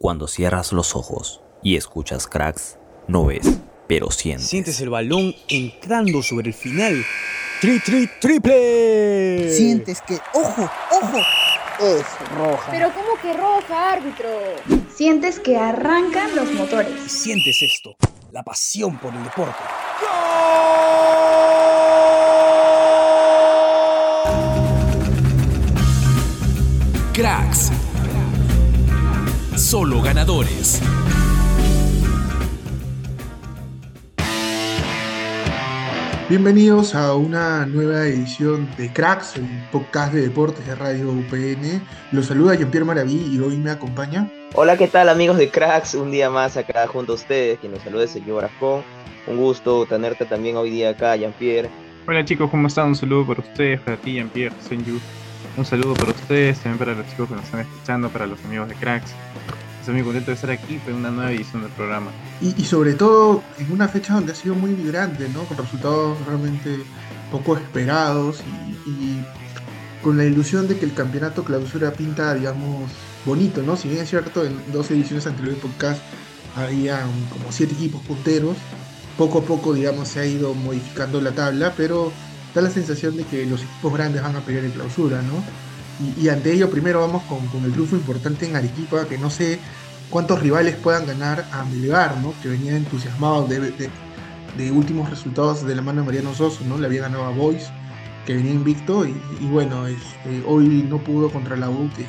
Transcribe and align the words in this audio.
Cuando 0.00 0.28
cierras 0.28 0.72
los 0.72 0.94
ojos 0.94 1.40
y 1.60 1.74
escuchas 1.74 2.28
cracks, 2.28 2.78
no 3.08 3.26
ves, 3.26 3.58
pero 3.88 4.12
sientes. 4.12 4.46
Sientes 4.46 4.80
el 4.80 4.90
balón 4.90 5.34
entrando 5.48 6.22
sobre 6.22 6.50
el 6.50 6.54
final. 6.54 7.04
¡Tri, 7.60 7.80
tri, 7.80 8.08
triple! 8.20 9.52
Sientes 9.52 10.00
que, 10.02 10.20
ojo, 10.34 10.70
ojo, 10.92 11.18
es 11.80 12.06
roja. 12.36 12.70
Pero 12.70 12.92
¿cómo 12.94 13.20
que 13.20 13.32
roja, 13.32 13.92
árbitro? 13.94 14.28
Sientes 14.94 15.40
que 15.40 15.56
arrancan 15.56 16.36
los 16.36 16.52
motores. 16.52 16.92
Y 17.04 17.08
sientes 17.08 17.60
esto, 17.60 17.96
la 18.30 18.44
pasión 18.44 18.98
por 18.98 19.12
el 19.12 19.24
deporte. 19.24 19.64
Cracks. 27.14 27.72
Solo 29.68 30.00
ganadores. 30.00 30.80
Bienvenidos 36.30 36.94
a 36.94 37.14
una 37.14 37.66
nueva 37.66 38.06
edición 38.06 38.66
de 38.78 38.90
Cracks, 38.90 39.36
el 39.36 39.46
podcast 39.70 40.14
de 40.14 40.22
deportes 40.22 40.66
de 40.66 40.74
Radio 40.74 41.10
UPN. 41.10 41.82
Los 42.12 42.24
saluda 42.24 42.54
Jean-Pierre 42.54 42.86
Maraví 42.86 43.28
y 43.30 43.38
hoy 43.40 43.58
me 43.58 43.70
acompaña. 43.70 44.32
Hola, 44.54 44.78
¿qué 44.78 44.88
tal 44.88 45.10
amigos 45.10 45.36
de 45.36 45.50
Cracks? 45.50 45.92
Un 45.92 46.12
día 46.12 46.30
más 46.30 46.56
acá 46.56 46.86
junto 46.86 47.12
a 47.12 47.16
ustedes, 47.16 47.58
quien 47.58 47.72
nos 47.72 47.82
saluda 47.82 48.04
es 48.04 48.10
señor 48.10 48.44
Arascón. 48.44 48.82
Un 49.26 49.36
gusto 49.36 49.84
tenerte 49.84 50.24
también 50.24 50.56
hoy 50.56 50.70
día 50.70 50.88
acá, 50.88 51.14
Jean-Pierre. 51.14 51.68
Hola 52.06 52.24
chicos, 52.24 52.48
¿cómo 52.50 52.68
están? 52.68 52.86
Un 52.86 52.96
saludo 52.96 53.26
para 53.26 53.40
ustedes, 53.40 53.82
para 53.82 53.98
ti, 53.98 54.14
Jean-Pierre, 54.14 54.54
Senju. 54.66 54.98
Un 55.58 55.66
saludo 55.66 55.94
para 55.94 56.12
ustedes, 56.12 56.60
también 56.60 56.78
para 56.78 56.94
los 56.94 57.04
chicos 57.08 57.28
que 57.28 57.34
nos 57.34 57.44
están 57.44 57.60
escuchando, 57.62 58.08
para 58.10 58.28
los 58.28 58.38
amigos 58.44 58.68
de 58.68 58.76
Cracks. 58.76 59.10
Estoy 59.80 59.94
muy 59.94 60.04
contento 60.04 60.30
de 60.30 60.36
estar 60.36 60.50
aquí 60.52 60.80
en 60.86 60.94
una 60.94 61.10
nueva 61.10 61.32
edición 61.32 61.62
del 61.62 61.72
programa. 61.72 62.12
Y, 62.40 62.64
sobre 62.64 62.94
todo 62.94 63.42
en 63.58 63.72
una 63.72 63.88
fecha 63.88 64.14
donde 64.14 64.30
ha 64.30 64.34
sido 64.36 64.54
muy 64.54 64.72
vibrante, 64.72 65.28
¿no? 65.28 65.42
Con 65.46 65.56
resultados 65.56 66.16
realmente 66.28 66.78
poco 67.32 67.56
esperados 67.56 68.40
y, 68.86 68.88
y, 68.88 69.24
con 70.00 70.16
la 70.16 70.24
ilusión 70.24 70.68
de 70.68 70.78
que 70.78 70.84
el 70.84 70.94
campeonato 70.94 71.42
clausura 71.42 71.92
pinta, 71.92 72.34
digamos, 72.34 72.92
bonito, 73.26 73.60
¿no? 73.60 73.76
Si 73.76 73.88
bien 73.88 74.02
es 74.02 74.10
cierto, 74.10 74.44
en 74.44 74.56
dos 74.72 74.88
ediciones 74.92 75.26
anteriores 75.26 75.60
del 75.60 75.72
podcast 75.72 76.00
había 76.54 77.00
como 77.30 77.50
siete 77.50 77.74
equipos 77.74 78.00
punteros, 78.02 78.56
poco 79.16 79.40
a 79.40 79.42
poco, 79.42 79.74
digamos, 79.74 80.06
se 80.06 80.20
ha 80.20 80.24
ido 80.24 80.54
modificando 80.54 81.20
la 81.20 81.32
tabla, 81.32 81.74
pero 81.76 82.12
da 82.54 82.62
la 82.62 82.70
sensación 82.70 83.16
de 83.16 83.24
que 83.24 83.46
los 83.46 83.62
equipos 83.62 83.92
grandes 83.92 84.22
van 84.22 84.36
a 84.36 84.40
pelear 84.40 84.64
en 84.64 84.72
clausura, 84.72 85.22
¿no? 85.22 85.42
Y, 86.16 86.28
ante 86.28 86.52
ello, 86.52 86.70
primero 86.70 87.00
vamos 87.00 87.24
con, 87.24 87.40
el 87.64 87.72
triunfo 87.72 87.96
importante 87.96 88.46
en 88.46 88.54
Arequipa, 88.54 89.06
que 89.06 89.18
no 89.18 89.30
sé 89.30 89.58
cuántos 90.10 90.40
rivales 90.40 90.76
puedan 90.76 91.06
ganar 91.06 91.48
a 91.52 91.64
Melgar, 91.64 92.16
¿no? 92.18 92.32
Que 92.40 92.48
venía 92.48 92.76
entusiasmado 92.76 93.48
de, 93.48 94.70
últimos 94.70 95.10
resultados 95.10 95.66
de 95.66 95.74
la 95.74 95.82
mano 95.82 96.02
de 96.02 96.06
Mariano 96.06 96.34
Soso, 96.34 96.64
¿no? 96.64 96.78
Le 96.78 96.86
había 96.86 97.02
ganado 97.02 97.24
a 97.24 97.30
Boys, 97.30 97.64
que 98.26 98.34
venía 98.34 98.52
invicto, 98.52 99.04
y, 99.06 99.12
bueno, 99.50 99.88
este, 99.88 100.44
hoy 100.46 100.86
no 100.88 100.98
pudo 100.98 101.30
contra 101.30 101.56
la 101.56 101.68
U, 101.68 101.90
que 101.96 102.06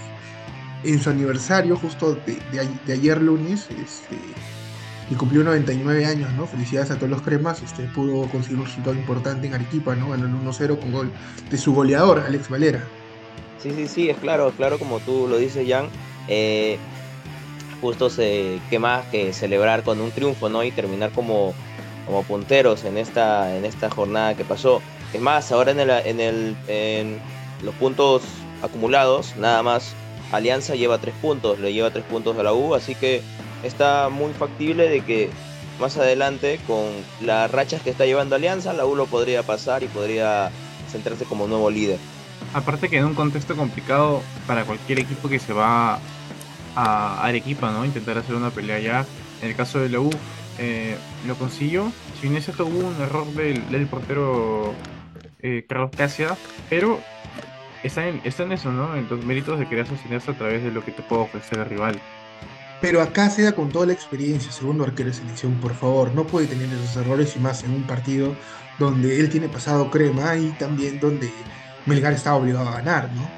en 0.89 1.01
su 1.01 1.09
aniversario, 1.09 1.75
justo 1.75 2.15
de 2.15 2.93
ayer 2.93 3.21
lunes, 3.21 3.67
este, 3.71 4.17
y 5.09 5.15
cumplió 5.15 5.43
99 5.43 6.05
años, 6.05 6.31
¿no? 6.33 6.45
Felicidades 6.45 6.91
a 6.91 6.95
todos 6.95 7.09
los 7.09 7.21
cremas, 7.21 7.61
este, 7.63 7.83
pudo 7.83 8.29
conseguir 8.29 8.59
un 8.59 8.65
resultado 8.65 8.95
importante 8.95 9.47
en 9.47 9.55
Arequipa, 9.55 9.95
¿no? 9.95 10.13
El 10.13 10.21
1-0 10.21 10.79
con 10.79 10.91
gol 10.91 11.11
de 11.49 11.57
su 11.57 11.73
goleador, 11.73 12.19
Alex 12.19 12.49
Valera. 12.49 12.83
Sí, 13.61 13.71
sí, 13.75 13.87
sí, 13.87 14.09
es 14.09 14.17
claro, 14.17 14.49
es 14.49 14.55
claro 14.55 14.77
como 14.77 14.99
tú 14.99 15.27
lo 15.27 15.37
dices, 15.37 15.67
Jan. 15.67 15.87
Eh, 16.27 16.77
justo 17.81 18.09
se, 18.09 18.59
qué 18.69 18.77
más 18.77 19.05
que 19.07 19.33
celebrar 19.33 19.83
con 19.83 19.99
un 19.99 20.11
triunfo, 20.11 20.47
¿no? 20.47 20.63
Y 20.63 20.71
terminar 20.71 21.11
como, 21.11 21.53
como 22.05 22.23
punteros 22.23 22.85
en 22.85 22.97
esta, 22.97 23.55
en 23.55 23.65
esta 23.65 23.89
jornada 23.89 24.35
que 24.35 24.45
pasó. 24.45 24.81
Es 25.13 25.21
más, 25.21 25.51
ahora 25.51 25.71
en, 25.71 25.79
el, 25.79 25.89
en, 25.89 26.55
en 26.67 27.19
los 27.63 27.73
puntos 27.75 28.21
acumulados, 28.61 29.35
nada 29.37 29.63
más 29.63 29.95
Alianza 30.31 30.75
lleva 30.75 30.99
tres 30.99 31.15
puntos, 31.21 31.59
le 31.59 31.73
lleva 31.73 31.89
tres 31.89 32.05
puntos 32.05 32.37
a 32.37 32.43
la 32.43 32.53
U, 32.53 32.75
así 32.75 32.93
que 32.93 33.23
está 33.63 34.09
muy 34.09 34.33
factible 34.33 34.89
de 34.89 35.01
que 35.01 35.29
más 35.79 35.97
adelante, 35.97 36.59
con 36.67 36.85
las 37.21 37.49
rachas 37.49 37.81
que 37.81 37.89
está 37.89 38.05
llevando 38.05 38.35
Alianza, 38.35 38.73
la 38.73 38.85
U 38.85 38.95
lo 38.95 39.05
podría 39.05 39.43
pasar 39.43 39.83
y 39.83 39.87
podría 39.87 40.51
centrarse 40.91 41.25
como 41.25 41.47
nuevo 41.47 41.69
líder. 41.69 41.97
Aparte 42.53 42.89
que 42.89 42.97
en 42.97 43.05
un 43.05 43.15
contexto 43.15 43.55
complicado 43.55 44.21
para 44.47 44.65
cualquier 44.65 44.99
equipo 44.99 45.29
que 45.29 45.39
se 45.39 45.53
va 45.53 45.99
a 46.75 47.23
Arequipa, 47.23 47.71
¿no? 47.71 47.85
Intentar 47.85 48.17
hacer 48.17 48.35
una 48.35 48.49
pelea 48.49 48.77
allá. 48.77 49.05
En 49.41 49.49
el 49.49 49.55
caso 49.55 49.79
de 49.79 49.89
la 49.89 49.99
U, 49.99 50.09
eh, 50.57 50.97
lo 51.25 51.35
consiguió. 51.35 51.91
Si 52.19 52.27
bien 52.27 52.37
es 52.37 52.45
cierto, 52.45 52.65
hubo 52.65 52.79
un 52.79 53.01
error 53.01 53.25
del, 53.27 53.69
del 53.69 53.87
portero 53.87 54.73
eh, 55.41 55.65
Carlos 55.67 55.91
Casia, 55.95 56.35
pero 56.69 56.99
está 57.83 58.07
en, 58.07 58.21
está 58.23 58.43
en 58.43 58.51
eso, 58.51 58.71
¿no? 58.71 58.95
En 58.95 59.07
los 59.09 59.23
méritos 59.23 59.59
de 59.59 59.67
querer 59.67 59.87
sostenerse 59.87 60.31
a 60.31 60.37
través 60.37 60.63
de 60.63 60.71
lo 60.71 60.83
que 60.83 60.91
te 60.91 61.01
puede 61.01 61.23
ofrecer 61.23 61.59
el 61.59 61.65
rival. 61.65 62.01
Pero 62.81 63.01
acá 63.01 63.29
se 63.29 63.43
da 63.43 63.51
con 63.51 63.69
toda 63.69 63.87
la 63.87 63.93
experiencia, 63.93 64.51
segundo 64.51 64.85
arquero 64.85 65.09
de 65.09 65.15
selección, 65.15 65.59
por 65.59 65.75
favor, 65.75 66.13
no 66.13 66.25
puede 66.25 66.47
tener 66.47 66.69
esos 66.71 66.95
errores 66.95 67.35
y 67.35 67.39
más 67.39 67.63
en 67.63 67.71
un 67.71 67.83
partido 67.83 68.35
donde 68.77 69.19
él 69.19 69.29
tiene 69.29 69.49
pasado 69.49 69.91
crema 69.91 70.37
y 70.37 70.51
también 70.51 70.99
donde 70.99 71.29
Melgar 71.85 72.13
está 72.13 72.35
obligado 72.35 72.69
a 72.69 72.73
ganar, 72.73 73.11
¿no? 73.11 73.29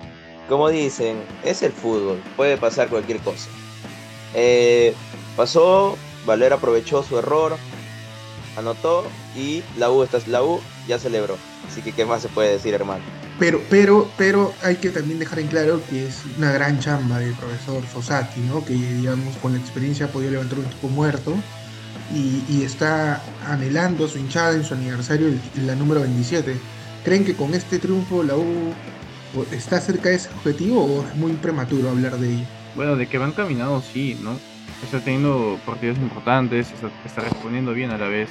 Como 0.48 0.70
dicen, 0.70 1.18
es 1.44 1.64
el 1.64 1.72
fútbol, 1.72 2.22
puede 2.36 2.58
pasar 2.58 2.90
cualquier 2.90 3.20
cosa. 3.20 3.50
Eh, 4.36 4.94
pasó, 5.36 5.98
Valera 6.26 6.58
aprovechó 6.58 7.02
su 7.02 7.18
error, 7.18 7.58
anotó 8.56 9.06
y 9.36 9.64
la 9.78 9.90
U, 9.90 10.04
está, 10.04 10.20
la 10.28 10.44
U 10.44 10.62
ya 10.88 11.00
celebró. 11.00 11.38
Así 11.68 11.82
que, 11.82 11.94
¿qué 11.94 12.06
más 12.06 12.22
se 12.22 12.30
puede 12.30 12.52
decir, 12.52 12.74
hermano? 12.74 13.21
Pero, 13.42 13.60
pero, 13.72 14.08
pero 14.20 14.54
hay 14.62 14.76
que 14.76 14.92
también 14.92 15.18
dejar 15.18 15.40
en 15.40 15.48
claro 15.48 15.82
que 15.90 16.06
es 16.06 16.22
una 16.38 16.52
gran 16.52 16.80
chamba 16.80 17.18
del 17.18 17.34
profesor 17.34 17.82
Fossati, 17.82 18.40
¿no? 18.42 18.64
Que, 18.64 18.76
digamos, 18.76 19.36
con 19.38 19.54
la 19.54 19.58
experiencia 19.58 20.06
ha 20.06 20.10
podido 20.10 20.30
levantar 20.30 20.60
un 20.60 20.66
equipo 20.66 20.90
muerto 20.90 21.34
y, 22.14 22.62
está 22.62 23.20
anhelando 23.48 24.06
a 24.06 24.10
su 24.10 24.20
hinchada 24.20 24.54
en 24.54 24.64
su 24.64 24.76
aniversario, 24.76 25.30
la 25.66 25.74
número 25.74 26.02
27. 26.02 26.56
¿Creen 27.04 27.26
que 27.26 27.34
con 27.34 27.56
este 27.56 27.80
triunfo 27.80 28.22
la 28.22 28.36
U 28.36 28.76
está 29.52 29.82
cerca 29.82 30.10
de 30.10 30.18
ese 30.18 30.30
objetivo 30.30 30.86
o 30.86 31.04
es 31.04 31.16
muy 31.16 31.32
prematuro 31.34 31.90
hablar 31.90 32.20
de 32.20 32.36
ello? 32.36 32.46
Bueno, 32.76 32.96
de 32.96 33.08
que 33.08 33.18
van 33.18 33.32
caminando, 33.32 33.82
sí, 33.82 34.20
¿no? 34.22 34.38
Está 34.84 35.00
teniendo 35.00 35.60
partidos 35.66 35.98
importantes, 35.98 36.68
está 37.04 37.22
respondiendo 37.22 37.74
bien 37.74 37.90
a 37.90 37.98
la 37.98 38.08
vez 38.08 38.30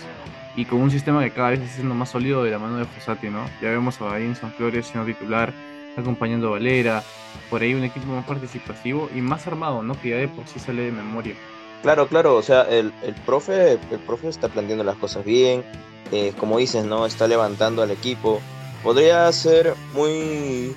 y 0.56 0.64
con 0.64 0.80
un 0.80 0.90
sistema 0.90 1.22
que 1.22 1.30
cada 1.30 1.50
vez 1.50 1.60
está 1.60 1.76
siendo 1.76 1.94
más 1.94 2.10
sólido 2.10 2.42
de 2.42 2.50
la 2.50 2.58
mano 2.58 2.76
de 2.76 2.84
Fossati, 2.84 3.28
¿no? 3.28 3.44
Ya 3.62 3.70
vemos 3.70 4.00
a 4.00 4.10
San 4.34 4.52
Flores 4.52 4.86
siendo 4.86 5.06
titular, 5.06 5.52
acompañando 5.96 6.48
a 6.48 6.50
Valera, 6.52 7.02
por 7.48 7.62
ahí 7.62 7.74
un 7.74 7.84
equipo 7.84 8.06
más 8.06 8.24
participativo 8.24 9.08
y 9.14 9.20
más 9.20 9.46
armado, 9.46 9.82
¿no? 9.82 10.00
Que 10.00 10.10
ya 10.10 10.16
de 10.16 10.28
por 10.28 10.46
sí 10.46 10.58
sale 10.58 10.82
de 10.82 10.92
memoria. 10.92 11.34
Claro, 11.82 12.08
claro, 12.08 12.36
o 12.36 12.42
sea, 12.42 12.62
el, 12.62 12.92
el 13.02 13.14
profe, 13.14 13.72
el 13.72 13.98
profe 14.06 14.28
está 14.28 14.48
planteando 14.48 14.84
las 14.84 14.96
cosas 14.96 15.24
bien, 15.24 15.64
eh, 16.12 16.32
como 16.38 16.58
dices, 16.58 16.84
¿no? 16.84 17.06
Está 17.06 17.26
levantando 17.26 17.82
al 17.82 17.90
equipo. 17.90 18.40
Podría 18.82 19.30
ser 19.32 19.74
muy 19.94 20.74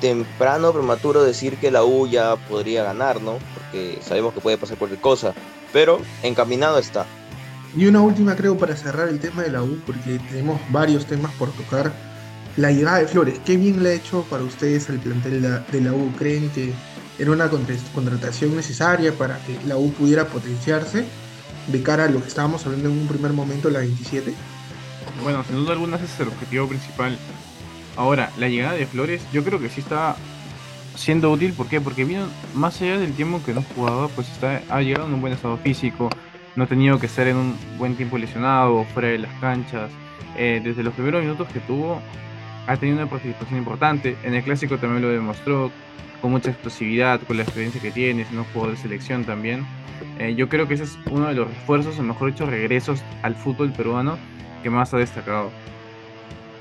temprano, 0.00 0.72
prematuro 0.72 1.22
decir 1.22 1.56
que 1.56 1.70
la 1.70 1.84
U 1.84 2.06
ya 2.06 2.36
podría 2.36 2.84
ganar, 2.84 3.20
¿no? 3.20 3.38
Porque 3.54 3.98
sabemos 4.02 4.34
que 4.34 4.40
puede 4.40 4.58
pasar 4.58 4.76
cualquier 4.76 5.00
cosa, 5.00 5.34
pero 5.72 6.00
encaminado 6.22 6.78
está. 6.78 7.06
Y 7.76 7.86
una 7.86 8.00
última 8.00 8.34
creo 8.36 8.56
para 8.56 8.74
cerrar 8.74 9.08
el 9.08 9.20
tema 9.20 9.42
de 9.42 9.50
la 9.50 9.62
U, 9.62 9.78
porque 9.84 10.18
tenemos 10.30 10.58
varios 10.70 11.04
temas 11.06 11.32
por 11.34 11.52
tocar. 11.52 11.92
La 12.56 12.72
llegada 12.72 12.98
de 12.98 13.06
Flores, 13.06 13.38
¿qué 13.44 13.58
bien 13.58 13.82
le 13.82 13.90
ha 13.90 13.92
hecho 13.92 14.24
para 14.30 14.42
ustedes 14.42 14.88
al 14.88 14.98
plantel 14.98 15.42
de 15.42 15.80
la, 15.82 15.92
U? 15.92 16.10
¿Creen 16.18 16.48
que 16.50 16.72
era 17.18 17.30
una 17.30 17.50
contratación 17.50 18.56
necesaria 18.56 19.12
para 19.12 19.38
que 19.44 19.58
la 19.66 19.76
U 19.76 19.92
pudiera 19.92 20.26
potenciarse 20.26 21.04
de 21.66 21.82
cara 21.82 22.04
a 22.04 22.08
lo 22.08 22.22
que 22.22 22.28
estábamos 22.28 22.64
hablando 22.64 22.88
en 22.88 22.98
un 22.98 23.08
primer 23.08 23.34
momento, 23.34 23.68
la 23.68 23.80
27? 23.80 24.32
Bueno, 25.22 25.44
sin 25.44 25.56
duda 25.56 25.72
alguna 25.72 25.96
ese 25.96 26.06
es 26.06 26.20
el 26.20 26.28
objetivo 26.28 26.66
principal. 26.66 27.18
Ahora, 27.94 28.30
la 28.38 28.48
llegada 28.48 28.72
de 28.72 28.86
Flores 28.86 29.20
yo 29.34 29.44
creo 29.44 29.60
que 29.60 29.68
sí 29.68 29.82
está 29.82 30.16
siendo 30.94 31.30
útil. 31.30 31.52
¿Por 31.52 31.68
qué? 31.68 31.82
Porque 31.82 32.04
vino 32.04 32.26
más 32.54 32.80
allá 32.80 32.98
del 32.98 33.12
tiempo 33.12 33.42
que 33.44 33.52
no 33.52 33.62
jugaba, 33.74 34.08
pues 34.08 34.28
está, 34.28 34.62
ha 34.70 34.80
llegado 34.80 35.06
en 35.06 35.14
un 35.14 35.20
buen 35.20 35.34
estado 35.34 35.58
físico, 35.58 36.08
no 36.56 36.64
ha 36.64 36.66
tenido 36.66 36.98
que 36.98 37.06
estar 37.06 37.26
en 37.28 37.36
un 37.36 37.58
buen 37.78 37.96
tiempo 37.96 38.18
lesionado, 38.18 38.84
fuera 38.84 39.08
de 39.08 39.18
las 39.18 39.32
canchas. 39.40 39.90
Eh, 40.36 40.60
desde 40.62 40.82
los 40.82 40.94
primeros 40.94 41.22
minutos 41.22 41.48
que 41.52 41.60
tuvo, 41.60 42.00
ha 42.66 42.76
tenido 42.76 42.98
una 42.98 43.08
participación 43.08 43.58
importante. 43.58 44.16
En 44.24 44.34
el 44.34 44.42
clásico 44.42 44.78
también 44.78 45.02
lo 45.02 45.08
demostró, 45.08 45.70
con 46.20 46.30
mucha 46.30 46.50
explosividad, 46.50 47.20
con 47.20 47.36
la 47.36 47.42
experiencia 47.42 47.80
que 47.80 47.90
tiene, 47.90 48.24
siendo 48.24 48.42
un 48.42 48.48
jugador 48.48 48.74
de 48.74 48.82
selección 48.82 49.24
también. 49.24 49.66
Eh, 50.18 50.34
yo 50.34 50.48
creo 50.48 50.66
que 50.66 50.74
ese 50.74 50.84
es 50.84 50.98
uno 51.10 51.28
de 51.28 51.34
los 51.34 51.48
refuerzos, 51.48 51.98
o 51.98 52.02
mejor 52.02 52.32
dicho, 52.32 52.46
regresos 52.46 53.02
al 53.22 53.34
fútbol 53.34 53.72
peruano 53.72 54.18
que 54.62 54.70
más 54.70 54.92
ha 54.94 54.98
destacado. 54.98 55.50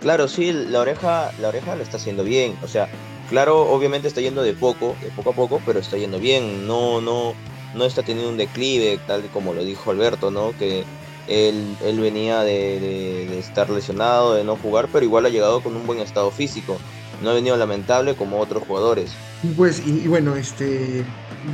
Claro, 0.01 0.27
sí, 0.27 0.51
la 0.51 0.81
oreja, 0.81 1.31
la 1.39 1.47
oreja 1.47 1.75
lo 1.75 1.83
está 1.83 1.97
haciendo 1.97 2.23
bien. 2.23 2.55
O 2.63 2.67
sea, 2.67 2.87
claro, 3.29 3.61
obviamente 3.61 4.07
está 4.07 4.21
yendo 4.21 4.43
de 4.43 4.53
poco, 4.53 4.95
de 5.01 5.07
poco 5.09 5.31
a 5.31 5.33
poco, 5.33 5.61
pero 5.65 5.79
está 5.79 5.97
yendo 5.97 6.19
bien. 6.19 6.67
No, 6.67 7.01
no, 7.01 7.33
no 7.75 7.85
está 7.85 8.03
teniendo 8.03 8.31
un 8.31 8.37
declive, 8.37 8.99
tal 9.05 9.29
como 9.29 9.53
lo 9.53 9.63
dijo 9.63 9.91
Alberto, 9.91 10.31
¿no? 10.31 10.53
Que 10.57 10.85
él, 11.27 11.75
él 11.83 11.99
venía 11.99 12.41
de, 12.41 12.79
de- 12.79 13.39
estar 13.39 13.69
lesionado, 13.69 14.33
de 14.35 14.43
no 14.43 14.55
jugar, 14.55 14.87
pero 14.91 15.05
igual 15.05 15.25
ha 15.25 15.29
llegado 15.29 15.61
con 15.61 15.75
un 15.75 15.85
buen 15.85 15.99
estado 15.99 16.31
físico. 16.31 16.77
No 17.21 17.29
ha 17.29 17.33
venido 17.33 17.55
lamentable 17.57 18.15
como 18.15 18.39
otros 18.39 18.63
jugadores. 18.63 19.11
Pues, 19.55 19.85
y, 19.85 20.07
bueno, 20.07 20.35
este 20.35 21.05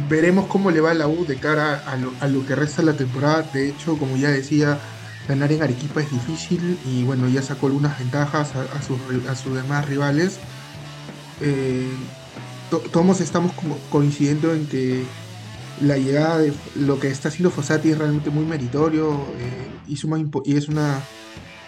veremos 0.07 0.47
cómo 0.47 0.71
le 0.71 0.79
va 0.79 0.93
la 0.93 1.07
U 1.07 1.25
de 1.25 1.37
cara 1.37 1.75
a 1.85 1.97
lo, 1.97 2.13
a 2.21 2.27
lo 2.27 2.45
que 2.45 2.55
resta 2.55 2.81
la 2.81 2.95
temporada. 2.95 3.43
De 3.53 3.67
hecho, 3.69 3.97
como 3.97 4.15
ya 4.17 4.29
decía, 4.29 4.79
ganar 5.27 5.51
en 5.51 5.61
Arequipa 5.63 6.01
es 6.01 6.09
difícil 6.11 6.79
y 6.85 7.03
bueno, 7.03 7.27
ya 7.27 7.41
sacó 7.41 7.67
algunas 7.67 7.99
ventajas 7.99 8.55
a, 8.55 8.81
sus, 8.81 8.99
a 9.27 9.35
sus 9.35 9.55
demás 9.55 9.85
rivales. 9.87 10.39
Eh, 11.39 11.97
to- 12.69 12.81
todos 12.91 13.21
estamos 13.21 13.53
como 13.53 13.77
coincidiendo 13.89 14.53
en 14.53 14.67
que 14.67 15.07
la 15.75 15.97
llegada 15.97 16.39
de 16.39 16.59
lo 16.73 16.99
que 16.99 17.07
está 17.09 17.29
haciendo 17.29 17.51
Fossati 17.51 17.89
es 17.91 17.97
realmente 17.97 18.29
muy 18.31 18.45
meritorio 18.45 19.35
eh, 19.37 19.81
y, 19.85 19.93
y 20.45 20.55
es 20.57 20.67
una, 20.69 21.09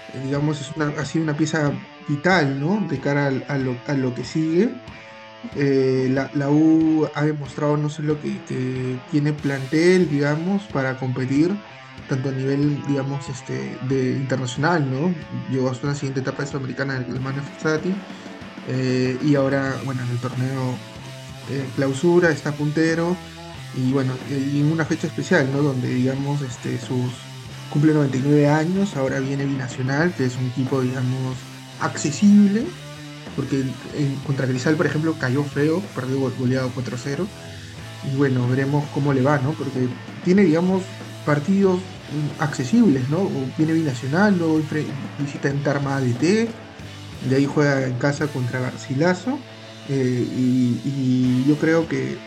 eh, 0.08 0.22
digamos, 0.22 0.62
es 0.62 0.72
una, 0.76 0.90
ha 0.90 1.06
sido 1.06 1.24
una 1.24 1.38
pieza 1.38 1.82
vital, 2.00 2.60
¿no? 2.60 2.86
De 2.88 3.00
cara 3.00 3.28
al- 3.28 3.46
a, 3.48 3.58
lo, 3.58 3.82
a 3.86 3.94
lo 3.96 4.14
que 4.14 4.26
sigue. 4.26 4.82
Eh, 5.54 6.08
la, 6.12 6.32
la 6.34 6.50
U 6.52 7.08
ha 7.14 7.26
demostrado 7.26 7.78
no 7.78 7.90
solo 7.90 8.20
que, 8.20 8.44
que 8.44 9.04
tiene 9.08 9.34
plantel, 9.34 10.10
digamos, 10.10 10.70
para 10.70 10.98
competir, 10.98 11.62
tanto 12.08 12.30
a 12.30 12.32
nivel, 12.34 12.82
digamos, 12.84 13.30
este, 13.30 13.78
de 13.82 14.18
internacional, 14.18 14.90
¿no? 14.90 15.26
Llegó 15.48 15.70
hasta 15.70 15.88
la 15.88 15.96
siguiente 15.96 16.22
etapa 16.22 16.44
de 16.44 16.48
Sudamericana 16.50 17.00
del 17.00 17.22
Mane 17.22 17.44
Fossati. 17.44 18.04
eh, 18.64 19.18
y 19.22 19.36
ahora, 19.36 19.82
bueno, 19.84 20.04
en 20.04 20.10
el 20.12 20.20
torneo 20.20 20.88
eh, 21.46 21.72
clausura 21.74 22.32
está 22.32 22.56
puntero. 22.58 23.24
Y 23.74 23.92
bueno, 23.94 24.20
y 24.28 24.60
en 24.62 24.72
una 24.72 24.86
fecha 24.86 25.08
especial, 25.08 25.52
¿no? 25.52 25.64
Donde, 25.64 25.90
digamos, 25.90 26.42
este, 26.44 26.80
sus 26.80 27.32
cumple 27.70 27.94
99 27.94 28.48
años, 28.48 28.96
ahora 28.96 29.20
viene 29.20 29.46
Binacional, 29.48 30.14
que 30.16 30.26
es 30.26 30.38
un 30.38 30.48
equipo, 30.48 30.82
digamos, 30.82 31.48
accesible, 31.80 32.76
porque 33.36 33.62
en, 33.94 34.22
contra 34.24 34.48
Cristal, 34.48 34.78
por 34.78 34.88
ejemplo, 34.88 35.18
cayó 35.18 35.46
feo, 35.46 35.92
perdió 35.94 36.20
go- 36.20 36.36
goleado 36.36 36.74
4-0. 36.74 37.34
Y 38.02 38.16
bueno, 38.16 38.48
veremos 38.48 38.90
cómo 38.92 39.14
le 39.14 39.24
va, 39.24 39.40
¿no? 39.40 39.56
Porque 39.56 39.90
tiene, 40.24 40.44
digamos, 40.44 40.96
partidos 41.24 41.90
accesibles, 42.38 43.10
¿no? 43.10 43.54
Viene 43.56 43.74
Binacional, 43.74 44.36
luego 44.38 44.62
visita 45.18 45.50
en 45.50 45.64
Tarma 45.64 45.98
ADT, 45.98 46.60
de 47.20 47.36
ahí 47.38 47.46
juega 47.46 47.88
en 47.88 47.98
casa 47.98 48.32
contra 48.32 48.60
Garcilaso. 48.62 49.46
eh, 49.86 50.26
y 50.30 51.46
yo 51.46 51.58
creo 51.58 51.88
que 51.88 52.22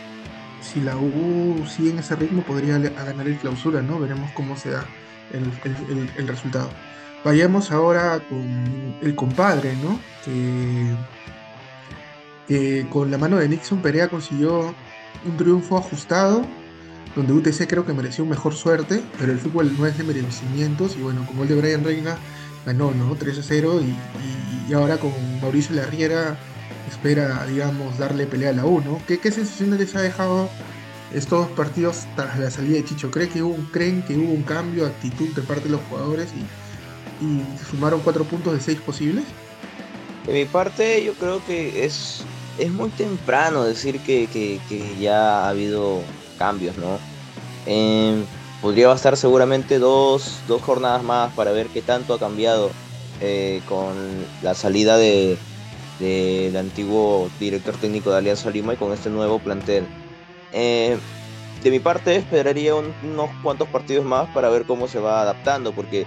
si 0.61 0.81
la 0.81 0.95
U 0.97 1.63
sigue 1.67 1.91
en 1.91 1.99
ese 1.99 2.15
ritmo 2.15 2.41
podría 2.43 2.77
ganar 2.77 3.27
el 3.27 3.37
clausura, 3.37 3.81
¿no? 3.81 3.99
Veremos 3.99 4.31
cómo 4.31 4.57
se 4.57 4.71
da 4.71 4.85
el, 5.33 5.43
el- 5.63 5.97
el- 5.99 6.09
el 6.17 6.27
resultado. 6.27 6.69
Vayamos 7.23 7.71
ahora 7.71 8.19
con 8.29 8.95
el 9.01 9.15
compadre, 9.15 9.73
¿no? 9.83 9.99
Que, 12.47 12.85
con 12.89 13.11
la 13.11 13.17
mano 13.17 13.37
de 13.37 13.49
Nixon 13.49 13.81
Perea 13.81 14.07
consiguió 14.09 14.73
un 15.25 15.37
triunfo 15.37 15.77
ajustado, 15.77 16.45
donde 17.15 17.33
UTC 17.33 17.67
creo 17.67 17.85
que 17.85 17.93
mereció 17.93 18.25
mejor 18.25 18.53
suerte, 18.53 19.01
pero 19.19 19.31
el 19.31 19.39
fútbol 19.39 19.75
no 19.77 19.85
es 19.85 19.97
de 19.97 20.03
merecimientos, 20.03 20.95
y 20.95 21.01
bueno, 21.01 21.25
con 21.25 21.37
gol 21.37 21.47
de 21.47 21.55
Brian 21.55 21.83
Reina 21.83 22.15
ganó, 22.65 22.91
¿no? 22.91 23.15
3 23.15 23.39
a 23.39 23.43
0, 23.43 23.81
y, 23.81 23.85
y- 23.85 24.65
y 24.69 24.73
ahora 24.73 24.97
con 24.97 25.11
Mauricio 25.41 25.75
Larriera 25.75 26.37
espera, 26.87 27.45
digamos, 27.47 27.97
darle 27.97 28.27
pelea 28.27 28.51
a 28.51 28.53
la 28.53 28.65
U, 28.65 28.81
¿no? 28.81 29.05
¿Qué, 29.05 29.19
qué 29.21 29.31
sensaciones 29.31 29.79
les 29.79 29.95
ha 29.95 30.01
dejado 30.01 30.55
estos 31.09 31.39
dos 31.47 31.51
partidos 31.55 32.11
tras 32.15 32.39
la 32.39 32.51
salida 32.51 32.77
de 32.77 32.85
Chicho? 32.85 33.11
¿Creen 33.11 33.29
que 33.31 33.43
hubo, 33.43 33.55
un- 33.55 33.69
¿Creen 33.71 34.03
que 34.03 34.17
hubo 34.17 34.33
un 34.33 34.45
cambio 34.45 34.83
de 34.85 34.91
actitud 34.91 35.33
de 35.35 35.43
parte 35.43 35.65
de 35.69 35.71
los 35.71 35.83
jugadores 35.83 36.33
y, 36.33 36.53
y 37.17 37.57
sumaron 37.59 38.01
cuatro 38.03 38.27
puntos 38.27 38.53
de 38.53 38.61
seis 38.61 38.81
posibles? 38.81 39.37
De 40.25 40.33
mi 40.33 40.45
parte, 40.45 41.03
yo 41.03 41.17
creo 41.17 41.43
que 41.43 41.85
es, 41.85 42.29
es 42.55 42.71
muy 42.73 42.91
temprano 42.91 43.63
decir 43.63 44.01
que, 44.01 44.27
que- 44.29 44.63
que 44.65 44.97
ya 44.97 45.45
ha 45.45 45.49
habido 45.49 46.11
cambios, 46.35 46.75
¿no? 46.77 47.05
Eh, 47.65 48.27
podría 48.59 48.87
bastar 48.89 49.17
seguramente 49.17 49.79
dos, 49.79 50.43
dos 50.45 50.63
jornadas 50.63 51.03
más 51.03 51.33
para 51.33 51.51
ver 51.53 51.71
qué 51.71 51.83
tanto 51.83 52.13
ha 52.13 52.19
cambiado 52.19 52.77
eh, 53.19 53.63
con 53.65 54.31
la 54.39 54.55
salida 54.55 54.97
de, 54.97 55.45
del 55.99 56.55
antiguo 56.57 57.29
director 57.39 57.75
técnico 57.77 58.11
de 58.11 58.17
Alianza 58.17 58.49
Lima 58.49 58.73
y 58.73 58.77
con 58.77 58.93
este 58.93 59.09
nuevo 59.09 59.39
plantel. 59.39 59.87
Eh, 60.51 60.97
de 61.63 61.71
mi 61.71 61.79
parte, 61.79 62.15
esperaría 62.15 62.75
un- 62.75 62.93
unos 63.03 63.31
cuantos 63.41 63.67
partidos 63.69 64.05
más 64.05 64.29
para 64.29 64.49
ver 64.49 64.65
cómo 64.65 64.87
se 64.87 64.99
va 64.99 65.21
adaptando, 65.21 65.73
porque 65.73 66.05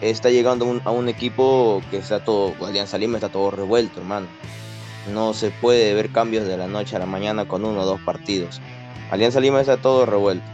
está 0.00 0.30
llegando 0.30 0.80
a 0.84 0.90
un 0.90 1.08
equipo 1.08 1.80
que 1.90 1.96
está 1.96 2.22
todo, 2.22 2.54
Alianza 2.64 2.98
Lima 2.98 3.16
está 3.16 3.28
todo 3.28 3.50
revuelto, 3.50 4.00
hermano. 4.00 4.26
No 5.12 5.32
se 5.34 5.50
puede 5.50 5.94
ver 5.94 6.10
cambios 6.10 6.46
de 6.46 6.56
la 6.56 6.66
noche 6.66 6.96
a 6.96 6.98
la 6.98 7.06
mañana 7.06 7.46
con 7.46 7.64
uno 7.64 7.82
o 7.82 7.86
dos 7.86 8.00
partidos. 8.00 8.60
Alianza 9.10 9.40
Lima 9.40 9.60
está 9.60 9.76
todo 9.76 10.04
revuelto. 10.04 10.44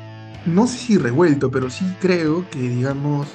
no 0.44 0.66
sé 0.66 0.76
si 0.78 0.98
revuelto, 0.98 1.50
pero 1.50 1.70
sí 1.70 1.84
creo 2.00 2.48
que, 2.50 2.58
digamos, 2.58 3.28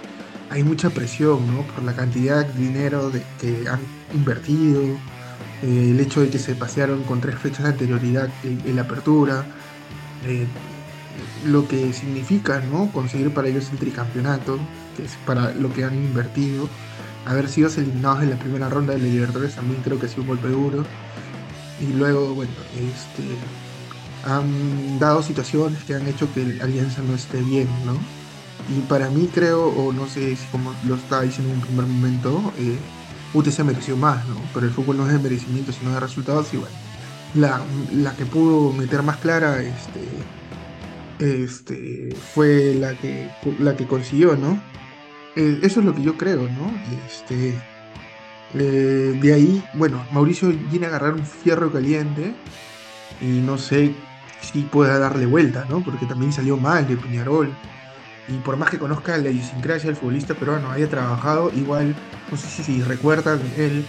hay 0.49 0.63
mucha 0.63 0.89
presión, 0.89 1.47
¿no? 1.47 1.65
Por 1.65 1.83
la 1.83 1.95
cantidad 1.95 2.45
de 2.45 2.53
dinero 2.61 3.11
que 3.39 3.63
han 3.69 3.79
invertido, 4.13 4.99
eh, 5.63 5.91
el 5.91 5.99
hecho 5.99 6.21
de 6.21 6.29
que 6.29 6.39
se 6.39 6.55
pasearon 6.55 7.03
con 7.03 7.21
tres 7.21 7.35
fechas 7.35 7.63
de 7.63 7.69
anterioridad 7.69 8.29
en, 8.43 8.75
la 8.75 8.83
apertura, 8.83 9.45
eh, 10.25 10.45
lo 11.45 11.67
que 11.67 11.93
significa, 11.93 12.61
¿no? 12.71 12.91
Conseguir 12.91 13.33
para 13.33 13.47
ellos 13.47 13.69
el 13.71 13.79
tricampeonato, 13.79 14.59
que 14.95 15.03
es 15.03 15.15
para 15.25 15.51
lo 15.53 15.71
que 15.73 15.83
han 15.83 15.95
invertido. 15.95 16.67
Haber 17.25 17.49
sido 17.49 17.69
eliminados 17.69 18.23
en 18.23 18.29
la 18.29 18.37
primera 18.37 18.69
ronda 18.69 18.93
de 18.93 18.99
la 18.99 19.07
Libertadores 19.07 19.55
también 19.55 19.81
creo 19.81 19.99
que 19.99 20.05
ha 20.05 20.09
sido 20.09 20.21
un 20.21 20.27
golpe 20.29 20.47
duro. 20.49 20.83
Y 21.79 21.93
luego, 21.93 22.33
bueno, 22.33 22.51
este, 22.73 23.23
han 24.23 24.99
dado 24.99 25.21
situaciones 25.21 25.83
que 25.83 25.95
han 25.95 26.07
hecho 26.07 26.31
que 26.33 26.41
el 26.41 26.61
Alianza 26.61 27.01
no 27.01 27.15
esté 27.15 27.41
bien, 27.41 27.67
¿no? 27.85 27.97
Y 28.67 28.81
para 28.81 29.09
mí 29.09 29.27
creo, 29.33 29.67
o 29.67 29.93
no 29.93 30.07
sé 30.07 30.35
si 30.35 30.45
como 30.47 30.73
lo 30.85 30.95
estaba 30.95 31.21
diciendo 31.23 31.53
en 31.53 31.59
un 31.59 31.65
primer 31.65 31.85
momento, 31.85 32.53
eh, 32.57 32.77
UTC 33.33 33.59
mereció 33.59 33.97
más, 33.97 34.27
¿no? 34.27 34.35
Pero 34.53 34.65
el 34.65 34.73
fútbol 34.73 34.97
no 34.97 35.07
es 35.07 35.13
de 35.13 35.19
merecimiento, 35.19 35.71
sino 35.71 35.91
de 35.91 35.99
resultados, 35.99 36.53
y 36.53 36.57
bueno. 36.57 36.75
La, 37.35 37.61
la 37.93 38.15
que 38.15 38.25
pudo 38.25 38.71
meter 38.71 39.03
más 39.03 39.17
clara 39.17 39.61
este, 39.61 39.99
este, 41.19 42.15
fue 42.33 42.73
la 42.73 42.95
que, 42.95 43.29
la 43.59 43.75
que 43.75 43.85
consiguió, 43.85 44.35
¿no? 44.35 44.61
Eh, 45.35 45.59
eso 45.61 45.81
es 45.81 45.85
lo 45.85 45.93
que 45.93 46.01
yo 46.01 46.17
creo, 46.17 46.43
¿no? 46.43 46.71
Este, 47.05 47.53
eh, 48.53 49.19
de 49.21 49.33
ahí, 49.33 49.63
bueno, 49.73 50.05
Mauricio 50.11 50.49
viene 50.71 50.85
a 50.85 50.89
agarrar 50.89 51.13
un 51.13 51.25
fierro 51.25 51.71
caliente 51.71 52.33
y 53.21 53.41
no 53.41 53.57
sé 53.57 53.93
si 54.41 54.61
pueda 54.63 54.99
darle 54.99 55.25
vuelta, 55.25 55.65
¿no? 55.69 55.83
Porque 55.83 56.05
también 56.05 56.31
salió 56.31 56.57
mal 56.57 56.87
de 56.87 56.97
Peñarol. 56.97 57.53
Y 58.27 58.33
por 58.39 58.57
más 58.57 58.69
que 58.69 58.77
conozca 58.77 59.17
la 59.17 59.29
idiosincrasia 59.29 59.87
del 59.87 59.95
futbolista 59.95 60.33
peruano, 60.33 60.71
haya 60.71 60.89
trabajado, 60.89 61.51
igual, 61.55 61.95
no 62.29 62.37
sé 62.37 62.47
si, 62.47 62.63
si 62.63 62.81
recuerdan, 62.81 63.39
él, 63.57 63.85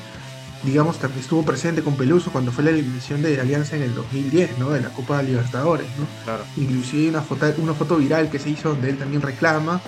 digamos, 0.63 0.99
también 0.99 1.21
estuvo 1.21 1.45
presente 1.45 1.83
con 1.83 1.97
Peluso 1.97 2.31
cuando 2.31 2.53
fue 2.53 2.65
la 2.65 2.71
eliminación 2.71 3.23
de 3.23 3.41
Alianza 3.41 3.77
en 3.77 3.83
el 3.83 3.95
2010, 3.95 4.59
¿no? 4.59 4.71
De 4.71 4.81
la 4.81 4.91
Copa 4.91 5.23
Libertadores, 5.23 5.89
¿no? 5.99 6.07
Claro. 6.25 6.45
Inclusive 6.57 7.09
una 7.09 7.23
foto, 7.23 7.53
una 7.59 7.75
foto 7.75 7.97
viral 7.97 8.31
que 8.31 8.39
se 8.39 8.51
hizo 8.51 8.71
donde 8.71 8.91
él 8.91 8.99
también 8.99 9.23
reclama 9.23 9.81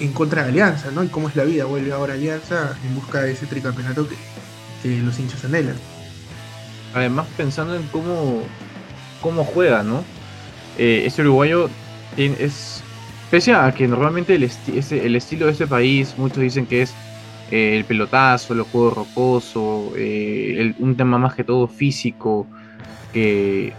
en 0.00 0.12
contra 0.12 0.42
de 0.42 0.50
Alianza, 0.50 0.90
¿no? 0.90 1.02
Y 1.02 1.08
cómo 1.08 1.28
es 1.28 1.36
la 1.36 1.44
vida, 1.44 1.64
vuelve 1.64 1.92
ahora 1.92 2.14
Alianza 2.14 2.76
en 2.84 2.94
busca 2.94 3.22
de 3.22 3.32
ese 3.32 3.46
tricampeonato 3.46 4.06
que, 4.06 4.16
que 4.82 4.98
los 4.98 5.18
hinchas 5.18 5.44
anhelan. 5.44 5.76
Además, 6.94 7.26
pensando 7.36 7.74
en 7.74 7.82
cómo, 7.84 8.42
cómo 9.22 9.44
juega, 9.44 9.82
¿no? 9.82 10.04
Eh, 10.78 11.04
este 11.06 11.22
uruguayo 11.22 11.70
es. 12.16 12.82
Pese 13.32 13.52
a 13.54 13.72
que 13.72 13.88
normalmente 13.88 14.34
el, 14.34 14.42
esti- 14.44 15.00
el 15.00 15.16
estilo 15.16 15.46
de 15.46 15.52
este 15.52 15.66
país, 15.66 16.18
muchos 16.18 16.42
dicen 16.42 16.66
que 16.66 16.82
es 16.82 16.92
eh, 17.50 17.76
el 17.76 17.86
pelotazo, 17.86 18.52
el 18.52 18.62
juego 18.62 18.90
rocoso, 18.90 19.92
eh, 19.96 20.74
un 20.78 20.96
tema 20.96 21.16
más 21.18 21.34
que 21.34 21.44
todo 21.44 21.66
físico 21.68 22.50
que, 23.12 23.78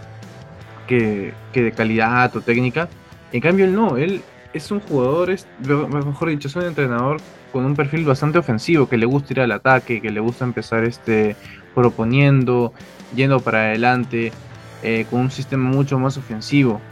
que, 0.86 1.38
que 1.52 1.62
de 1.62 1.72
calidad 1.74 2.34
o 2.36 2.42
técnica. 2.42 2.90
En 3.32 3.40
cambio, 3.40 3.66
él 3.66 3.74
no, 3.74 3.96
él 3.96 4.22
es 4.52 4.70
un 4.72 4.80
jugador, 4.80 5.30
es, 5.30 5.48
mejor 5.58 6.30
dicho, 6.30 6.48
es 6.48 6.56
un 6.56 6.64
entrenador 6.64 7.24
con 7.50 7.64
un 7.64 7.76
perfil 7.76 8.04
bastante 8.04 8.38
ofensivo, 8.38 8.88
que 8.88 8.98
le 8.98 9.06
gusta 9.06 9.32
ir 9.34 9.40
al 9.40 9.52
ataque, 9.52 10.02
que 10.02 10.10
le 10.10 10.20
gusta 10.20 10.44
empezar 10.44 10.84
este 10.84 11.38
proponiendo, 11.74 12.74
yendo 13.10 13.44
para 13.44 13.60
adelante, 13.66 14.36
eh, 14.82 15.06
con 15.08 15.20
un 15.22 15.30
sistema 15.30 15.68
mucho 15.70 15.98
más 15.98 16.16
ofensivo. 16.18 16.86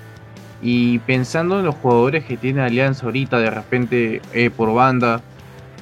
Y 0.62 1.00
pensando 1.00 1.58
en 1.58 1.66
los 1.66 1.74
jugadores 1.74 2.24
que 2.24 2.36
tiene 2.36 2.62
Alianza 2.62 3.06
ahorita, 3.06 3.38
de 3.40 3.50
repente 3.50 4.22
eh, 4.32 4.50
por 4.50 4.72
banda, 4.72 5.20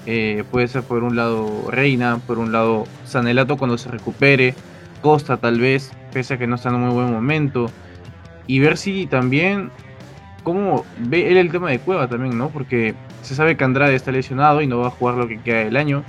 eh, 0.07 0.45
puede 0.51 0.69
ser 0.69 0.83
por 0.83 1.05
un 1.05 1.15
lado 1.17 1.71
Reina, 1.71 2.19
por 2.27 2.39
un 2.39 2.51
lado 2.51 2.87
Sanelato 3.05 3.59
cuando 3.59 3.77
se 3.77 3.91
recupere, 3.91 4.55
Costa 5.03 5.37
tal 5.37 5.61
vez, 5.61 5.93
pese 6.13 6.35
a 6.35 6.39
que 6.39 6.47
no 6.47 6.57
está 6.57 6.71
en 6.71 6.77
un 6.77 6.87
muy 6.87 6.95
buen 6.95 7.13
momento, 7.13 7.71
y 8.47 8.59
ver 8.59 8.79
si 8.79 9.07
también 9.07 9.71
cómo 10.43 10.85
ve 10.99 11.31
él 11.31 11.37
el 11.37 11.51
tema 11.51 11.71
de 11.71 11.79
Cueva 11.79 12.09
también, 12.09 12.37
¿no? 12.39 12.49
Porque 12.49 12.95
se 13.23 13.35
sabe 13.35 13.57
que 13.57 13.65
Andrade 13.65 13.95
está 13.95 14.11
lesionado 14.11 14.63
y 14.63 14.67
no 14.67 14.79
va 14.79 14.89
a 14.89 14.91
jugar 14.91 15.17
lo 15.17 15.29
que 15.29 15.39
queda 15.39 15.65
del 15.65 15.77
año. 15.77 16.03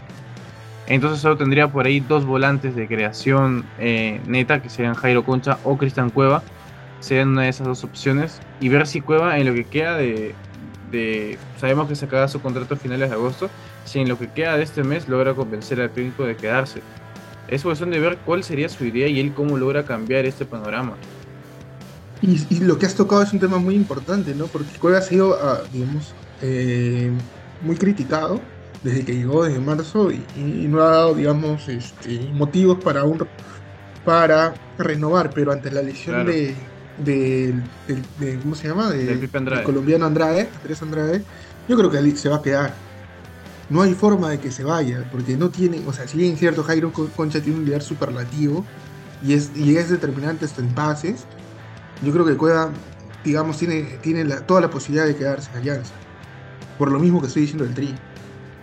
Entonces 0.88 1.20
solo 1.20 1.38
tendría 1.38 1.68
por 1.68 1.86
ahí 1.86 2.00
dos 2.00 2.25
volantes 2.25 2.75
de 2.75 2.88
creación 2.88 3.66
eh, 3.80 4.20
neta, 4.28 4.62
que 4.62 4.70
serían 4.70 4.96
Jairo 4.96 5.24
Concha 5.24 5.58
o 5.63 5.78
Cristian 5.78 6.10
Cueva. 6.10 6.42
Serían 7.01 7.29
una 7.29 7.41
de 7.43 7.50
esas 7.50 7.67
dos 7.67 7.84
opciones. 7.84 8.39
Y 8.62 8.70
ver 8.70 8.88
si 8.88 9.01
Cueva 9.01 9.38
en 9.38 9.48
lo 9.48 9.53
que 9.53 9.65
queda 9.65 9.98
de... 9.98 10.34
de 10.91 11.38
sabemos 11.60 11.89
que 11.89 11.96
se 11.96 12.05
acaba 12.05 12.27
su 12.29 12.41
contrato 12.41 12.75
a 12.75 12.77
finales 12.77 13.10
de 13.10 13.15
agosto. 13.15 13.50
Si 13.84 14.00
en 14.00 14.08
lo 14.08 14.17
que 14.17 14.29
queda 14.29 14.55
de 14.55 14.63
este 14.63 14.84
mes 14.84 15.10
logra 15.10 15.34
convencer 15.34 15.81
al 15.81 15.91
técnico 15.91 16.24
de 16.24 16.38
quedarse. 16.38 16.81
Es 17.50 17.63
cuestión 17.63 17.91
de 17.91 18.00
ver 18.00 18.17
cuál 18.20 18.43
sería 18.46 18.70
su 18.70 18.86
idea 18.86 19.08
y 19.08 19.20
él 19.20 19.34
cómo 19.34 19.58
logra 19.58 19.84
cambiar 19.84 20.25
este 20.25 20.46
panorama. 20.46 20.96
Y, 22.22 22.39
y 22.50 22.60
lo 22.60 22.77
que 22.77 22.86
has 22.86 22.96
tocado 22.96 23.24
es 23.24 23.34
un 23.34 23.39
tema 23.39 23.58
muy 23.58 23.75
importante, 23.75 24.36
¿no? 24.36 24.46
Porque 24.46 24.77
Cueva 24.79 25.00
ha 25.00 25.01
sido, 25.01 25.36
ah, 25.41 25.60
digamos, 25.74 26.13
eh, 26.41 27.12
muy 27.62 27.75
criticado 27.77 28.39
desde 28.84 29.03
que 29.05 29.15
llegó 29.15 29.43
desde 29.43 29.60
marzo 29.60 30.12
y, 30.12 30.24
y 30.36 30.67
no 30.67 30.81
ha 30.81 30.91
dado, 30.91 31.15
digamos, 31.15 31.67
este, 31.67 32.29
motivos 32.34 32.77
para 32.84 33.03
un 33.03 33.27
para 34.05 34.53
renovar, 34.77 35.31
pero 35.31 35.51
ante 35.51 35.72
la 35.72 35.81
lesión 35.81 36.15
Claro. 36.17 36.31
de, 36.31 36.55
de, 36.98 37.53
del- 37.88 38.03
de- 38.19 38.39
¿cómo 38.39 38.55
se 38.55 38.67
llama? 38.67 38.89
De- 38.91 39.05
Del 39.05 39.29
Andrade. 39.33 39.57
del 39.57 39.65
colombiano 39.65 40.05
Andrade, 40.05 40.50
Andrés 40.57 40.81
Andrade, 40.81 41.24
yo 41.67 41.77
creo 41.77 41.89
que 41.89 41.98
ahí 41.98 42.15
se 42.15 42.29
va 42.29 42.38
a 42.38 42.41
quedar. 42.41 42.74
No 43.69 43.81
hay 43.81 43.93
forma 43.93 44.29
de 44.29 44.39
que 44.39 44.51
se 44.51 44.63
vaya, 44.63 45.03
porque 45.12 45.38
no 45.38 45.50
tiene, 45.50 45.81
o 45.88 45.93
sea, 45.93 46.07
si 46.07 46.17
bien 46.17 46.33
es 46.33 46.39
cierto, 46.39 46.63
Jairo 46.63 46.91
Con- 46.91 47.07
Concha 47.07 47.39
tiene 47.41 47.60
un 47.60 47.65
líder 47.65 47.81
superlativo 47.81 48.65
y 49.24 49.33
es, 49.33 49.51
y 49.55 49.77
es 49.77 49.89
determinante 49.89 50.45
hasta 50.45 50.62
en 50.62 50.69
pases, 50.69 51.24
yo 52.03 52.12
creo 52.12 52.25
que 52.25 52.36
Cueva, 52.36 52.69
digamos, 53.24 53.57
tiene, 53.57 53.83
tiene 54.01 54.25
la- 54.25 54.41
toda 54.41 54.60
la 54.62 54.69
posibilidad 54.69 55.05
de 55.05 55.15
quedarse 55.15 55.50
en 55.51 55.57
Alianza. 55.60 55.93
Por 56.77 56.91
lo 56.91 57.00
mismo 57.00 57.21
que 57.21 57.27
estoy 57.27 57.43
diciendo 57.43 57.63
del 57.63 57.74
Tri. 57.74 57.95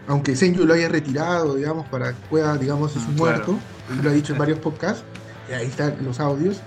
Aunque 0.08 0.34
Senju 0.36 0.64
lo 0.64 0.74
haya 0.74 0.88
retirado, 0.88 1.54
digamos, 1.54 1.86
para 1.86 2.12
que 2.12 2.18
Cueva, 2.28 2.56
digamos, 2.58 2.90
es 2.96 2.96
un 3.06 3.14
Mm, 3.14 3.16
claro. 3.16 3.18
muerto, 3.46 3.58
y 3.98 4.02
lo 4.02 4.10
ha 4.10 4.12
dicho 4.12 4.32
en 4.32 4.38
varios 4.38 4.58
podcasts, 4.58 5.04
y 5.48 5.52
ahí 5.52 5.66
están 5.66 5.96
los 6.04 6.18
audios, 6.18 6.60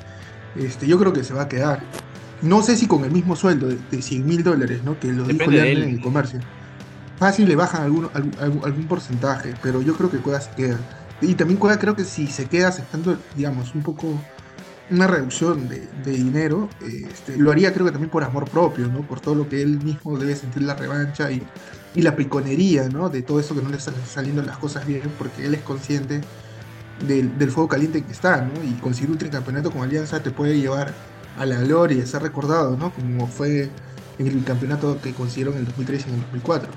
este, 0.55 0.87
yo 0.87 0.97
creo 0.99 1.13
que 1.13 1.23
se 1.23 1.33
va 1.33 1.43
a 1.43 1.49
quedar. 1.49 1.83
No 2.41 2.63
sé 2.63 2.75
si 2.77 2.87
con 2.87 3.03
el 3.05 3.11
mismo 3.11 3.35
sueldo 3.35 3.67
de, 3.67 3.77
de 3.91 4.01
100 4.01 4.25
mil 4.25 4.43
dólares, 4.43 4.83
¿no? 4.83 4.99
Que 4.99 5.13
lo 5.13 5.27
dijo 5.27 5.51
Depende 5.51 5.71
él. 5.71 5.83
en 5.83 5.89
el 5.95 6.01
comercio. 6.01 6.39
Fácil 7.17 7.47
le 7.47 7.55
bajan 7.55 7.83
algún, 7.83 8.09
algún, 8.13 8.63
algún- 8.63 8.87
porcentaje, 8.87 9.53
pero 9.61 9.81
yo 9.81 9.95
creo 9.95 10.09
que 10.09 10.19
Cueva 10.19 10.41
se 10.41 10.51
queda. 10.51 10.79
Y 11.21 11.35
también 11.35 11.59
Cueva 11.59 11.77
creo 11.77 11.95
que 11.95 12.03
si 12.05 12.27
se 12.27 12.47
queda 12.47 12.69
aceptando, 12.69 13.17
digamos, 13.35 13.75
un 13.75 13.83
poco 13.83 14.27
una 14.89 15.07
reducción 15.07 15.69
de, 15.69 15.87
de 16.03 16.11
dinero, 16.11 16.69
este, 16.81 17.37
lo 17.37 17.51
haría 17.51 17.73
creo 17.73 17.85
que 17.85 17.91
también 17.91 18.09
por 18.09 18.23
amor 18.23 18.49
propio, 18.49 18.87
¿no? 18.87 19.07
Por 19.07 19.21
todo 19.21 19.35
lo 19.35 19.47
que 19.47 19.61
él 19.61 19.79
mismo 19.81 20.17
debe 20.17 20.35
sentir 20.35 20.63
la 20.63 20.75
revancha 20.75 21.31
y, 21.31 21.43
y 21.93 22.01
la 22.01 22.15
piconería, 22.15 22.89
¿no? 22.89 23.09
De 23.09 23.21
todo 23.21 23.39
eso 23.39 23.55
que 23.55 23.61
no 23.61 23.69
le 23.69 23.77
están 23.77 23.93
saliendo 24.05 24.41
las 24.41 24.57
cosas 24.57 24.85
bien, 24.85 25.03
porque 25.17 25.45
él 25.45 25.53
es 25.55 25.61
consciente 25.61 26.21
del, 27.07 27.37
del 27.37 27.51
fuego 27.51 27.69
caliente 27.69 28.03
que 28.03 28.11
está, 28.11 28.41
¿no? 28.41 28.63
Y 28.63 28.73
conseguir 28.79 29.11
un 29.11 29.17
tricampeonato 29.17 29.71
con 29.71 29.81
Alianza 29.81 30.21
te 30.21 30.31
puede 30.31 30.59
llevar 30.59 30.93
a 31.37 31.45
la 31.45 31.59
gloria 31.59 31.97
y 31.97 32.01
a 32.01 32.05
ser 32.05 32.21
recordado, 32.21 32.77
¿no? 32.77 32.91
Como 32.91 33.27
fue 33.27 33.69
en 34.19 34.27
el 34.27 34.43
campeonato 34.43 34.99
que 35.01 35.13
consiguieron 35.13 35.55
en 35.55 35.61
el 35.61 35.65
2003 35.67 36.05
y 36.05 36.09
en 36.09 36.15
el 36.15 36.21
2004. 36.21 36.71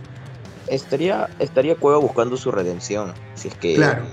Estaría, 0.67 1.29
estaría 1.39 1.77
Cueva 1.77 1.99
buscando 1.99 2.37
su 2.37 2.51
redención. 2.51 3.13
Si 3.35 3.49
es 3.49 3.55
que. 3.55 3.75
Claro. 3.75 4.05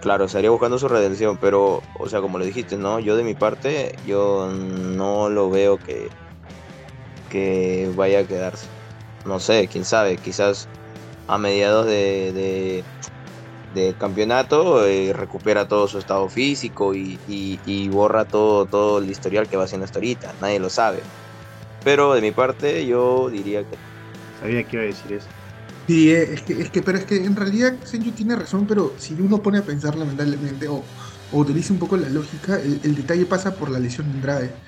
Claro, 0.00 0.26
estaría 0.26 0.50
buscando 0.50 0.78
su 0.78 0.86
redención, 0.86 1.38
pero, 1.40 1.82
o 1.98 2.08
sea, 2.10 2.20
como 2.20 2.38
le 2.38 2.44
dijiste, 2.44 2.76
¿no? 2.76 3.00
Yo 3.00 3.16
de 3.16 3.24
mi 3.24 3.34
parte, 3.34 3.96
yo 4.06 4.50
no 4.52 5.30
lo 5.30 5.48
veo 5.48 5.78
que, 5.78 6.10
que 7.30 7.90
vaya 7.96 8.20
a 8.20 8.24
quedarse. 8.24 8.66
No 9.24 9.40
sé, 9.40 9.66
quién 9.66 9.86
sabe, 9.86 10.18
quizás 10.18 10.68
a 11.26 11.38
mediados 11.38 11.86
de, 11.86 12.32
de, 12.34 12.84
de 13.74 13.96
campeonato 13.96 14.86
eh, 14.86 15.12
recupera 15.14 15.68
todo 15.68 15.88
su 15.88 15.98
estado 15.98 16.28
físico 16.30 16.94
y, 16.94 17.22
y- 17.26 17.60
y 17.64 17.88
borra 17.90 18.26
todo, 18.26 18.68
todo 18.68 18.98
el 18.98 19.10
historial 19.10 19.48
que 19.48 19.56
va 19.58 19.64
haciendo 19.64 19.84
hasta 19.84 19.98
ahorita, 19.98 20.34
nadie 20.40 20.60
lo 20.60 20.70
sabe. 20.70 21.10
Pero 21.82 22.14
de 22.14 22.22
mi 22.22 22.32
parte, 22.32 22.86
yo 22.86 23.30
diría 23.30 23.64
que 23.66 23.80
Sabía 24.32 24.66
que 24.66 24.76
iba 24.76 24.84
a 24.84 24.86
decir 24.88 25.12
eso. 25.14 25.32
Sí, 25.86 26.10
eh, 26.10 26.32
es 26.32 26.42
que, 26.42 26.54
es 26.62 26.70
que, 26.70 26.80
pero 26.82 26.96
es 26.96 27.04
que 27.04 27.16
en 27.16 27.36
realidad 27.36 27.78
Senju 27.84 28.14
tiene 28.14 28.36
razón, 28.36 28.66
pero 28.66 28.94
si 28.98 29.20
uno 29.20 29.42
pone 29.42 29.58
a 29.58 29.64
pensar 29.66 29.96
lamentablemente 29.96 30.66
o, 30.68 30.90
o 31.28 31.40
utiliza 31.40 31.74
un 31.74 31.78
poco 31.78 31.98
la 31.98 32.08
lógica, 32.08 32.56
el, 32.56 32.80
el 32.82 32.94
detalle 32.94 33.26
pasa 33.26 33.54
por 33.56 33.70
la 33.70 33.78
lesión 33.78 34.08
de 34.08 34.14
Andrade. 34.14 34.58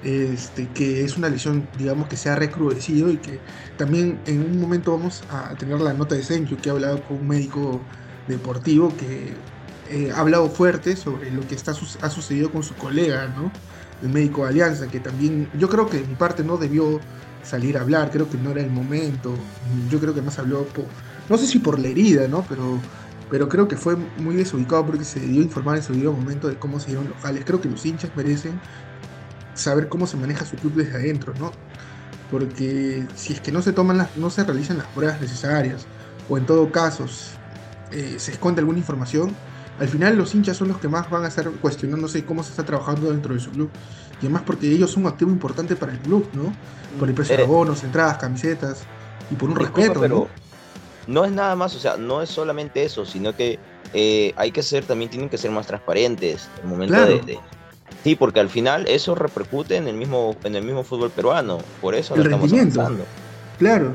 Este, 0.00 0.72
que 0.72 1.04
es 1.04 1.16
una 1.18 1.30
lesión, 1.30 1.70
digamos, 1.74 2.08
que 2.08 2.16
se 2.18 2.30
ha 2.30 2.36
recrudecido 2.36 3.10
y 3.10 3.20
que 3.20 3.42
también 3.76 4.22
en 4.26 4.42
un 4.44 4.60
momento 4.60 4.92
vamos 4.92 5.24
a 5.28 5.56
tener 5.58 5.80
la 5.80 5.94
nota 5.94 6.14
de 6.16 6.24
Senju, 6.24 6.60
que 6.60 6.70
ha 6.70 6.72
hablado 6.72 7.02
con 7.04 7.18
un 7.18 7.28
médico 7.28 7.88
deportivo 8.28 8.94
que 8.96 9.34
eh, 9.90 10.12
ha 10.14 10.20
hablado 10.20 10.48
fuerte 10.48 10.96
sobre 10.96 11.30
lo 11.30 11.46
que 11.46 11.54
está, 11.54 11.72
ha 11.72 12.10
sucedido 12.10 12.52
con 12.52 12.62
su 12.62 12.74
colega, 12.74 13.26
¿no? 13.36 13.50
El 14.02 14.10
médico 14.10 14.44
de 14.44 14.50
Alianza, 14.50 14.86
que 14.86 15.00
también, 15.00 15.50
yo 15.58 15.68
creo 15.68 15.88
que 15.88 15.98
de 15.98 16.06
mi 16.06 16.14
parte 16.14 16.44
no 16.44 16.56
debió 16.56 17.00
salir 17.42 17.76
a 17.76 17.80
hablar, 17.80 18.10
creo 18.10 18.28
que 18.30 18.38
no 18.38 18.50
era 18.50 18.60
el 18.60 18.70
momento. 18.70 19.34
Yo 19.90 19.98
creo 20.00 20.14
que 20.14 20.22
más 20.22 20.38
habló, 20.38 20.66
no 21.28 21.36
sé 21.36 21.46
si 21.46 21.58
por 21.58 21.78
la 21.78 21.88
herida, 21.88 22.28
¿no? 22.28 22.44
Pero, 22.48 22.78
pero 23.30 23.48
creo 23.48 23.68
que 23.68 23.76
fue 23.76 23.96
muy 23.96 24.36
desubicado 24.36 24.86
porque 24.86 25.04
se 25.04 25.20
dio 25.20 25.42
informar 25.42 25.76
en 25.76 25.82
su 25.82 25.92
debido 25.92 26.12
momento 26.12 26.48
de 26.48 26.56
cómo 26.56 26.80
se 26.80 26.88
dieron 26.88 27.08
los 27.08 27.18
jales. 27.18 27.44
Creo 27.44 27.60
que 27.60 27.68
los 27.68 27.84
hinchas 27.84 28.10
merecen 28.14 28.60
saber 29.54 29.88
cómo 29.88 30.06
se 30.06 30.16
maneja 30.16 30.44
su 30.44 30.56
club 30.56 30.74
desde 30.74 30.94
adentro, 30.94 31.34
¿no? 31.38 31.52
Porque 32.30 33.06
si 33.16 33.32
es 33.32 33.40
que 33.40 33.52
no 33.52 33.60
se 33.60 33.72
toman 33.72 33.98
las, 33.98 34.16
no 34.16 34.30
se 34.30 34.44
realizan 34.44 34.78
las 34.78 34.86
pruebas 34.88 35.20
necesarias, 35.20 35.86
o 36.28 36.38
en 36.38 36.46
todo 36.46 36.70
caso 36.70 37.06
eh, 37.92 38.16
se 38.18 38.32
esconde 38.32 38.60
alguna 38.60 38.78
información, 38.78 39.34
al 39.78 39.88
final 39.88 40.16
los 40.16 40.34
hinchas 40.34 40.56
son 40.56 40.68
los 40.68 40.78
que 40.78 40.88
más 40.88 41.08
van 41.10 41.24
a 41.24 41.28
estar 41.28 41.50
cuestionándose 41.50 42.24
cómo 42.24 42.42
se 42.42 42.50
está 42.50 42.64
trabajando 42.64 43.10
dentro 43.10 43.34
de 43.34 43.40
su 43.40 43.50
club. 43.50 43.70
Y 44.20 44.26
además 44.26 44.42
porque 44.44 44.70
ellos 44.70 44.90
son 44.90 45.04
un 45.04 45.08
activo 45.08 45.30
importante 45.30 45.76
para 45.76 45.92
el 45.92 45.98
club, 45.98 46.28
¿no? 46.34 46.52
Por 46.98 47.08
el 47.08 47.14
precio 47.14 47.36
de 47.36 47.42
Eh, 47.42 47.46
abonos, 47.46 47.82
entradas, 47.84 48.18
camisetas, 48.18 48.82
y 49.30 49.34
por 49.34 49.48
un 49.48 49.56
Disculpa, 49.56 49.78
respeto, 49.80 50.00
pero 50.00 50.28
¿no? 51.06 51.14
no 51.14 51.24
es 51.24 51.32
nada 51.32 51.56
más, 51.56 51.74
o 51.74 51.78
sea, 51.78 51.96
no 51.96 52.20
es 52.20 52.28
solamente 52.28 52.84
eso, 52.84 53.06
sino 53.06 53.34
que 53.34 53.58
eh, 53.94 54.34
hay 54.36 54.52
que 54.52 54.62
ser, 54.62 54.84
también 54.84 55.10
tienen 55.10 55.28
que 55.30 55.38
ser 55.38 55.50
más 55.50 55.66
transparentes 55.66 56.48
en 56.58 56.64
el 56.64 56.70
momento 56.70 56.94
Claro. 56.94 57.16
de, 57.16 57.22
de- 57.22 57.38
Sí, 58.04 58.14
porque 58.14 58.40
al 58.40 58.48
final 58.48 58.86
eso 58.88 59.14
repercute 59.14 59.76
en 59.76 59.86
el 59.88 59.94
mismo, 59.94 60.34
en 60.44 60.54
el 60.54 60.62
mismo 60.62 60.84
fútbol 60.84 61.10
peruano, 61.10 61.58
por 61.82 61.94
eso 61.94 62.14
El 62.14 62.22
estamos 62.22 62.42
rendimiento. 62.50 62.80
avanzando. 62.80 63.04
Claro. 63.58 63.92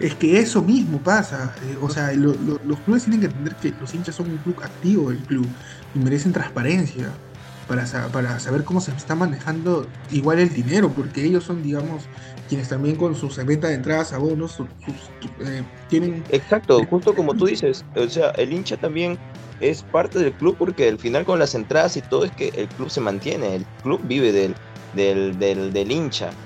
Es 0.00 0.16
que 0.16 0.40
eso 0.40 0.62
mismo 0.64 1.02
pasa. 1.02 1.54
eh, 1.62 1.76
o 1.80 1.90
sea, 1.90 2.12
lo- 2.14 2.34
lo- 2.38 2.58
los 2.64 2.82
clubes 2.82 3.04
tienen 3.04 3.20
que 3.20 3.26
entender 3.26 3.56
que 3.58 3.72
los 3.72 3.94
hinchas 3.94 4.16
son 4.16 4.30
un 4.30 4.40
club 4.42 4.60
activo 4.62 5.10
del 5.10 5.26
club 5.26 5.58
y 5.92 6.00
merecen 6.00 6.32
transparencia 6.32 7.20
para, 7.66 7.86
sa- 7.86 8.10
para 8.10 8.40
saber 8.40 8.64
cómo 8.64 8.80
se 8.80 8.92
está 8.92 9.14
manejando 9.16 9.94
igual 10.08 10.38
el 10.40 10.52
dinero, 10.54 10.94
porque 10.94 11.24
ellos 11.24 11.44
son, 11.44 11.62
digamos, 11.62 12.10
quienes 12.46 12.68
también 12.68 12.96
con 12.96 13.14
sus 13.14 13.36
ventas 13.44 13.70
de 13.70 13.76
entradas, 13.76 14.12
abonos, 14.14 14.54
sus, 14.54 14.70
sus, 14.78 15.14
eh, 15.46 15.70
tienen... 15.86 16.24
Exacto, 16.28 16.84
justo 16.86 17.14
como 17.14 17.34
tú 17.34 17.46
dices, 17.46 17.84
o 17.94 18.08
sea, 18.08 18.30
el 18.36 18.52
hincha 18.52 18.76
también 18.76 19.18
es 19.58 19.82
parte 19.84 20.18
del 20.18 20.36
club 20.36 20.56
porque 20.58 20.88
al 20.88 20.98
final 20.98 21.24
con 21.24 21.38
las 21.38 21.54
entradas 21.54 21.96
y 21.96 22.02
todo 22.02 22.24
es 22.24 22.32
que 22.32 22.50
el 22.54 22.70
club 22.70 22.88
se 22.90 23.00
mantiene, 23.00 23.56
el 23.56 23.66
club 23.82 24.02
vive 24.04 24.32
del, 24.32 24.56
del, 24.92 25.38
del, 25.38 25.72
del 25.72 25.90
hincha, 25.92 26.38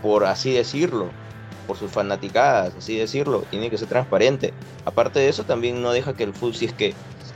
por 0.00 0.26
así 0.26 0.52
decirlo, 0.52 1.16
por 1.68 1.76
sus 1.76 1.92
fanaticadas, 1.92 2.72
así 2.76 2.96
decirlo, 2.96 3.44
tiene 3.50 3.70
que 3.70 3.78
ser 3.78 3.88
transparente. 3.88 4.52
Aparte 4.86 5.20
de 5.20 5.28
eso, 5.28 5.44
también 5.44 5.80
no 5.82 5.92
deja 5.92 6.14
que 6.14 6.24
el 6.24 6.32
fútbol, 6.32 6.56
si 6.56 6.64
es 6.64 6.72
que 6.72 6.94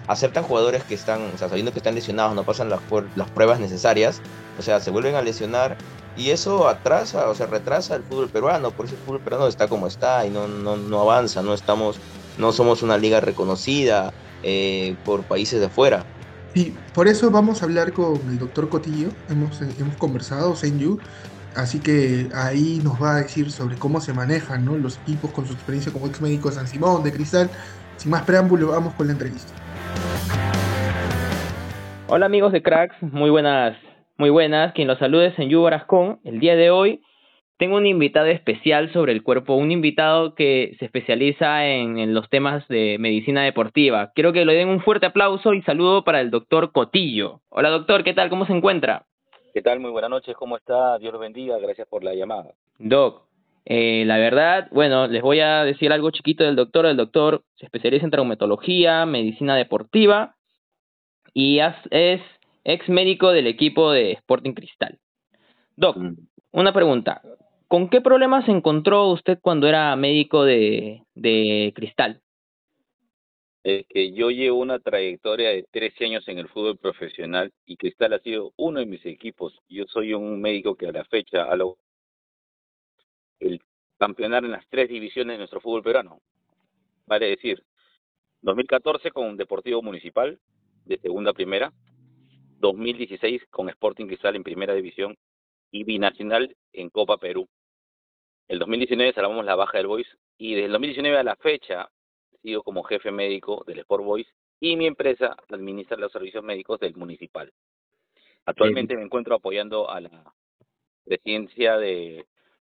aceptan 0.08 0.42
jugadores 0.42 0.82
que 0.84 0.94
están, 0.94 1.20
o 1.34 1.38
sea, 1.38 1.48
sabiendo 1.48 1.72
que 1.72 1.78
están 1.78 1.94
lesionados, 1.94 2.34
no 2.34 2.42
pasan 2.42 2.70
las, 2.70 2.80
las 3.14 3.30
pruebas 3.30 3.60
necesarias, 3.60 4.20
o 4.58 4.62
sea, 4.62 4.80
se 4.80 4.90
vuelven 4.90 5.14
a 5.14 5.22
lesionar 5.22 5.76
y 6.16 6.30
eso 6.30 6.68
atrasa, 6.68 7.28
o 7.28 7.34
sea, 7.34 7.46
retrasa 7.46 7.94
el 7.94 8.02
fútbol 8.02 8.28
peruano, 8.28 8.70
por 8.70 8.86
eso 8.86 8.94
el 8.94 9.00
fútbol 9.02 9.20
peruano 9.20 9.46
está 9.46 9.68
como 9.68 9.86
está 9.86 10.26
y 10.26 10.30
no, 10.30 10.48
no, 10.48 10.76
no 10.76 11.00
avanza, 11.00 11.42
no 11.42 11.54
estamos, 11.54 11.98
no 12.38 12.52
somos 12.52 12.82
una 12.82 12.98
liga 12.98 13.20
reconocida 13.20 14.12
eh, 14.42 14.96
por 15.04 15.22
países 15.22 15.60
de 15.60 15.66
afuera. 15.66 16.04
Y 16.54 16.72
por 16.94 17.08
eso 17.08 17.30
vamos 17.30 17.62
a 17.62 17.64
hablar 17.64 17.92
con 17.94 18.20
el 18.28 18.38
doctor 18.38 18.68
Cotillo, 18.68 19.08
hemos, 19.30 19.62
hemos 19.62 19.96
conversado, 19.96 20.54
Senju, 20.54 20.98
así 21.56 21.80
que 21.80 22.28
ahí 22.34 22.80
nos 22.82 23.02
va 23.02 23.16
a 23.16 23.20
decir 23.22 23.50
sobre 23.50 23.76
cómo 23.76 24.00
se 24.00 24.12
manejan 24.12 24.64
¿no? 24.64 24.76
los 24.76 24.98
equipos 24.98 25.30
con 25.32 25.46
su 25.46 25.52
experiencia 25.52 25.92
como 25.92 26.06
ex 26.06 26.20
médico 26.20 26.48
de 26.48 26.54
San 26.54 26.66
Simón, 26.66 27.02
de 27.02 27.12
Cristal. 27.12 27.50
Sin 27.96 28.10
más 28.10 28.22
preámbulo, 28.22 28.68
vamos 28.68 28.94
con 28.94 29.06
la 29.06 29.12
entrevista. 29.12 29.52
Hola 32.08 32.26
amigos 32.26 32.52
de 32.52 32.62
Cracks, 32.62 33.00
muy 33.02 33.30
buenas, 33.30 33.76
muy 34.18 34.30
buenas. 34.30 34.72
Quien 34.74 34.88
los 34.88 34.98
salude 34.98 35.28
es 35.28 35.34
Senyu 35.34 35.62
Barascón. 35.62 36.20
El 36.24 36.40
día 36.40 36.56
de 36.56 36.70
hoy 36.70 37.00
tengo 37.58 37.76
un 37.76 37.86
invitado 37.86 38.26
especial 38.26 38.92
sobre 38.92 39.12
el 39.12 39.22
cuerpo, 39.22 39.54
un 39.54 39.70
invitado 39.70 40.34
que 40.34 40.74
se 40.78 40.84
especializa 40.84 41.64
en, 41.66 41.98
en 41.98 42.12
los 42.12 42.28
temas 42.28 42.66
de 42.68 42.96
medicina 42.98 43.44
deportiva. 43.44 44.10
Quiero 44.14 44.32
que 44.32 44.44
le 44.44 44.54
den 44.54 44.68
un 44.68 44.82
fuerte 44.82 45.06
aplauso 45.06 45.54
y 45.54 45.62
saludo 45.62 46.04
para 46.04 46.20
el 46.20 46.30
doctor 46.30 46.72
Cotillo. 46.72 47.40
Hola 47.48 47.70
doctor, 47.70 48.04
¿qué 48.04 48.14
tal? 48.14 48.30
¿Cómo 48.30 48.46
se 48.46 48.52
encuentra? 48.52 49.06
¿Qué 49.52 49.60
tal? 49.60 49.80
Muy 49.80 49.90
buenas 49.90 50.08
noches, 50.08 50.34
¿cómo 50.34 50.56
está? 50.56 50.98
Dios 50.98 51.12
los 51.12 51.20
bendiga, 51.20 51.58
gracias 51.58 51.86
por 51.86 52.02
la 52.02 52.14
llamada. 52.14 52.54
Doc, 52.78 53.24
eh, 53.66 54.02
la 54.06 54.16
verdad, 54.16 54.68
bueno, 54.72 55.06
les 55.06 55.20
voy 55.20 55.40
a 55.40 55.62
decir 55.62 55.92
algo 55.92 56.10
chiquito 56.10 56.42
del 56.42 56.56
doctor. 56.56 56.86
El 56.86 56.96
doctor 56.96 57.42
se 57.56 57.66
especializa 57.66 58.06
en 58.06 58.10
traumatología, 58.10 59.04
medicina 59.04 59.54
deportiva 59.54 60.36
y 61.34 61.58
es 61.58 62.22
ex 62.64 62.88
médico 62.88 63.30
del 63.30 63.46
equipo 63.46 63.92
de 63.92 64.12
Sporting 64.12 64.54
Cristal. 64.54 64.98
Doc, 65.76 65.98
una 66.52 66.72
pregunta. 66.72 67.20
¿Con 67.68 67.90
qué 67.90 68.00
problemas 68.00 68.46
se 68.46 68.52
encontró 68.52 69.08
usted 69.08 69.38
cuando 69.42 69.68
era 69.68 69.94
médico 69.96 70.44
de, 70.44 71.02
de 71.14 71.72
Cristal? 71.76 72.22
Es 73.64 73.86
que 73.86 74.12
yo 74.12 74.30
llevo 74.30 74.58
una 74.58 74.80
trayectoria 74.80 75.50
de 75.50 75.64
13 75.70 76.06
años 76.06 76.26
en 76.28 76.38
el 76.38 76.48
fútbol 76.48 76.78
profesional 76.78 77.52
y 77.64 77.76
Cristal 77.76 78.12
ha 78.12 78.18
sido 78.18 78.52
uno 78.56 78.80
de 78.80 78.86
mis 78.86 79.04
equipos. 79.06 79.56
Yo 79.68 79.84
soy 79.86 80.14
un 80.14 80.40
médico 80.40 80.74
que 80.74 80.88
a 80.88 80.92
la 80.92 81.04
fecha 81.04 81.44
ha 81.44 81.56
logrado 81.56 81.78
el 83.38 83.60
campeonar 83.98 84.44
en 84.44 84.50
las 84.50 84.68
tres 84.68 84.88
divisiones 84.88 85.34
de 85.34 85.38
nuestro 85.38 85.60
fútbol 85.60 85.82
peruano. 85.82 86.20
Vale 87.06 87.28
decir, 87.28 87.62
2014 88.40 89.12
con 89.12 89.36
Deportivo 89.36 89.80
Municipal 89.80 90.40
de 90.84 90.98
segunda 90.98 91.30
a 91.30 91.34
primera, 91.34 91.72
2016 92.58 93.46
con 93.50 93.68
Sporting 93.68 94.06
Cristal 94.06 94.34
en 94.34 94.42
primera 94.42 94.74
división 94.74 95.16
y 95.70 95.84
binacional 95.84 96.56
en 96.72 96.90
Copa 96.90 97.16
Perú. 97.18 97.48
El 98.48 98.58
2019 98.58 99.12
salvamos 99.12 99.44
la 99.44 99.54
baja 99.54 99.78
del 99.78 99.86
Boys 99.86 100.08
y 100.36 100.54
desde 100.54 100.66
el 100.66 100.72
2019 100.72 101.18
a 101.18 101.22
la 101.22 101.36
fecha 101.36 101.88
sigo 102.42 102.62
como 102.62 102.82
jefe 102.82 103.10
médico 103.10 103.64
del 103.66 103.80
Sport 103.80 104.04
Boys 104.04 104.26
y 104.60 104.76
mi 104.76 104.86
empresa 104.86 105.36
administra 105.48 105.96
los 105.96 106.12
servicios 106.12 106.42
médicos 106.44 106.78
del 106.80 106.94
municipal. 106.96 107.50
Actualmente 108.44 108.96
me 108.96 109.02
encuentro 109.02 109.34
apoyando 109.34 109.88
a 109.88 110.00
la 110.00 110.24
presidencia 111.04 111.76
de 111.78 112.26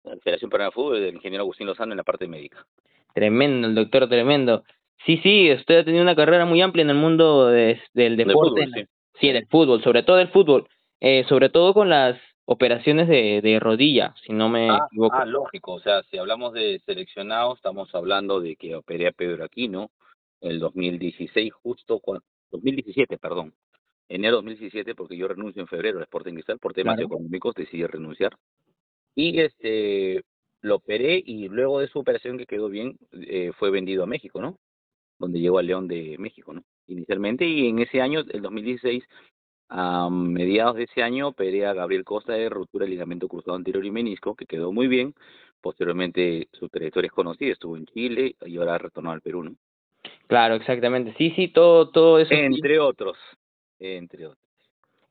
la 0.04 0.16
Federación 0.18 0.50
Peruana 0.50 0.70
de 0.70 0.74
Fútbol 0.74 1.02
del 1.02 1.16
ingeniero 1.16 1.44
Agustín 1.44 1.68
Lozano 1.68 1.94
en 1.94 1.98
la 1.98 2.04
parte 2.04 2.28
médica. 2.28 2.66
Tremendo, 3.14 3.68
el 3.68 3.76
doctor, 3.76 4.08
tremendo. 4.08 4.64
Sí, 5.06 5.18
sí, 5.24 5.52
usted 5.52 5.80
ha 5.80 5.86
tenido 5.86 6.04
una 6.04 6.16
carrera 6.16 6.46
muy 6.46 6.62
amplia 6.62 6.84
en 6.84 6.90
el 6.90 6.96
mundo 6.98 7.48
de- 7.48 7.80
del 7.94 8.16
Del 8.18 8.28
deporte. 8.28 8.66
fútbol, 8.66 8.72
sí. 8.74 8.86
Sí, 9.20 9.32
del 9.32 9.48
fútbol, 9.48 9.82
sobre 9.84 10.04
todo 10.04 10.18
del 10.18 10.28
fútbol. 10.30 10.68
Eh, 11.00 11.24
sobre 11.28 11.50
todo 11.50 11.74
con 11.74 11.90
las 11.90 12.20
operaciones 12.46 13.08
de, 13.08 13.42
de 13.42 13.60
rodilla, 13.60 14.14
si 14.26 14.32
no 14.34 14.50
me 14.50 14.70
Ah, 14.70 14.86
equivoco. 14.88 15.16
ah, 15.16 15.26
lógico. 15.26 15.74
O 15.74 15.80
sea, 15.80 16.04
si 16.04 16.18
hablamos 16.18 16.54
de 16.54 16.80
seleccionados, 16.86 17.58
estamos 17.58 17.94
hablando 17.96 18.40
de 18.40 18.56
que 18.56 18.76
operé 18.76 19.08
a 19.08 19.12
Pedro 19.12 19.44
Aquino 19.44 19.92
el 20.42 20.60
2016, 20.60 21.52
justo 21.54 22.00
cuando, 22.00 22.24
2017, 22.52 23.18
perdón. 23.18 23.54
Enero 24.08 24.36
2017, 24.38 24.94
porque 24.94 25.18
yo 25.18 25.28
renuncio 25.28 25.62
en 25.62 25.68
febrero 25.68 25.98
al 25.98 26.04
Sporting 26.04 26.34
Cristal 26.36 26.60
por 26.60 26.74
temas 26.74 26.96
Claro. 26.96 27.08
económicos, 27.08 27.56
decidí 27.56 27.84
renunciar. 27.86 28.36
Y 29.16 29.40
este 29.40 30.24
lo 30.62 30.76
operé 30.76 31.22
y 31.26 31.48
luego 31.48 31.80
de 31.80 31.88
su 31.88 32.00
operación 32.00 32.38
que 32.38 32.46
quedó 32.46 32.70
bien, 32.70 32.98
eh, 33.12 33.52
fue 33.58 33.70
vendido 33.72 34.04
a 34.04 34.08
México, 34.08 34.42
¿no? 34.42 34.58
Donde 35.20 35.40
llegó 35.40 35.60
al 35.60 35.68
León 35.68 35.88
de 35.88 36.16
México, 36.20 36.54
¿no? 36.54 36.64
Inicialmente, 36.88 37.46
y 37.48 37.68
en 37.68 37.80
ese 37.80 38.02
año, 38.02 38.20
el 38.28 38.42
2016, 38.42 39.04
a 39.70 40.10
mediados 40.10 40.76
de 40.76 40.84
ese 40.84 41.02
año 41.02 41.30
operé 41.30 41.66
a 41.66 41.74
Gabriel 41.74 42.04
Costa 42.04 42.34
de 42.34 42.50
ruptura 42.50 42.86
de 42.86 42.92
ligamento 42.92 43.28
cruzado 43.28 43.56
anterior 43.56 43.86
y 43.86 43.92
menisco, 43.92 44.36
que 44.36 44.46
quedó 44.46 44.72
muy 44.72 44.88
bien. 44.88 45.14
Posteriormente 45.62 46.48
su 46.54 46.70
trayectoria 46.70 47.08
es 47.08 47.14
conocida, 47.14 47.54
estuvo 47.54 47.76
en 47.76 47.86
Chile 47.88 48.36
y 48.46 48.58
ahora 48.58 48.76
ha 48.76 48.78
retornado 48.78 49.16
al 49.16 49.22
Perú, 49.22 49.44
¿no? 49.44 49.56
Claro, 50.28 50.56
exactamente. 50.56 51.14
Sí, 51.18 51.32
sí, 51.32 51.48
todo, 51.48 51.90
todo 51.90 52.20
eso. 52.20 52.34
Entre 52.34 52.80
otros, 52.80 53.18
entre 53.80 54.28
otros. 54.28 54.44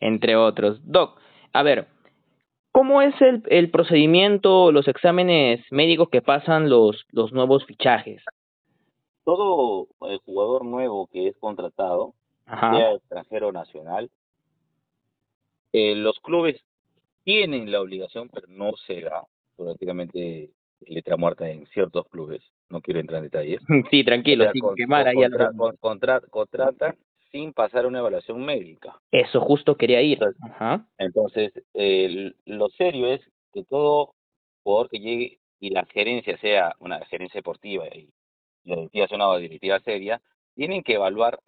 entre 0.00 0.36
otros. 0.36 0.80
Doc, 0.84 1.20
a 1.52 1.62
ver, 1.62 1.88
¿cómo 2.72 3.02
es 3.02 3.20
el, 3.20 3.42
el 3.46 3.70
procedimiento, 3.70 4.70
los 4.72 4.86
exámenes 4.88 5.64
médicos 5.70 6.08
que 6.10 6.22
pasan 6.22 6.68
los, 6.68 7.04
los 7.10 7.32
nuevos 7.32 7.64
fichajes? 7.66 8.22
Todo 9.24 9.88
el 10.08 10.18
jugador 10.18 10.64
nuevo 10.64 11.08
que 11.12 11.28
es 11.28 11.36
contratado, 11.38 12.14
Ajá. 12.46 12.76
sea 12.76 12.92
extranjero 12.92 13.52
nacional, 13.52 14.10
eh, 15.74 15.94
los 15.96 16.18
clubes 16.20 16.60
tienen 17.24 17.70
la 17.72 17.80
obligación, 17.80 18.28
pero 18.28 18.46
no 18.48 18.72
se 18.86 19.00
da 19.00 19.24
prácticamente 19.56 20.50
letra 20.86 21.16
muerta 21.16 21.48
en 21.50 21.66
ciertos 21.66 22.06
clubes. 22.08 22.42
No 22.68 22.80
quiero 22.80 23.00
entrar 23.00 23.18
en 23.18 23.24
detalles. 23.24 23.60
Sí, 23.90 24.04
tranquilo, 24.04 24.44
O 24.44 24.46
sea, 24.46 24.52
sin 24.52 24.60
con- 24.62 24.74
quemar 24.76 25.08
ahí 25.08 25.14
contra- 25.16 25.52
con- 25.56 25.76
contra- 25.78 26.20
contratan 26.20 26.96
sin 27.32 27.52
pasar 27.52 27.86
una 27.86 27.98
evaluación 27.98 28.44
médica. 28.44 29.00
Eso 29.10 29.40
justo 29.40 29.76
quería 29.76 30.00
ir. 30.00 30.20
Ajá. 30.42 30.86
Entonces, 30.98 31.52
eh, 31.74 32.32
lo 32.44 32.68
serio 32.68 33.08
es 33.08 33.20
que 33.52 33.64
todo 33.64 34.14
jugador 34.62 34.88
que 34.88 35.00
llegue 35.00 35.38
y 35.58 35.70
la 35.70 35.84
gerencia 35.86 36.38
sea 36.38 36.74
una 36.78 37.04
gerencia 37.06 37.38
deportiva 37.38 37.86
y 37.88 38.08
la 38.64 38.76
directiva 38.76 39.08
sea 39.08 39.16
una 39.16 39.36
directiva 39.38 39.80
seria, 39.80 40.20
tienen 40.54 40.82
que 40.84 40.94
evaluar 40.94 41.40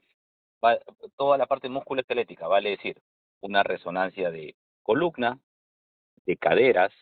va- 0.65 0.79
toda 1.17 1.39
la 1.39 1.47
parte 1.47 1.69
musculoesquelética, 1.69 2.49
vale 2.49 2.71
decir, 2.71 2.97
una 3.47 3.63
resonancia 3.63 4.31
de 4.31 4.55
columna, 4.83 5.39
de 6.27 6.37
caderas, 6.37 6.93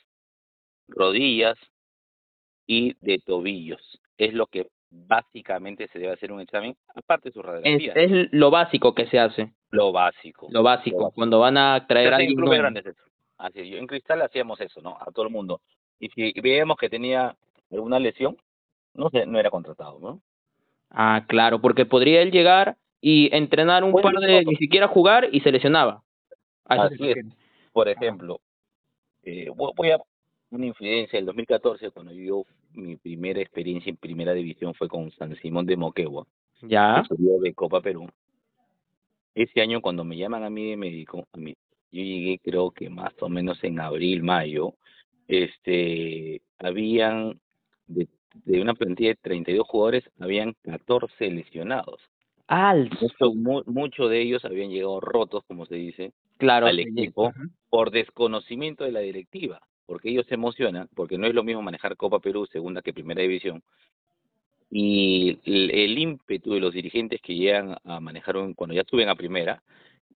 rodillas 0.88 1.56
y 2.66 2.94
de 3.00 3.18
tobillos. 3.18 4.00
Es 4.16 4.32
lo 4.34 4.46
que 4.46 4.68
básicamente 4.90 5.88
se 5.88 5.98
debe 5.98 6.12
hacer 6.12 6.30
un 6.32 6.40
examen, 6.40 6.76
aparte 6.94 7.28
de 7.28 7.32
su 7.32 7.40
Es, 7.40 7.46
radiografía. 7.46 7.92
es 7.94 8.28
lo 8.32 8.50
básico 8.50 8.94
que 8.94 9.06
se 9.06 9.18
hace. 9.18 9.52
Lo 9.70 9.90
básico. 9.92 10.46
Lo 10.50 10.62
básico. 10.62 11.10
Cuando 11.12 11.40
van 11.40 11.56
a 11.56 11.80
Se 11.80 11.86
traer 11.86 12.14
a 12.14 12.20
en 12.22 12.38
alguien 12.38 12.76
eso. 12.76 13.02
Así 13.38 13.68
yo 13.68 13.78
en 13.78 13.86
Cristal 13.88 14.22
hacíamos 14.22 14.60
eso, 14.60 14.80
¿no? 14.80 14.96
A 15.00 15.10
todo 15.12 15.26
el 15.26 15.32
mundo. 15.32 15.60
Y 15.98 16.08
si 16.10 16.40
veíamos 16.40 16.76
que 16.76 16.88
tenía 16.88 17.34
alguna 17.72 17.98
lesión, 17.98 18.36
no 18.94 19.10
sé, 19.10 19.26
no 19.26 19.38
era 19.38 19.50
contratado, 19.50 19.98
¿no? 19.98 20.20
Ah, 20.90 21.24
claro, 21.26 21.60
porque 21.60 21.86
podría 21.86 22.22
él 22.22 22.30
llegar 22.30 22.76
y 23.00 23.34
entrenar 23.34 23.82
un 23.82 23.92
par 24.00 24.14
de, 24.14 24.44
ni 24.44 24.54
siquiera 24.54 24.86
jugar 24.86 25.28
y 25.32 25.40
se 25.40 25.50
lesionaba. 25.50 26.03
A 26.66 26.76
eso 26.76 26.88
se 26.88 26.94
Así 26.94 27.10
es. 27.10 27.26
Por 27.72 27.88
ejemplo, 27.88 28.40
eh, 29.22 29.48
voy 29.54 29.90
a 29.90 29.98
una 30.50 30.66
infidencia 30.66 31.18
del 31.18 31.26
2014 31.26 31.90
cuando 31.90 32.12
yo 32.12 32.44
mi 32.72 32.96
primera 32.96 33.40
experiencia 33.40 33.90
en 33.90 33.96
primera 33.96 34.32
división 34.32 34.74
fue 34.74 34.88
con 34.88 35.10
San 35.12 35.34
Simón 35.36 35.66
de 35.66 35.76
Moquegua, 35.76 36.26
Ya. 36.62 37.02
que 37.08 37.16
subió 37.16 37.40
de 37.40 37.52
Copa 37.54 37.80
Perú. 37.80 38.08
Ese 39.34 39.60
año 39.60 39.80
cuando 39.80 40.04
me 40.04 40.16
llaman 40.16 40.44
a 40.44 40.50
mí 40.50 40.70
de 40.70 40.76
médico, 40.76 41.26
a 41.32 41.36
mí, 41.38 41.54
yo 41.90 42.02
llegué 42.02 42.38
creo 42.38 42.70
que 42.70 42.88
más 42.88 43.12
o 43.20 43.28
menos 43.28 43.62
en 43.64 43.80
abril, 43.80 44.22
mayo, 44.22 44.74
este, 45.26 46.40
habían 46.58 47.40
de, 47.86 48.08
de 48.44 48.60
una 48.60 48.74
plantilla 48.74 49.10
de 49.10 49.16
32 49.16 49.66
jugadores, 49.66 50.04
habían 50.20 50.54
14 50.62 51.30
lesionados. 51.30 52.00
Mu- 53.34 53.62
Muchos 53.66 54.10
de 54.10 54.20
ellos 54.20 54.44
habían 54.44 54.70
llegado 54.70 55.00
rotos, 55.00 55.44
como 55.46 55.66
se 55.66 55.76
dice, 55.76 56.12
claro. 56.38 56.66
al 56.66 56.78
equipo 56.78 57.32
por 57.70 57.90
desconocimiento 57.90 58.84
de 58.84 58.92
la 58.92 59.00
directiva, 59.00 59.60
porque 59.86 60.10
ellos 60.10 60.26
se 60.26 60.34
emocionan, 60.34 60.88
porque 60.94 61.18
no 61.18 61.26
es 61.26 61.34
lo 61.34 61.42
mismo 61.42 61.62
manejar 61.62 61.96
Copa 61.96 62.18
Perú, 62.20 62.46
segunda 62.46 62.82
que 62.82 62.92
primera 62.92 63.22
división, 63.22 63.62
y 64.70 65.38
el, 65.44 65.70
el 65.70 65.98
ímpetu 65.98 66.54
de 66.54 66.60
los 66.60 66.72
dirigentes 66.74 67.20
que 67.20 67.34
llegan 67.34 67.76
a 67.84 68.00
manejar 68.00 68.36
un- 68.36 68.54
cuando 68.54 68.74
ya 68.74 68.82
suben 68.84 69.08
a 69.08 69.14
primera, 69.14 69.62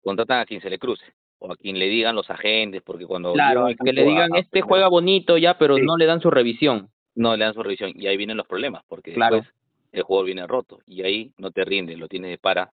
contratan 0.01 0.39
a 0.41 0.45
quien 0.45 0.61
se 0.61 0.69
le 0.69 0.79
cruce, 0.79 1.05
o 1.39 1.51
a 1.51 1.57
quien 1.57 1.77
le 1.77 1.87
digan 1.87 2.15
los 2.15 2.29
agentes, 2.29 2.81
porque 2.83 3.05
cuando 3.05 3.33
Claro, 3.33 3.67
que 3.83 3.91
le 3.93 4.03
digan 4.03 4.33
a 4.33 4.39
este 4.39 4.61
juega 4.61 4.87
bonito 4.87 5.37
ya, 5.37 5.57
pero 5.57 5.75
Sí. 5.75 5.81
no 5.83 5.97
le 5.97 6.05
dan 6.05 6.21
su 6.21 6.31
revisión. 6.31 6.89
no 7.17 7.37
le 7.37 7.45
dan 7.45 7.53
su 7.53 7.63
revisión, 7.63 7.93
y 7.95 8.07
ahí 8.07 8.17
vienen 8.17 8.35
los 8.35 8.45
problemas, 8.45 8.83
porque 8.89 9.13
Claro. 9.13 9.37
después 9.37 9.55
el 9.97 10.03
jugador 10.03 10.25
viene 10.27 10.47
roto, 10.47 10.79
y 10.85 11.03
ahí 11.03 11.31
no 11.37 11.51
te 11.51 11.63
rinde, 11.65 11.97
lo 11.97 12.07
tienes 12.07 12.31
de 12.31 12.37
para, 12.37 12.71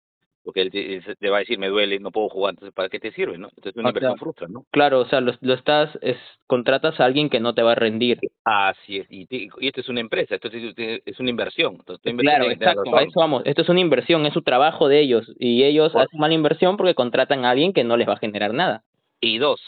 porque 0.44 0.62
él 0.62 0.70
te, 0.70 0.94
él 0.96 1.04
te 1.18 1.30
va 1.30 1.38
a 1.38 1.40
decir, 1.40 1.58
me 1.58 1.68
duele, 1.68 1.98
no 1.98 2.10
puedo 2.12 2.28
jugar, 2.28 2.52
entonces 2.52 2.72
¿para 2.74 2.88
qué 2.88 3.00
te 3.00 3.12
sirve? 3.12 3.36
no 3.38 3.48
Entonces 3.48 3.74
una 3.76 3.90
O 3.90 3.92
sea, 3.92 4.00
inversión 4.00 4.18
frustra, 4.18 4.48
¿no? 4.48 4.64
Claro, 4.70 5.00
o 5.00 5.06
sea, 5.06 5.20
lo, 5.20 5.32
lo 5.40 5.54
estás, 5.54 5.98
es, 6.02 6.16
contratas 6.46 7.00
a 7.00 7.04
alguien 7.04 7.28
que 7.28 7.40
no 7.40 7.54
te 7.54 7.62
va 7.62 7.72
a 7.72 7.74
rendir. 7.74 8.20
Así 8.44 8.98
es, 8.98 9.06
y, 9.10 9.26
y 9.30 9.66
esto 9.66 9.80
es 9.80 9.88
una 9.88 10.00
empresa, 10.00 10.36
esto 10.36 10.48
es, 10.48 11.00
es 11.04 11.20
una 11.20 11.30
inversión. 11.30 11.74
Entonces, 11.74 12.14
Claro, 12.16 12.50
exacto, 12.50 12.96
a 12.96 13.02
eso 13.02 13.18
vamos. 13.18 13.42
Esto 13.44 13.62
es 13.62 13.68
una 13.68 13.80
inversión, 13.80 14.24
es 14.24 14.32
su 14.32 14.42
trabajo 14.42 14.88
de 14.88 15.00
ellos. 15.00 15.32
Y 15.38 15.64
ellos 15.64 15.92
Por- 15.92 16.02
hacen 16.02 16.20
mala 16.20 16.34
inversión 16.34 16.76
porque 16.76 16.94
contratan 16.94 17.44
a 17.44 17.50
alguien 17.50 17.72
que 17.72 17.82
no 17.82 17.96
les 17.96 18.08
va 18.08 18.12
a 18.12 18.18
generar 18.18 18.54
nada. 18.54 18.84
Y 19.20 19.38
dos, 19.38 19.60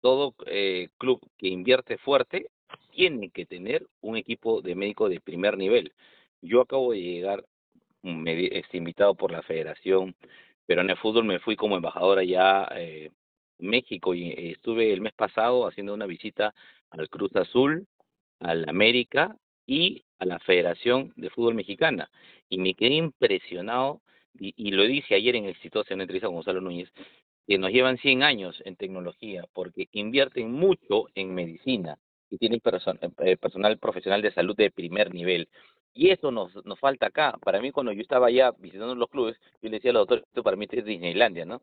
todo 0.00 0.34
eh, 0.46 0.88
club 0.98 1.20
que 1.36 1.48
invierte 1.48 1.98
fuerte 1.98 2.46
tiene 2.92 3.30
que 3.30 3.44
tener 3.44 3.86
un 4.00 4.16
equipo 4.16 4.62
de 4.62 4.74
médico 4.74 5.08
de 5.08 5.20
primer 5.20 5.58
nivel. 5.58 5.92
Yo 6.44 6.60
acabo 6.60 6.92
de 6.92 7.00
llegar, 7.00 7.44
mm, 8.02 8.22
me 8.22 8.46
este, 8.58 8.76
invitado 8.76 9.14
por 9.14 9.32
la 9.32 9.42
Federación 9.42 10.14
Peruana 10.66 10.92
de 10.94 11.00
Fútbol, 11.00 11.24
me 11.24 11.38
fui 11.40 11.56
como 11.56 11.76
embajador 11.76 12.18
allá 12.18 12.68
eh, 12.76 13.10
en 13.58 13.68
México 13.68 14.14
y 14.14 14.30
eh, 14.30 14.52
estuve 14.52 14.92
el 14.92 15.00
mes 15.00 15.14
pasado 15.14 15.66
haciendo 15.66 15.94
una 15.94 16.06
visita 16.06 16.54
al 16.90 17.08
Cruz 17.08 17.34
Azul, 17.36 17.86
al 18.40 18.68
América 18.68 19.36
y 19.66 20.04
a 20.18 20.26
la 20.26 20.38
Federación 20.40 21.12
de 21.16 21.30
Fútbol 21.30 21.54
Mexicana. 21.54 22.10
Y 22.50 22.58
me 22.58 22.74
quedé 22.74 22.94
impresionado, 22.96 24.02
y, 24.38 24.70
lo 24.72 24.84
dije 24.84 25.14
ayer 25.14 25.36
en 25.36 25.46
Exitosa, 25.46 25.94
en 25.94 25.98
una 25.98 26.04
entrevista 26.04 26.26
con 26.26 26.36
Gonzalo 26.36 26.60
Núñez, 26.60 26.90
que 27.46 27.58
nos 27.58 27.70
llevan 27.70 27.98
100 27.98 28.22
años 28.22 28.60
en 28.66 28.76
tecnología 28.76 29.44
porque 29.54 29.88
invierten 29.92 30.52
mucho 30.52 31.06
en 31.14 31.34
medicina, 31.34 31.98
y 32.34 32.38
tienen 32.38 32.60
eh, 33.20 33.36
personal 33.36 33.78
profesional 33.78 34.22
de 34.22 34.32
salud 34.32 34.56
de 34.56 34.70
primer 34.70 35.14
nivel. 35.14 35.48
Y 35.94 36.10
eso 36.10 36.30
nos, 36.30 36.52
nos 36.66 36.78
falta 36.80 37.06
acá. 37.06 37.36
Para 37.42 37.60
mí, 37.60 37.70
cuando 37.70 37.92
yo 37.92 38.02
estaba 38.02 38.26
allá 38.26 38.50
visitando 38.58 38.94
los 38.94 39.08
clubes, 39.08 39.36
yo 39.62 39.68
le 39.70 39.76
decía 39.76 39.90
a 39.92 39.94
los 39.94 40.02
doctores, 40.02 40.24
esto 40.26 40.42
para 40.42 40.56
mí 40.56 40.66
es 40.70 40.84
Disneylandia, 40.84 41.44
¿no? 41.44 41.62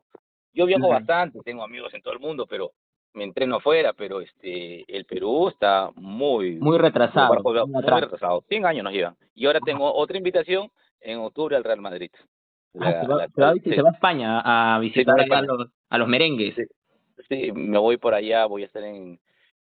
Yo 0.54 0.66
viajo 0.66 0.88
bastante, 0.88 1.38
tengo 1.44 1.62
amigos 1.62 1.92
en 1.94 2.02
todo 2.02 2.14
el 2.14 2.20
mundo, 2.20 2.46
pero 2.46 2.72
me 3.14 3.24
entreno 3.24 3.56
afuera, 3.56 3.92
pero 3.92 4.20
este 4.22 4.84
el 4.88 5.04
Perú 5.04 5.48
está 5.48 5.90
muy... 5.96 6.56
Muy 6.56 6.78
retrasado, 6.78 7.34
Muy, 7.42 7.82
retrasado. 7.82 8.42
100 8.48 8.66
años 8.66 8.84
nos 8.84 8.92
llevan. 8.92 9.16
Y 9.34 9.46
ahora 9.46 9.60
tengo 9.60 9.92
otra 9.94 10.16
invitación 10.16 10.70
en 11.00 11.18
octubre 11.18 11.56
al 11.56 11.64
Real 11.64 11.80
Madrid. 11.80 12.10
Ah, 12.80 13.00
se, 13.02 13.06
va, 13.06 13.16
la- 13.16 13.28
se 13.28 13.40
va- 13.42 13.52
sí. 13.54 13.70
se 13.74 13.82
va 13.82 13.90
a 13.90 13.92
España 13.92 14.40
a 14.76 14.78
visitar 14.78 15.14
voy 15.14 15.36
a 15.36 15.42
los, 15.42 15.68
a 15.90 15.98
los 15.98 16.08
merengues. 16.08 16.54
Sí. 16.54 16.62
Sí, 17.28 17.52
me 17.52 17.76
voy 17.78 17.98
por 17.98 18.14
allá, 18.14 18.46
voy 18.46 18.62
a 18.62 18.66
estar 18.66 18.82
en 18.82 19.20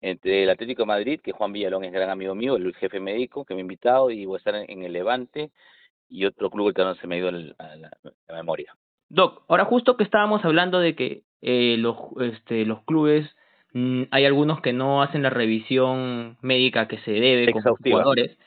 entre 0.06 0.44
el 0.44 0.50
Atlético 0.52 0.84
de 0.84 0.88
Madrid, 0.88 1.20
que 1.20 1.32
Juan 1.32 1.52
Villalón 1.52 1.84
es 1.84 1.92
gran 1.92 2.12
amigo 2.12 2.36
mío, 2.36 2.56
el 2.58 2.76
jefe 2.76 3.00
médico 3.00 3.44
que 3.44 3.56
me 3.56 3.62
ha 3.62 3.62
invitado, 3.62 4.12
y 4.12 4.26
voy 4.26 4.36
a 4.36 4.38
estar 4.38 4.56
en, 4.56 4.84
el 4.84 4.94
Levante 4.94 5.50
y 6.10 6.26
otro 6.26 6.52
club 6.52 6.74
que 6.76 6.84
no 6.84 6.94
se 6.96 7.08
me 7.08 7.16
ha 7.16 7.18
ido 7.18 7.30
el- 7.30 7.56
a 7.58 7.76
la, 7.76 7.88
a 7.88 8.10
la 8.32 8.36
memoria. 8.36 8.76
Doc, 9.10 9.44
ahora 9.48 9.66
justo 9.66 9.98
que 9.98 10.04
estábamos 10.04 10.46
hablando 10.46 10.80
de 10.80 10.96
que 10.96 11.24
eh, 11.42 11.78
los, 11.80 11.98
este, 12.22 12.66
los 12.66 12.84
clubes, 12.84 13.36
mm, 13.74 14.04
hay 14.12 14.26
algunos 14.26 14.62
que 14.62 14.74
no 14.74 15.02
hacen 15.02 15.24
la 15.24 15.32
revisión 15.32 16.38
médica 16.42 16.88
que 16.88 17.00
se 17.00 17.12
debe 17.12 17.46
con 17.46 17.54
los 17.64 17.66
Exhaustiva. 17.66 17.98
jugadores. 17.98 18.38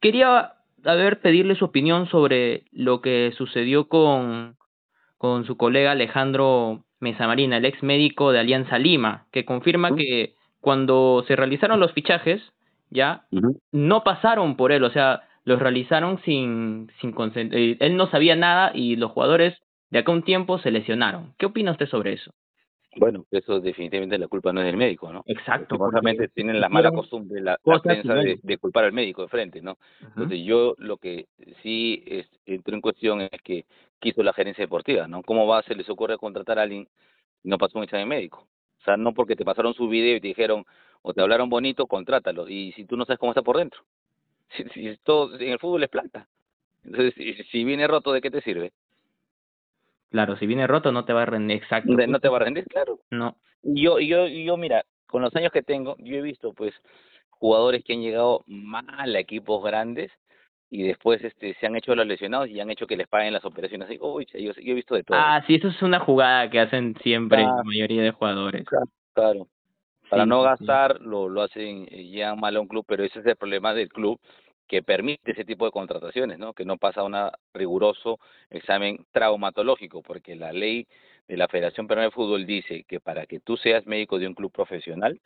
Quería, 0.00 0.54
a 0.84 0.94
ver, 0.94 1.20
pedirle 1.20 1.54
su 1.54 1.66
opinión 1.66 2.08
sobre 2.08 2.64
lo 2.72 3.00
que 3.00 3.32
sucedió 3.36 3.88
con, 3.88 4.56
con 5.18 5.44
su 5.44 5.56
colega 5.56 5.92
Alejandro 5.92 6.84
Mesamarina, 6.98 7.58
el 7.58 7.64
ex 7.64 7.82
médico 7.82 8.32
de 8.32 8.40
Alianza 8.40 8.78
Lima, 8.78 9.26
que 9.30 9.44
confirma 9.44 9.94
que 9.94 10.34
cuando 10.60 11.24
se 11.26 11.36
realizaron 11.36 11.80
los 11.80 11.92
fichajes, 11.92 12.42
ya, 12.90 13.26
no 13.72 14.04
pasaron 14.04 14.56
por 14.56 14.72
él, 14.72 14.84
o 14.84 14.90
sea, 14.90 15.22
los 15.44 15.60
realizaron 15.60 16.20
sin, 16.24 16.90
sin 17.00 17.14
eh, 17.36 17.76
él 17.80 17.96
no 17.96 18.08
sabía 18.08 18.36
nada 18.36 18.72
y 18.74 18.96
los 18.96 19.12
jugadores 19.12 19.56
de 19.90 20.00
acá 20.00 20.12
un 20.12 20.22
tiempo 20.22 20.58
se 20.58 20.70
lesionaron. 20.70 21.34
¿Qué 21.38 21.46
opina 21.46 21.72
usted 21.72 21.86
sobre 21.86 22.14
eso? 22.14 22.32
Bueno, 22.98 23.26
eso 23.30 23.60
definitivamente 23.60 24.18
la 24.18 24.26
culpa 24.26 24.52
no 24.52 24.60
es 24.60 24.66
del 24.66 24.76
médico, 24.76 25.12
¿no? 25.12 25.22
Exacto. 25.26 25.76
Porque 25.76 26.28
tienen 26.34 26.60
la 26.60 26.68
mala 26.68 26.90
costumbre 26.90 27.40
la, 27.42 27.58
la 27.62 27.78
prensa 27.78 28.14
de, 28.14 28.58
culpar 28.58 28.84
al 28.84 28.92
médico 28.92 29.22
de 29.22 29.28
frente, 29.28 29.60
¿no? 29.60 29.76
Entonces 30.00 30.40
yo 30.44 30.74
lo 30.78 30.96
que 30.96 31.26
sí 31.62 32.02
es, 32.06 32.26
entró 32.46 32.74
en 32.74 32.80
cuestión 32.80 33.20
es 33.20 33.42
que 33.44 33.66
quiso 34.00 34.22
la 34.22 34.32
gerencia 34.32 34.64
deportiva, 34.64 35.06
¿no? 35.06 35.22
¿Cómo 35.22 35.46
va, 35.46 35.62
se 35.62 35.74
les 35.74 35.88
ocurre 35.90 36.16
contratar 36.16 36.58
a 36.58 36.62
alguien 36.62 36.88
y 37.44 37.48
no 37.48 37.58
pasó 37.58 37.78
un 37.78 37.84
examen 37.84 38.08
médico? 38.08 38.46
O 38.86 38.88
sea, 38.88 38.96
no 38.96 39.12
porque 39.14 39.34
te 39.34 39.44
pasaron 39.44 39.74
su 39.74 39.88
video 39.88 40.14
y 40.16 40.20
te 40.20 40.28
dijeron 40.28 40.64
o 41.02 41.12
te 41.12 41.20
hablaron 41.20 41.50
bonito, 41.50 41.88
contrátalo. 41.88 42.48
Y 42.48 42.70
si 42.72 42.84
tú 42.84 42.96
no 42.96 43.04
sabes 43.04 43.18
cómo 43.18 43.32
está 43.32 43.42
por 43.42 43.56
dentro. 43.58 43.82
Si, 44.56 44.62
si 44.68 44.96
todo 45.02 45.34
en 45.40 45.50
el 45.50 45.58
fútbol 45.58 45.82
es 45.82 45.90
plata. 45.90 46.28
Entonces, 46.84 47.14
si, 47.14 47.34
si 47.50 47.64
viene 47.64 47.88
roto, 47.88 48.12
¿de 48.12 48.20
qué 48.20 48.30
te 48.30 48.40
sirve? 48.42 48.72
Claro, 50.10 50.36
si 50.36 50.46
viene 50.46 50.68
roto 50.68 50.92
no 50.92 51.04
te 51.04 51.12
va 51.12 51.22
a 51.22 51.26
rendir 51.26 51.56
exacto. 51.56 51.96
De- 51.96 52.06
no 52.06 52.20
te 52.20 52.28
va 52.28 52.36
a 52.36 52.44
rendir, 52.44 52.64
claro. 52.66 53.00
No. 53.10 53.36
Y 53.64 53.82
yo, 53.82 53.98
yo, 53.98 54.28
yo, 54.28 54.56
mira, 54.56 54.84
con 55.08 55.20
los 55.20 55.34
años 55.34 55.50
que 55.50 55.64
tengo, 55.64 55.96
yo 55.98 56.14
he 56.16 56.22
visto, 56.22 56.52
pues, 56.52 56.72
jugadores 57.30 57.82
que 57.82 57.94
han 57.94 58.02
llegado 58.02 58.44
mal 58.46 59.16
a 59.16 59.18
equipos 59.18 59.64
grandes 59.64 60.12
y 60.70 60.82
después 60.84 61.22
este 61.22 61.54
se 61.54 61.66
han 61.66 61.76
hecho 61.76 61.94
los 61.94 62.06
lesionados 62.06 62.48
y 62.48 62.60
han 62.60 62.70
hecho 62.70 62.86
que 62.86 62.96
les 62.96 63.06
paguen 63.08 63.32
las 63.32 63.44
operaciones 63.44 63.88
así. 63.88 63.98
Uy, 64.00 64.26
yo, 64.32 64.52
yo 64.52 64.72
he 64.72 64.74
visto 64.74 64.94
de 64.94 65.04
todo. 65.04 65.18
Ah, 65.20 65.42
sí, 65.46 65.54
eso 65.56 65.68
es 65.68 65.80
una 65.82 66.00
jugada 66.00 66.50
que 66.50 66.60
hacen 66.60 66.94
siempre 67.02 67.42
Ah. 67.44 67.54
la 67.58 67.62
mayoría 67.64 68.02
de 68.02 68.10
jugadores. 68.10 68.64
Claro. 69.14 69.48
Para 70.08 70.22
Sí, 70.24 70.28
no 70.28 70.40
sí. 70.42 70.44
gastar, 70.48 71.00
lo, 71.00 71.28
lo 71.28 71.42
hacen, 71.42 71.88
eh, 71.90 72.04
llegan 72.04 72.38
mal 72.38 72.56
a 72.56 72.60
un 72.60 72.68
club, 72.68 72.84
pero 72.86 73.02
ese 73.04 73.18
es 73.20 73.26
el 73.26 73.36
problema 73.36 73.74
del 73.74 73.88
club 73.88 74.20
que 74.68 74.82
permite 74.82 75.32
ese 75.32 75.44
tipo 75.44 75.64
de 75.64 75.70
contrataciones, 75.70 76.38
¿no? 76.38 76.52
Que 76.52 76.64
no 76.64 76.76
pasa 76.76 77.02
un 77.04 77.14
riguroso 77.54 78.18
examen 78.50 79.04
traumatológico, 79.12 80.02
porque 80.02 80.34
la 80.34 80.52
ley 80.52 80.86
de 81.28 81.36
la 81.36 81.48
Federación 81.48 81.86
Peruana 81.86 82.06
de 82.08 82.12
Fútbol 82.14 82.46
dice 82.46 82.84
que 82.84 83.00
para 83.00 83.26
que 83.26 83.40
tú 83.40 83.56
seas 83.56 83.86
médico 83.86 84.18
de 84.18 84.26
un 84.26 84.34
club 84.34 84.52
profesional, 84.52 85.20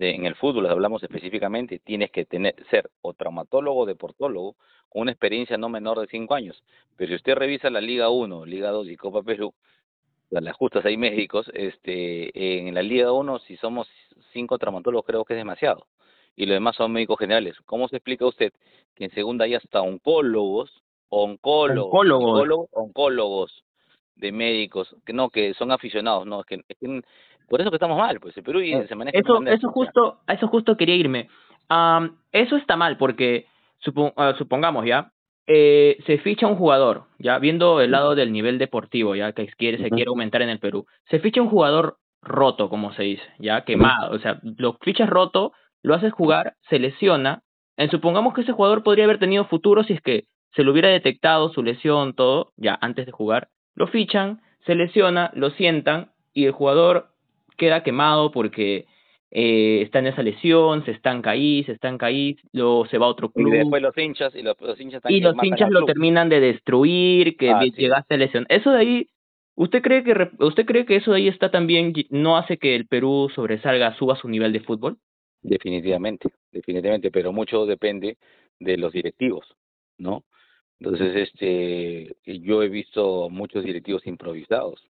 de, 0.00 0.14
en 0.14 0.24
el 0.24 0.34
fútbol 0.34 0.66
hablamos 0.66 1.02
específicamente, 1.02 1.78
tienes 1.78 2.10
que 2.10 2.24
tener 2.24 2.54
ser 2.70 2.90
o 3.02 3.12
traumatólogo 3.12 3.80
o 3.80 3.86
deportólogo 3.86 4.56
con 4.88 5.02
una 5.02 5.12
experiencia 5.12 5.58
no 5.58 5.68
menor 5.68 6.00
de 6.00 6.06
cinco 6.06 6.34
años. 6.34 6.64
Pero 6.96 7.10
si 7.10 7.16
usted 7.16 7.34
revisa 7.34 7.68
la 7.68 7.82
Liga 7.82 8.08
1, 8.08 8.46
Liga 8.46 8.70
2 8.70 8.88
y 8.88 8.96
Copa 8.96 9.22
Perú, 9.22 9.52
las 10.30 10.56
justas 10.56 10.86
hay 10.86 10.96
médicos, 10.96 11.50
este, 11.54 12.30
en 12.66 12.74
la 12.74 12.82
Liga 12.82 13.12
1 13.12 13.40
si 13.40 13.56
somos 13.58 13.88
cinco 14.32 14.58
traumatólogos 14.58 15.06
creo 15.06 15.24
que 15.24 15.34
es 15.34 15.38
demasiado. 15.38 15.86
Y 16.34 16.46
los 16.46 16.54
demás 16.54 16.76
son 16.76 16.92
médicos 16.92 17.18
generales. 17.18 17.56
¿Cómo 17.66 17.86
se 17.88 17.96
explica 17.96 18.24
usted 18.24 18.52
que 18.94 19.04
en 19.04 19.10
segunda 19.10 19.44
hay 19.44 19.54
hasta 19.54 19.82
oncólogos, 19.82 20.70
oncólogos, 21.10 21.92
Oncólogos. 21.92 22.68
oncólogos 22.72 23.64
de 24.16 24.32
médicos, 24.32 24.94
que 25.06 25.12
no, 25.12 25.30
que 25.30 25.54
son 25.54 25.72
aficionados, 25.72 26.26
no, 26.26 26.40
es 26.40 26.46
que, 26.46 26.54
es 26.68 26.76
que 26.78 27.02
por 27.48 27.60
eso 27.60 27.70
que 27.70 27.76
estamos 27.76 27.98
mal, 27.98 28.20
pues 28.20 28.36
el 28.36 28.42
Perú 28.42 28.60
y 28.60 28.72
se 28.86 28.94
maneja 28.94 29.18
Eso, 29.18 29.34
eso 29.54 29.68
justo, 29.70 30.20
a 30.26 30.34
eso 30.34 30.46
justo 30.48 30.76
quería 30.76 30.94
irme. 30.94 31.28
Am, 31.68 32.16
eso 32.32 32.56
está 32.56 32.76
mal 32.76 32.96
porque 32.96 33.46
supo- 33.84 34.12
ah, 34.16 34.34
supongamos 34.38 34.84
ya 34.84 35.12
eh, 35.46 35.98
se 36.06 36.18
ficha 36.18 36.46
un 36.46 36.54
jugador, 36.56 37.06
ya 37.18 37.38
viendo 37.38 37.80
el 37.80 37.90
lado 37.90 38.14
del 38.14 38.30
nivel 38.32 38.58
deportivo, 38.58 39.16
ya 39.16 39.32
que 39.32 39.48
quiere 39.48 39.78
se 39.78 39.90
quiere 39.96 40.08
aumentar 40.08 40.42
en 40.42 40.48
el 40.50 40.60
Perú. 40.60 40.86
Se 41.08 41.18
ficha 41.18 41.42
un 41.42 41.48
jugador 41.48 41.96
roto, 42.22 42.68
como 42.68 42.92
se 42.92 43.02
dice, 43.02 43.24
ya 43.38 43.64
quemado, 43.64 44.14
o 44.14 44.18
sea, 44.20 44.38
lo 44.42 44.74
fichas 44.82 45.08
roto, 45.08 45.52
lo 45.82 45.94
haces 45.94 46.12
jugar, 46.12 46.54
se 46.68 46.78
lesiona. 46.78 47.42
En 47.76 47.90
supongamos 47.90 48.34
que 48.34 48.42
ese 48.42 48.52
jugador 48.52 48.82
podría 48.84 49.04
haber 49.04 49.18
tenido 49.18 49.44
futuro 49.46 49.82
si 49.82 49.94
es 49.94 50.02
que 50.02 50.24
se 50.54 50.62
lo 50.62 50.70
hubiera 50.72 50.88
detectado 50.88 51.48
su 51.52 51.62
lesión, 51.62 52.12
todo, 52.14 52.52
ya 52.56 52.78
antes 52.80 53.06
de 53.06 53.12
jugar. 53.12 53.48
Lo 53.74 53.86
fichan, 53.86 54.40
se 54.66 54.74
lesiona, 54.74 55.30
lo 55.34 55.50
sientan 55.50 56.10
y 56.34 56.44
el 56.46 56.52
jugador 56.52 57.08
queda 57.56 57.82
quemado 57.82 58.30
porque 58.30 58.86
eh, 59.30 59.82
está 59.82 60.00
en 60.00 60.08
esa 60.08 60.22
lesión, 60.22 60.84
se 60.84 60.90
estanca 60.92 61.30
ahí, 61.30 61.62
se 61.64 61.72
estanca 61.72 62.06
ahí, 62.06 62.36
luego 62.52 62.86
se 62.86 62.98
va 62.98 63.06
a 63.06 63.10
otro 63.10 63.28
Y 63.28 63.32
club 63.42 63.52
después 63.52 63.82
los 63.82 63.96
hinchas, 63.96 64.34
y 64.34 64.42
los, 64.42 64.60
los 64.60 64.80
hinchas 64.80 65.02
y 65.08 65.20
los 65.20 65.36
hinchas 65.42 65.70
lo 65.70 65.80
club. 65.80 65.86
terminan 65.86 66.28
de 66.28 66.40
destruir, 66.40 67.36
que 67.36 67.50
Ah, 67.50 67.60
sí. 67.62 67.72
llegaste 67.76 68.14
a 68.14 68.18
lesión. 68.18 68.46
Eso 68.48 68.70
de 68.72 68.78
ahí, 68.78 69.08
¿usted 69.54 69.82
cree 69.82 70.02
que 70.02 70.30
usted 70.40 70.66
cree 70.66 70.84
que 70.84 70.96
eso 70.96 71.12
de 71.12 71.18
ahí 71.18 71.28
está 71.28 71.50
también 71.50 71.92
no 72.10 72.36
hace 72.36 72.58
que 72.58 72.74
el 72.74 72.86
Perú 72.88 73.30
sobresalga, 73.34 73.94
suba 73.96 74.16
su 74.16 74.28
nivel 74.28 74.52
de 74.52 74.60
fútbol? 74.60 74.98
Definitivamente, 75.42 76.28
definitivamente, 76.52 77.10
pero 77.10 77.32
mucho 77.32 77.64
depende 77.66 78.18
de 78.58 78.76
los 78.76 78.92
directivos, 78.92 79.46
¿no? 79.96 80.24
Entonces, 80.80 81.14
este, 81.14 82.16
yo 82.24 82.62
he 82.62 82.68
visto 82.68 83.28
muchos 83.28 83.64
directivos 83.64 84.06
improvisados. 84.06 84.82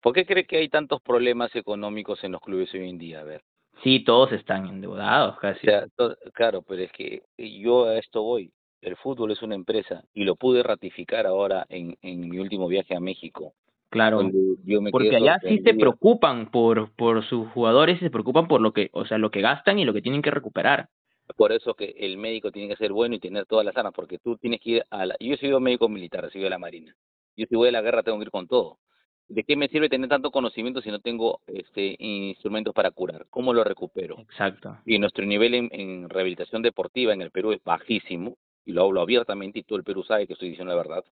¿Por 0.00 0.14
qué 0.14 0.24
cree 0.24 0.46
que 0.46 0.58
hay 0.58 0.68
tantos 0.68 1.02
problemas 1.02 1.54
económicos 1.56 2.22
en 2.24 2.32
los 2.32 2.40
clubes 2.40 2.72
hoy 2.74 2.88
en 2.88 2.98
día? 2.98 3.20
A 3.20 3.24
ver, 3.24 3.42
Sí, 3.82 4.04
todos 4.04 4.32
están 4.32 4.66
endeudados 4.66 5.36
o 5.36 5.40
casi. 5.40 5.66
sea, 5.66 5.86
to- 5.96 6.16
claro, 6.32 6.62
pero 6.62 6.82
es 6.82 6.92
que 6.92 7.22
yo 7.38 7.86
a 7.86 7.98
esto 7.98 8.22
voy. 8.22 8.52
El 8.82 8.96
fútbol 8.96 9.30
es 9.32 9.42
una 9.42 9.54
empresa 9.54 10.04
y 10.14 10.24
lo 10.24 10.36
pude 10.36 10.62
ratificar 10.62 11.26
ahora 11.26 11.66
en, 11.68 11.96
en 12.02 12.28
mi 12.28 12.38
último 12.38 12.66
viaje 12.68 12.94
a 12.94 13.00
México. 13.00 13.52
Claro, 13.90 14.30
yo 14.64 14.80
me 14.80 14.90
porque 14.90 15.16
allá 15.16 15.38
sí 15.46 15.58
se 15.62 15.74
preocupan 15.74 16.50
por 16.50 16.92
por 16.94 17.24
sus 17.24 17.48
jugadores 17.48 17.96
y 17.98 18.04
se 18.04 18.10
preocupan 18.10 18.48
por 18.48 18.60
lo 18.60 18.72
que, 18.72 18.88
o 18.92 19.04
sea, 19.04 19.18
lo 19.18 19.30
que 19.30 19.40
gastan 19.40 19.78
y 19.78 19.84
lo 19.84 19.92
que 19.92 20.00
tienen 20.02 20.22
que 20.22 20.30
recuperar. 20.30 20.88
Por 21.36 21.52
eso 21.52 21.74
que 21.74 21.94
el 21.98 22.18
médico 22.18 22.50
tiene 22.50 22.68
que 22.68 22.76
ser 22.76 22.92
bueno 22.92 23.14
y 23.14 23.20
tener 23.20 23.46
todas 23.46 23.64
las 23.64 23.76
armas, 23.76 23.92
porque 23.94 24.18
tú 24.18 24.36
tienes 24.36 24.60
que 24.60 24.70
ir 24.70 24.84
a 24.90 25.06
la... 25.06 25.16
Yo 25.20 25.34
he 25.34 25.38
sido 25.38 25.60
médico 25.60 25.88
militar, 25.88 26.24
he 26.24 26.30
sido 26.30 26.44
de 26.44 26.50
la 26.50 26.58
Marina. 26.58 26.94
Yo 27.36 27.46
si 27.46 27.56
voy 27.56 27.68
a 27.68 27.72
la 27.72 27.82
guerra 27.82 28.02
tengo 28.02 28.18
que 28.18 28.24
ir 28.24 28.30
con 28.30 28.48
todo. 28.48 28.78
¿De 29.28 29.44
qué 29.44 29.54
me 29.54 29.68
sirve 29.68 29.88
tener 29.88 30.08
tanto 30.08 30.32
conocimiento 30.32 30.82
si 30.82 30.90
no 30.90 30.98
tengo 30.98 31.40
este 31.46 31.94
instrumentos 31.98 32.74
para 32.74 32.90
curar? 32.90 33.26
¿Cómo 33.30 33.54
lo 33.54 33.62
recupero? 33.62 34.18
Exacto. 34.18 34.78
Y 34.84 34.98
nuestro 34.98 35.24
nivel 35.24 35.54
en, 35.54 35.68
en 35.72 36.08
rehabilitación 36.08 36.62
deportiva 36.62 37.12
en 37.12 37.22
el 37.22 37.30
Perú 37.30 37.52
es 37.52 37.62
bajísimo, 37.62 38.36
y 38.64 38.72
lo 38.72 38.82
hablo 38.82 39.00
abiertamente 39.00 39.60
y 39.60 39.62
todo 39.62 39.78
el 39.78 39.84
Perú 39.84 40.02
sabe 40.02 40.26
que 40.26 40.32
estoy 40.32 40.48
diciendo 40.48 40.74
la 40.74 40.82
verdad. 40.82 41.04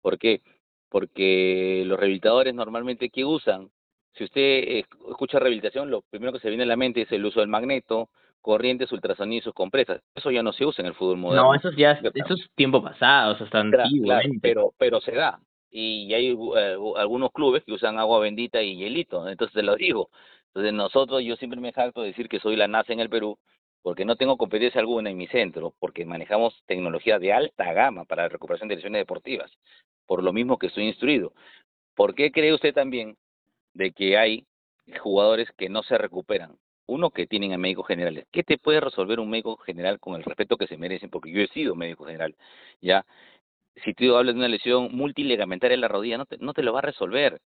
¿Por 0.00 0.18
qué? 0.18 0.40
Porque 0.88 1.84
los 1.86 1.98
rehabilitadores 1.98 2.54
normalmente, 2.54 3.10
¿qué 3.10 3.24
usan? 3.24 3.70
Si 4.14 4.24
usted 4.24 4.84
escucha 5.08 5.38
rehabilitación, 5.38 5.90
lo 5.90 6.02
primero 6.02 6.32
que 6.32 6.40
se 6.40 6.48
viene 6.48 6.64
a 6.64 6.66
la 6.66 6.76
mente 6.76 7.02
es 7.02 7.12
el 7.12 7.24
uso 7.24 7.40
del 7.40 7.48
magneto, 7.48 8.08
corrientes, 8.40 8.92
ultrasonido 8.92 9.40
y 9.40 9.42
sus 9.42 9.54
compresas. 9.54 10.02
Eso 10.14 10.30
ya 10.30 10.42
no 10.42 10.52
se 10.52 10.64
usa 10.64 10.82
en 10.82 10.88
el 10.88 10.94
fútbol 10.94 11.18
moderno. 11.18 11.44
No, 11.44 11.54
eso 11.54 11.68
es 11.68 11.76
ya 11.76 11.92
eso 11.92 12.34
es 12.34 12.50
tiempo 12.54 12.82
pasado, 12.82 13.34
eso 13.34 13.44
está 13.44 13.62
Claro, 13.62 13.90
claro, 14.02 14.28
pero, 14.40 14.74
pero 14.78 15.00
se 15.00 15.12
da. 15.12 15.40
Y 15.70 16.12
hay 16.14 16.32
eh, 16.32 16.76
algunos 16.96 17.30
clubes 17.32 17.62
que 17.64 17.72
usan 17.72 17.98
agua 17.98 18.18
bendita 18.18 18.60
y 18.60 18.76
hielito, 18.76 19.28
entonces 19.28 19.54
te 19.54 19.62
lo 19.62 19.76
digo. 19.76 20.10
Entonces 20.48 20.72
nosotros, 20.72 21.22
yo 21.22 21.36
siempre 21.36 21.60
me 21.60 21.72
jacto 21.72 22.00
de 22.00 22.08
decir 22.08 22.28
que 22.28 22.40
soy 22.40 22.56
la 22.56 22.66
NASA 22.66 22.92
en 22.92 23.00
el 23.00 23.08
Perú, 23.08 23.38
porque 23.82 24.04
no 24.04 24.16
tengo 24.16 24.36
competencia 24.36 24.80
alguna 24.80 25.10
en 25.10 25.16
mi 25.16 25.28
centro, 25.28 25.74
porque 25.78 26.04
manejamos 26.04 26.60
tecnología 26.66 27.18
de 27.18 27.32
alta 27.32 27.72
gama 27.72 28.04
para 28.04 28.24
la 28.24 28.28
recuperación 28.28 28.68
de 28.68 28.76
lesiones 28.76 29.00
deportivas, 29.00 29.50
por 30.06 30.22
lo 30.24 30.32
mismo 30.32 30.58
que 30.58 30.66
estoy 30.66 30.86
instruido. 30.86 31.32
¿Por 31.94 32.14
qué 32.14 32.32
cree 32.32 32.52
usted 32.52 32.74
también 32.74 33.16
de 33.74 33.92
que 33.92 34.18
hay 34.18 34.46
jugadores 35.00 35.48
que 35.56 35.68
no 35.68 35.82
se 35.82 35.96
recuperan? 35.98 36.56
Uno 36.90 37.10
que 37.10 37.26
tienen 37.26 37.52
a 37.52 37.58
médicos 37.58 37.86
generales. 37.86 38.26
¿Qué 38.32 38.42
te 38.42 38.58
puede 38.58 38.80
resolver 38.80 39.20
un 39.20 39.30
médico 39.30 39.56
general 39.58 39.98
con 40.00 40.16
el 40.16 40.24
respeto 40.24 40.56
que 40.56 40.66
se 40.66 40.76
merecen? 40.76 41.08
Porque 41.10 41.30
yo 41.30 41.40
he 41.40 41.48
sido 41.48 41.74
médico 41.74 42.04
general, 42.04 42.34
¿ya? 42.80 43.04
Si 43.76 43.94
tú 43.94 44.16
hablas 44.16 44.34
de 44.34 44.38
una 44.40 44.48
lesión 44.48 44.88
multilegamentaria 44.94 45.74
en 45.76 45.80
la 45.80 45.88
rodilla, 45.88 46.18
no 46.18 46.26
te, 46.26 46.36
no 46.38 46.52
te 46.52 46.62
lo 46.62 46.72
va 46.72 46.80
a 46.80 46.82
resolver. 46.82 47.40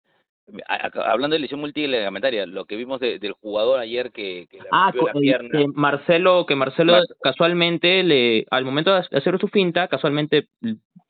Hablando 0.94 1.35
de 1.35 1.40
lesión 1.40 1.61
multilegamentaria, 1.61 2.46
lo 2.46 2.64
que 2.64 2.76
vimos 2.76 3.00
de- 3.00 3.18
del 3.18 3.33
jugador 3.33 3.78
ayer 3.81 4.11
que, 4.12 4.46
que 4.50 4.59
le 4.59 4.68
Ah, 4.70 4.90
rompió 4.92 5.07
la 5.07 5.12
el- 5.12 5.20
pierna. 5.20 5.59
que 5.59 5.66
Marcelo, 5.74 6.46
que 6.46 6.57
Marcelo 6.57 6.92
Mar- 6.94 7.05
casualmente 7.22 8.02
le, 8.02 8.46
al 8.50 8.64
momento 8.64 8.92
de 8.92 9.07
hacer 9.16 9.38
su 9.38 9.48
finta, 9.48 9.88
casualmente 9.88 10.48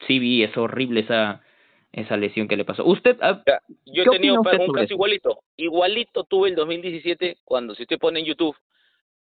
sí 0.06 0.18
vi, 0.18 0.42
es 0.42 0.56
horrible 0.56 1.00
esa, 1.00 1.42
esa 1.92 2.16
lesión 2.16 2.48
que 2.48 2.56
le 2.56 2.64
pasó. 2.64 2.84
Usted, 2.84 3.18
ah, 3.20 3.42
Yo 3.84 4.02
he 4.02 4.04
¿Qué 4.06 4.10
tenido 4.10 4.40
opina 4.40 4.50
usted 4.50 4.60
un 4.60 4.66
sobre 4.66 4.82
caso 4.82 4.94
igualito. 4.94 5.42
Igualito 5.56 6.24
tuve 6.24 6.48
el 6.48 6.54
2017 6.54 7.38
cuando, 7.44 7.74
si 7.74 7.82
usted 7.82 7.98
pone 7.98 8.20
en 8.20 8.26
YouTube, 8.26 8.56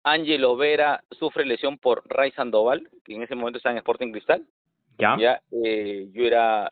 Ángelo 0.03 0.57
Vera 0.57 1.03
sufre 1.11 1.45
lesión 1.45 1.79
por 1.79 2.03
Ray 2.07 2.31
Sandoval, 2.33 2.89
que 3.05 3.15
en 3.15 3.23
ese 3.23 3.35
momento 3.35 3.59
estaba 3.59 3.73
en 3.73 3.79
Sporting 3.79 4.13
Cristal. 4.13 4.47
ya, 4.99 5.17
Ya, 5.19 5.43
eh, 5.53 6.09
yo 6.13 6.25
era. 6.25 6.71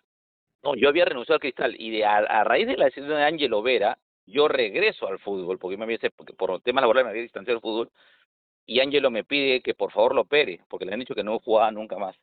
No, 0.62 0.74
yo 0.74 0.88
había 0.88 1.04
renunciado 1.04 1.36
al 1.36 1.40
Cristal 1.40 1.74
y 1.78 1.90
de, 1.90 2.04
a, 2.04 2.16
a 2.18 2.44
raíz 2.44 2.66
de 2.66 2.76
la 2.76 2.86
decisión 2.86 3.08
de 3.08 3.22
Ángelo 3.22 3.62
Vera, 3.62 3.98
yo 4.26 4.48
regreso 4.48 5.06
al 5.06 5.18
fútbol, 5.18 5.58
porque 5.58 5.76
me 5.76 5.84
había, 5.84 5.98
porque 6.16 6.32
por 6.32 6.60
temas 6.60 6.82
laborales 6.82 7.06
me 7.06 7.10
había 7.10 7.22
distanciado 7.22 7.56
del 7.56 7.62
fútbol. 7.62 7.90
Y 8.66 8.80
Ángelo 8.80 9.10
me 9.10 9.24
pide 9.24 9.62
que 9.62 9.74
por 9.74 9.92
favor 9.92 10.14
lo 10.14 10.22
opere, 10.22 10.60
porque 10.68 10.84
le 10.84 10.92
han 10.92 11.00
dicho 11.00 11.14
que 11.14 11.24
no 11.24 11.38
jugaba 11.38 11.70
nunca 11.70 11.96
más. 11.96 12.16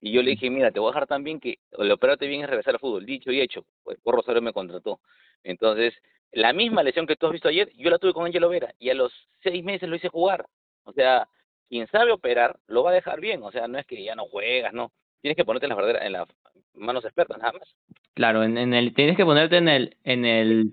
Y 0.00 0.12
yo 0.12 0.22
le 0.22 0.30
dije, 0.30 0.48
mira, 0.48 0.70
te 0.70 0.80
voy 0.80 0.88
a 0.88 0.92
dejar 0.92 1.06
tan 1.06 1.22
bien 1.22 1.40
que 1.40 1.58
el 1.78 1.90
operarte 1.92 2.26
bien 2.26 2.42
es 2.42 2.48
regresar 2.48 2.74
al 2.74 2.80
fútbol. 2.80 3.04
Dicho 3.04 3.30
y 3.30 3.40
hecho, 3.40 3.64
pues 3.84 3.98
por 4.00 4.14
Rosario 4.14 4.40
me 4.40 4.52
contrató. 4.52 5.00
Entonces, 5.44 5.94
la 6.32 6.52
misma 6.52 6.82
lesión 6.82 7.06
que 7.06 7.16
tú 7.16 7.26
has 7.26 7.32
visto 7.32 7.48
ayer, 7.48 7.70
yo 7.76 7.90
la 7.90 7.98
tuve 7.98 8.12
con 8.12 8.24
Ángelo 8.24 8.48
Vera 8.48 8.72
y 8.78 8.90
a 8.90 8.94
los 8.94 9.12
seis 9.42 9.62
meses 9.62 9.88
lo 9.88 9.96
hice 9.96 10.08
jugar. 10.08 10.46
O 10.84 10.92
sea, 10.92 11.28
quien 11.68 11.86
sabe 11.88 12.12
operar 12.12 12.58
lo 12.66 12.82
va 12.82 12.90
a 12.90 12.94
dejar 12.94 13.20
bien. 13.20 13.42
O 13.42 13.50
sea, 13.50 13.68
no 13.68 13.78
es 13.78 13.86
que 13.86 14.02
ya 14.02 14.14
no 14.14 14.24
juegas, 14.26 14.72
no. 14.72 14.90
Tienes 15.20 15.36
que 15.36 15.44
ponerte 15.44 15.66
en 15.66 15.70
las 15.70 15.76
verdaderas, 15.76 16.06
en 16.06 16.12
las 16.12 16.28
manos 16.74 17.04
expertas, 17.04 17.38
nada 17.38 17.52
más. 17.52 17.74
claro, 18.14 18.42
en, 18.42 18.56
en 18.56 18.72
el, 18.72 18.94
tienes 18.94 19.16
que 19.16 19.24
ponerte 19.24 19.58
en 19.58 19.68
el, 19.68 19.96
en 20.04 20.24
el, 20.24 20.72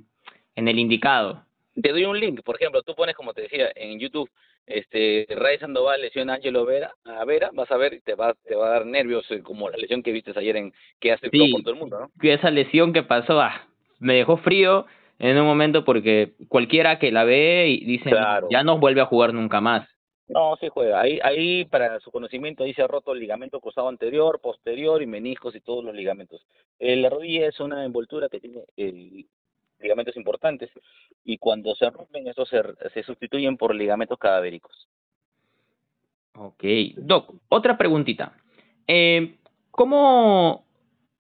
en 0.55 0.67
el 0.67 0.79
indicado. 0.79 1.46
Te 1.81 1.91
doy 1.91 2.05
un 2.05 2.19
link, 2.19 2.41
por 2.43 2.55
ejemplo, 2.55 2.81
tú 2.81 2.95
pones, 2.95 3.15
como 3.15 3.33
te 3.33 3.43
decía, 3.43 3.71
en 3.75 3.99
YouTube, 3.99 4.29
este, 4.65 5.25
Ray 5.29 5.59
Sandoval 5.59 6.01
lesiona 6.01 6.33
a 6.33 6.35
Ángelo 6.37 6.65
Vera, 6.65 6.91
a 7.05 7.23
Vera, 7.25 7.51
vas 7.53 7.71
a 7.71 7.77
ver, 7.77 7.93
y 7.93 8.01
te 8.01 8.15
va, 8.15 8.33
te 8.45 8.55
va 8.55 8.67
a 8.67 8.71
dar 8.71 8.85
nervios, 8.85 9.29
eh, 9.31 9.41
como 9.41 9.69
la 9.69 9.77
lesión 9.77 10.01
que 10.03 10.11
viste 10.11 10.31
ayer 10.35 10.55
en, 10.57 10.73
que 10.99 11.11
hace 11.11 11.29
Sí. 11.29 11.51
por 11.51 11.61
todo 11.61 11.73
el 11.73 11.79
mundo, 11.79 11.99
¿no? 11.99 12.11
Que 12.19 12.33
esa 12.33 12.49
lesión 12.49 12.93
que 12.93 13.03
pasó, 13.03 13.39
ah, 13.39 13.67
me 13.99 14.15
dejó 14.15 14.37
frío 14.37 14.85
en 15.19 15.37
un 15.37 15.45
momento 15.45 15.83
porque 15.85 16.33
cualquiera 16.49 16.99
que 16.99 17.11
la 17.11 17.23
ve 17.23 17.67
y 17.69 17.85
dice, 17.85 18.09
Claro. 18.09 18.47
ya 18.51 18.63
no 18.63 18.77
vuelve 18.79 19.01
a 19.01 19.05
jugar 19.05 19.33
nunca 19.33 19.61
más. 19.61 19.87
No, 20.29 20.57
sí 20.57 20.67
juega. 20.69 20.99
Ahí, 20.99 21.19
ahí 21.23 21.63
para 21.65 22.01
su 22.01 22.11
conocimiento, 22.11 22.63
ahí 22.65 22.73
se 22.73 22.81
ha 22.81 22.87
roto 22.87 23.13
el 23.13 23.19
ligamento 23.19 23.61
cruzado 23.61 23.87
anterior, 23.87 24.41
posterior 24.41 25.01
y 25.01 25.05
meniscos 25.07 25.55
y 25.55 25.61
todos 25.61 25.85
los 25.85 25.95
ligamentos. 25.95 26.45
Eh, 26.79 26.97
la 26.97 27.09
rodilla 27.09 27.47
es 27.47 27.59
una 27.61 27.85
envoltura 27.85 28.27
que 28.27 28.41
tiene 28.41 28.59
eh, 28.75 29.23
ligamentos 29.79 30.15
importantes 30.17 30.69
y 31.23 31.37
cuando 31.37 31.75
se 31.75 31.89
rompen, 31.89 32.27
esos 32.27 32.49
se, 32.49 32.61
se 32.93 33.03
sustituyen 33.03 33.57
por 33.57 33.75
ligamentos 33.75 34.17
cadavéricos. 34.17 34.87
Ok. 36.35 36.63
Doc, 36.97 37.33
otra 37.49 37.77
preguntita. 37.77 38.33
Eh, 38.87 39.37
¿Cómo 39.71 40.65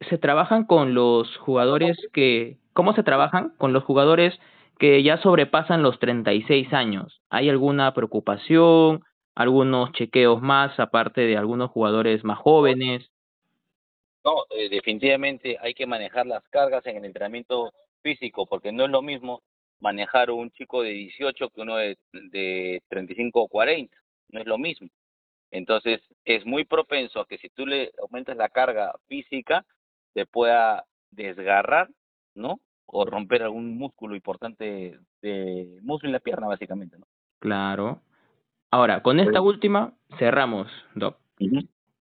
se 0.01 0.17
trabajan 0.17 0.65
con 0.65 0.93
los 0.93 1.35
jugadores 1.37 1.97
que... 2.13 2.57
¿Cómo 2.73 2.93
se 2.93 3.03
trabajan 3.03 3.53
con 3.57 3.73
los 3.73 3.83
jugadores 3.83 4.39
que 4.77 5.01
ya 5.01 5.17
sobrepasan 5.17 5.81
los 5.81 5.97
36 5.99 6.71
años? 6.73 7.21
¿Hay 7.29 7.49
alguna 7.49 7.93
preocupación? 7.95 9.03
¿Algunos 9.33 9.91
chequeos 9.93 10.41
más 10.41 10.79
aparte 10.79 11.21
de 11.21 11.37
algunos 11.37 11.71
jugadores 11.71 12.23
más 12.23 12.37
jóvenes? 12.37 13.09
No, 14.23 14.43
eh, 14.51 14.69
definitivamente 14.69 15.57
hay 15.61 15.73
que 15.73 15.87
manejar 15.87 16.27
las 16.27 16.43
cargas 16.49 16.85
en 16.85 16.97
el 16.97 17.05
entrenamiento 17.05 17.71
físico, 18.01 18.45
porque 18.45 18.71
no 18.71 18.85
es 18.85 18.91
lo 18.91 19.01
mismo 19.01 19.41
manejar 19.79 20.31
un 20.31 20.49
chico 20.51 20.81
de 20.81 20.91
18 20.91 21.49
que 21.49 21.61
uno 21.61 21.75
de, 21.75 21.97
de 22.13 22.81
35 22.89 23.41
o 23.41 23.47
40, 23.47 23.95
no 24.29 24.39
es 24.39 24.47
lo 24.47 24.57
mismo. 24.57 24.89
Entonces, 25.51 26.01
es 26.25 26.45
muy 26.45 26.65
propenso 26.65 27.19
a 27.19 27.27
que 27.27 27.37
si 27.37 27.49
tú 27.49 27.65
le 27.65 27.91
aumentas 28.01 28.35
la 28.35 28.49
carga 28.49 28.93
física, 29.07 29.65
te 30.13 30.25
pueda 30.25 30.85
desgarrar, 31.11 31.89
¿no? 32.35 32.59
O 32.85 33.05
romper 33.05 33.43
algún 33.43 33.77
músculo 33.77 34.15
importante 34.15 34.99
de 35.21 35.79
músculo 35.81 36.09
en 36.09 36.13
la 36.13 36.19
pierna, 36.19 36.47
básicamente, 36.47 36.97
¿no? 36.97 37.05
Claro. 37.39 38.01
Ahora, 38.71 39.01
con 39.01 39.19
esta 39.19 39.41
última 39.41 39.93
cerramos, 40.17 40.67
Doc. 40.95 41.17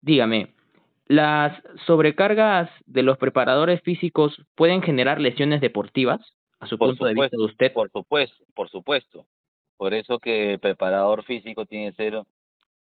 Dígame, 0.02 0.54
¿las 1.08 1.62
sobrecargas 1.86 2.70
de 2.86 3.04
los 3.04 3.18
preparadores 3.18 3.82
físicos 3.82 4.42
pueden 4.56 4.82
generar 4.82 5.20
lesiones 5.20 5.62
deportivas? 5.62 6.22
A 6.60 6.68
su 6.68 6.78
Por 6.78 6.90
punto 6.90 7.06
de 7.06 7.14
vista 7.14 7.38
de 7.38 7.44
usted. 7.44 7.74
Por 7.74 7.92
supuesto, 7.92 8.44
por 8.56 8.70
supuesto. 8.70 9.26
Por 9.78 9.94
eso 9.94 10.20
que 10.20 10.54
el 10.54 10.60
preparador 10.60 11.24
físico 11.24 11.66
tiene 11.66 11.92
que 11.92 11.96
ser 11.96 12.22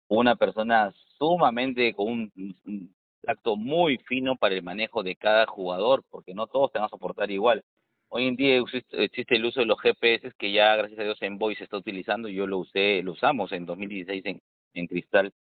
una 0.07 0.35
persona 0.35 0.91
sumamente 1.17 1.93
con 1.93 2.31
un, 2.35 2.95
tacto 3.21 3.55
muy 3.55 3.97
fino 4.07 4.35
para 4.37 4.55
el 4.55 4.63
manejo 4.63 5.03
de 5.03 5.15
cada 5.15 5.45
jugador, 5.45 6.03
porque 6.09 6.33
no 6.33 6.47
todos 6.47 6.71
te 6.71 6.79
van 6.79 6.87
a 6.87 6.89
soportar 6.89 7.29
igual. 7.29 7.63
Hoy 8.07 8.27
en 8.27 8.35
día 8.35 8.57
existe, 8.57 9.35
el 9.35 9.45
uso 9.45 9.59
de 9.59 9.67
los 9.67 9.79
GPS 9.79 10.31
que 10.37 10.51
ya 10.51 10.75
gracias 10.75 10.99
a 10.99 11.03
Dios 11.03 11.21
en 11.21 11.37
Voice 11.37 11.59
se 11.59 11.65
está 11.65 11.77
utilizando. 11.77 12.27
Yo 12.27 12.47
lo 12.47 12.57
usé, 12.57 13.03
lo 13.03 13.11
usamos 13.11 13.51
en 13.51 13.67
2016 13.67 14.25
en, 14.25 14.41
en 14.73 14.87
Cristal 14.87 15.31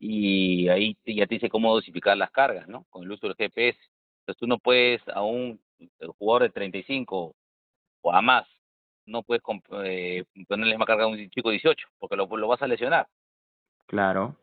y 0.00 0.68
ahí 0.68 0.94
te- 1.04 1.14
ya 1.14 1.26
te 1.26 1.34
dice 1.36 1.50
cómo 1.50 1.74
dosificar 1.74 2.16
las 2.16 2.30
cargas, 2.30 2.66
¿no? 2.66 2.84
Con 2.90 3.04
el 3.04 3.12
uso 3.12 3.28
del 3.28 3.36
GPS. 3.36 3.78
Entonces 4.22 4.40
tú 4.40 4.46
no 4.46 4.58
puedes 4.58 5.00
a 5.08 5.22
un 5.22 5.60
jugador 6.18 6.42
de 6.44 6.50
35 6.50 7.34
o 8.02 8.12
a 8.12 8.22
más, 8.22 8.46
no 9.06 9.22
puedes 9.22 9.42
eh, 9.84 10.24
ponerle 10.48 10.78
más 10.78 10.86
carga 10.86 11.04
a 11.04 11.08
un 11.08 11.30
chico 11.30 11.50
de 11.50 11.54
18 11.54 11.86
porque 11.98 12.16
lo, 12.16 12.26
lo 12.26 12.48
vas 12.48 12.62
a 12.62 12.66
lesionar. 12.66 13.06
Claro. 13.86 14.36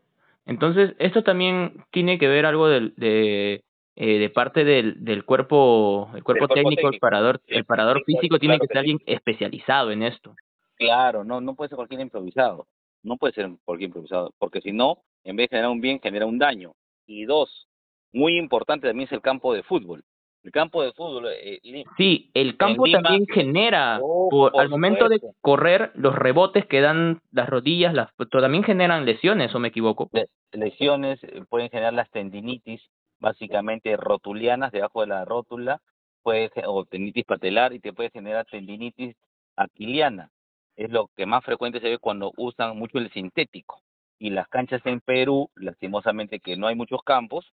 Entonces, 0.45 0.95
esto 0.99 1.23
también 1.23 1.83
tiene 1.91 2.17
que 2.17 2.27
ver 2.27 2.45
algo 2.45 2.67
del, 2.69 2.93
de, 2.95 3.63
eh, 3.95 4.19
de 4.19 4.29
parte 4.29 4.63
del, 4.63 5.03
del 5.03 5.25
cuerpo, 5.25 6.11
el 6.15 6.23
cuerpo 6.23 6.47
cuerpo 6.47 6.53
técnico, 6.53 6.87
el 6.89 6.99
parador, 6.99 7.41
el 7.47 7.65
parador 7.65 8.03
físico 8.05 8.39
tiene 8.39 8.55
claro 8.55 8.61
que 8.61 8.67
ser 8.67 8.77
alguien 8.77 8.99
especializado 9.05 9.91
en 9.91 10.03
esto. 10.03 10.35
Claro, 10.75 11.23
no, 11.23 11.41
no 11.41 11.55
puede 11.55 11.69
ser 11.69 11.75
cualquier 11.75 12.01
improvisado. 12.01 12.67
No 13.03 13.17
puede 13.17 13.33
ser 13.33 13.49
cualquier 13.65 13.89
improvisado, 13.89 14.33
porque 14.37 14.61
si 14.61 14.71
no, 14.71 14.99
en 15.27 15.35
vez 15.35 15.49
de 15.49 15.57
generar 15.57 15.71
un 15.71 15.81
bien, 15.81 15.99
genera 16.01 16.25
un 16.25 16.37
daño. 16.39 16.71
Y 17.05 17.25
dos, 17.25 17.67
muy 18.13 18.37
importante 18.37 18.87
también 18.87 19.07
es 19.07 19.11
el 19.13 19.21
campo 19.21 19.53
de 19.53 19.61
fútbol. 19.63 20.03
El 20.43 20.51
campo 20.51 20.81
de 20.81 20.93
fútbol, 20.93 21.27
eh, 21.27 21.59
li- 21.63 21.83
Sí, 21.97 22.31
el 22.33 22.55
campo 22.55 22.85
Lima- 22.85 23.01
también 23.01 23.25
genera, 23.27 23.99
Oh, 24.01 24.29
por, 24.29 24.51
por 24.53 24.61
al 24.61 24.69
momento 24.69 25.09
de 25.09 25.19
correr, 25.41 25.91
los 25.95 26.15
rebotes 26.15 26.65
que 26.65 26.79
dan 26.79 27.21
las 27.31 27.49
rodillas, 27.49 27.93
las, 27.93 28.09
también 28.31 28.63
generan 28.63 29.05
lesiones, 29.05 29.53
¿o 29.53 29.59
me 29.59 29.67
equivoco? 29.67 30.09
le- 30.13 30.27
lesiones 30.53 31.21
eh, 31.23 31.43
pueden 31.49 31.69
generar 31.69 31.93
las 31.93 32.09
tendinitis, 32.11 32.81
básicamente 33.19 33.97
rotulianas 33.97 34.71
debajo 34.71 35.01
de 35.01 35.07
la 35.07 35.25
rótula, 35.25 35.81
puede, 36.23 36.49
o 36.65 36.85
tendinitis 36.85 37.25
patelar 37.25 37.73
y 37.73 37.79
te 37.79 37.91
puede 37.91 38.09
generar 38.11 38.45
tendinitis 38.45 39.15
aquiliana. 39.57 40.29
Es 40.77 40.91
lo 40.91 41.09
que 41.15 41.25
más 41.25 41.43
frecuente 41.43 41.79
se 41.81 41.89
ve 41.89 41.97
cuando 41.97 42.31
usan 42.37 42.77
mucho 42.77 42.99
el 42.99 43.11
sintético. 43.11 43.81
Y 44.19 44.31
las 44.31 44.47
canchas 44.47 44.81
en 44.85 44.99
Perú, 44.99 45.49
lastimosamente 45.55 46.39
que 46.39 46.57
no 46.57 46.67
hay 46.67 46.75
muchos 46.75 47.01
campos, 47.03 47.53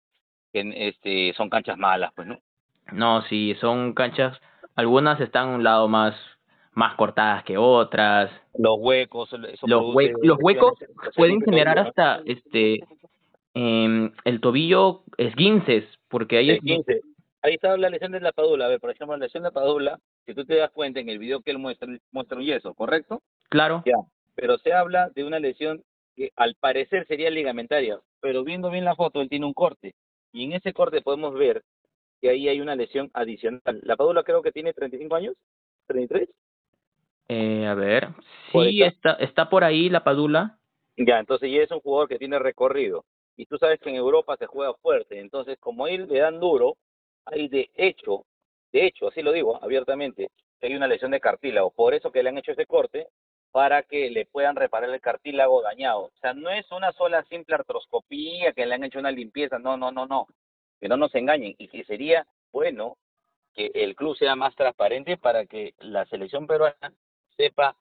que 0.52 0.72
este, 0.88 1.32
son 1.34 1.50
canchas 1.50 1.76
malas, 1.78 2.12
pues, 2.14 2.28
¿no? 2.28 2.38
No, 2.92 3.22
sí, 3.22 3.54
son 3.60 3.94
canchas, 3.94 4.38
algunas 4.74 5.20
están 5.20 5.48
a 5.48 5.54
un 5.56 5.64
lado 5.64 5.88
más, 5.88 6.14
más 6.72 6.94
cortadas 6.94 7.42
que 7.44 7.56
otras. 7.56 8.30
Los 8.58 8.76
huecos, 8.78 9.32
eso 9.32 9.66
Los, 9.66 9.82
hue- 9.82 10.12
los 10.22 10.38
huecos 10.40 10.74
pueden 11.16 11.40
generar 11.40 11.78
hasta 11.78 12.20
este 12.26 12.80
em, 13.54 14.12
el 14.24 14.40
tobillo 14.40 15.02
esguinces, 15.16 15.84
porque 16.08 16.38
ahí 16.38 16.50
El 16.50 16.56
es 16.56 16.62
15. 16.62 17.00
Ahí 17.44 17.54
está 17.54 17.76
la 17.76 17.90
lesión 17.90 18.12
de 18.12 18.20
la 18.20 18.30
padula. 18.32 18.66
A 18.66 18.68
ver, 18.68 18.78
por 18.78 18.90
ejemplo, 18.90 19.16
la 19.16 19.24
lesión 19.24 19.42
de 19.42 19.48
la 19.48 19.52
padula, 19.54 19.98
si 20.26 20.32
tú 20.34 20.44
te 20.44 20.56
das 20.56 20.70
cuenta 20.70 21.00
en 21.00 21.08
el 21.08 21.18
video 21.18 21.40
que 21.40 21.50
él 21.50 21.58
muestra, 21.58 21.88
muestra 22.12 22.38
un 22.38 22.44
yeso, 22.44 22.72
¿correcto? 22.74 23.20
claro. 23.48 23.82
Ya. 23.84 23.94
Pero 24.34 24.56
se 24.58 24.72
habla 24.72 25.10
de 25.14 25.24
una 25.24 25.38
lesión 25.40 25.82
que 26.14 26.30
al 26.36 26.54
parecer 26.56 27.06
sería 27.06 27.30
ligamentaria, 27.30 27.98
pero 28.20 28.44
viendo 28.44 28.70
bien 28.70 28.84
la 28.84 28.96
foto, 28.96 29.20
él 29.20 29.28
tiene 29.28 29.46
un 29.46 29.54
corte. 29.54 29.94
Y 30.32 30.44
en 30.44 30.52
ese 30.52 30.72
corte 30.72 31.02
podemos 31.02 31.34
ver 31.34 31.62
que 32.20 32.30
ahí 32.30 32.48
hay 32.48 32.60
una 32.60 32.76
lesión 32.76 33.10
adicional. 33.14 33.80
La 33.82 33.96
padula 33.96 34.22
creo 34.22 34.42
que 34.42 34.52
tiene 34.52 34.72
35 34.72 35.14
años, 35.14 35.34
33. 35.88 36.28
Eh, 37.28 37.66
a 37.66 37.74
ver, 37.74 38.08
sí, 38.52 38.82
está, 38.82 39.12
está 39.14 39.48
por 39.48 39.64
ahí 39.64 39.88
la 39.88 40.04
padula. 40.04 40.58
Ya, 40.96 41.18
entonces 41.18 41.50
ya 41.50 41.62
es 41.62 41.70
un 41.70 41.80
jugador 41.80 42.08
que 42.08 42.18
tiene 42.18 42.38
recorrido. 42.38 43.04
Y 43.36 43.46
tú 43.46 43.56
sabes 43.58 43.80
que 43.80 43.90
en 43.90 43.96
Europa 43.96 44.36
se 44.36 44.46
juega 44.46 44.74
fuerte. 44.74 45.18
Entonces, 45.18 45.58
como 45.58 45.86
él 45.86 46.06
le 46.08 46.20
dan 46.20 46.38
duro, 46.38 46.76
hay 47.24 47.48
de 47.48 47.70
hecho, 47.74 48.24
de 48.72 48.86
hecho, 48.86 49.08
así 49.08 49.22
lo 49.22 49.32
digo 49.32 49.62
abiertamente, 49.62 50.30
que 50.60 50.66
hay 50.66 50.74
una 50.74 50.86
lesión 50.86 51.10
de 51.10 51.20
cartílago. 51.20 51.70
Por 51.70 51.94
eso 51.94 52.12
que 52.12 52.22
le 52.22 52.28
han 52.28 52.38
hecho 52.38 52.52
ese 52.52 52.66
corte 52.66 53.08
para 53.52 53.82
que 53.82 54.10
le 54.10 54.26
puedan 54.26 54.56
reparar 54.56 54.90
el 54.90 55.00
cartílago 55.00 55.62
dañado. 55.62 56.04
O 56.04 56.12
sea, 56.20 56.32
no 56.32 56.50
es 56.50 56.70
una 56.72 56.92
sola 56.92 57.22
simple 57.24 57.54
artroscopía 57.54 58.52
que 58.52 58.66
le 58.66 58.74
han 58.74 58.84
hecho 58.84 58.98
una 58.98 59.10
limpieza, 59.10 59.58
no, 59.58 59.76
no, 59.76 59.92
no, 59.92 60.06
no, 60.06 60.26
que 60.80 60.88
no 60.88 60.96
nos 60.96 61.14
engañen 61.14 61.54
y 61.58 61.68
que 61.68 61.84
sería 61.84 62.26
bueno 62.50 62.96
que 63.54 63.70
el 63.74 63.94
club 63.94 64.16
sea 64.16 64.34
más 64.34 64.54
transparente 64.56 65.18
para 65.18 65.44
que 65.44 65.74
la 65.78 66.06
selección 66.06 66.46
peruana 66.46 66.94
sepa 67.36 67.76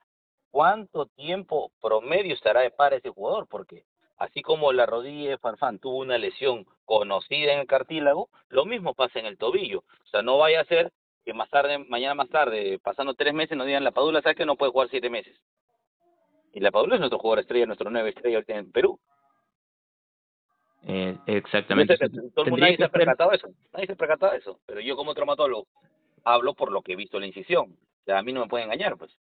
cuánto 0.50 1.06
tiempo 1.06 1.72
promedio 1.80 2.34
estará 2.34 2.60
de 2.60 2.70
para 2.70 2.96
ese 2.96 3.08
jugador, 3.08 3.48
porque 3.48 3.84
así 4.18 4.42
como 4.42 4.72
la 4.72 4.84
rodilla 4.84 5.30
de 5.30 5.38
Farfán 5.38 5.78
tuvo 5.78 5.98
una 5.98 6.18
lesión 6.18 6.66
conocida 6.84 7.54
en 7.54 7.60
el 7.60 7.66
cartílago, 7.66 8.28
lo 8.48 8.66
mismo 8.66 8.92
pasa 8.92 9.18
en 9.18 9.26
el 9.26 9.38
tobillo. 9.38 9.78
O 9.78 10.06
sea, 10.10 10.20
no 10.20 10.36
vaya 10.36 10.60
a 10.60 10.64
ser 10.66 10.92
que 11.24 11.32
más 11.32 11.48
tarde, 11.48 11.78
mañana 11.78 12.14
más 12.14 12.28
tarde, 12.28 12.78
pasando 12.80 13.14
tres 13.14 13.32
meses, 13.32 13.56
nos 13.56 13.66
digan 13.66 13.84
la 13.84 13.92
Padula, 13.92 14.20
¿sabes 14.20 14.36
que 14.36 14.44
no 14.46 14.56
puede 14.56 14.72
jugar 14.72 14.88
siete 14.90 15.08
meses? 15.08 15.40
Y 16.52 16.60
la 16.60 16.70
Padula 16.70 16.96
es 16.96 17.00
nuestro 17.00 17.18
jugador 17.18 17.40
estrella, 17.40 17.66
nuestro 17.66 17.90
nueve 17.90 18.10
estrella 18.10 18.42
en 18.46 18.70
Perú. 18.70 18.98
Eh, 20.84 21.16
exactamente. 21.26 21.96
nadie 22.58 22.76
se 22.76 22.84
ha 22.84 22.88
percatado 22.88 23.32
eso. 23.32 23.48
Nadie 23.72 23.86
se 23.86 23.92
ha 23.92 23.96
percatado 23.96 24.32
eso. 24.32 24.58
Pero 24.66 24.80
yo 24.80 24.96
como 24.96 25.14
traumatólogo 25.14 25.66
hablo 26.24 26.54
por 26.54 26.70
lo 26.70 26.82
que 26.82 26.92
he 26.92 26.96
visto 26.96 27.16
en 27.16 27.22
la 27.22 27.26
incisión. 27.28 27.76
O 28.02 28.04
sea, 28.04 28.18
a 28.18 28.22
mí 28.22 28.32
no 28.32 28.40
me 28.40 28.48
puede 28.48 28.64
engañar, 28.64 28.96
pues. 28.96 29.16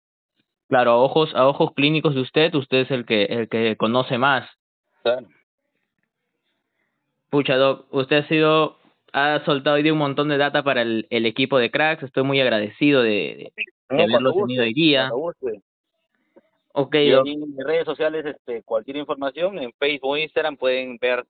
Claro, 0.69 0.91
a 0.91 0.97
ojos, 0.97 1.33
a 1.33 1.47
ojos 1.47 1.73
clínicos 1.73 2.13
de 2.13 2.21
usted, 2.21 2.53
usted 2.53 2.79
es 2.79 2.91
el 2.91 3.05
que, 3.05 3.23
el 3.23 3.49
que 3.49 3.75
conoce 3.77 4.17
más. 4.17 4.49
Claro. 5.01 5.27
Pucha, 7.29 7.55
Doc, 7.55 7.87
usted 7.91 8.17
ha 8.17 8.27
sido, 8.27 8.77
ha 9.13 9.43
soltado 9.45 9.77
hoy 9.77 9.83
día 9.83 9.93
un 9.93 9.99
montón 9.99 10.29
de 10.29 10.37
data 10.37 10.63
para 10.63 10.81
el, 10.81 11.07
el 11.09 11.25
equipo 11.25 11.57
de 11.57 11.71
cracks. 11.71 12.03
Estoy 12.03 12.23
muy 12.23 12.39
agradecido 12.39 13.01
de, 13.01 13.51
de, 13.89 13.95
de 13.95 14.03
haberlo 14.03 14.33
tenido 14.33 14.63
hoy 14.63 14.73
día. 14.73 15.09
Ok, 16.79 16.95
y 16.95 17.11
en 17.11 17.23
mis 17.55 17.65
redes 17.65 17.85
sociales, 17.85 18.23
este, 18.25 18.61
cualquier 18.61 18.97
información, 18.97 19.57
en 19.57 19.73
Facebook 19.73 20.11
o 20.11 20.17
Instagram 20.17 20.57
pueden 20.57 20.97
ver 20.97 21.25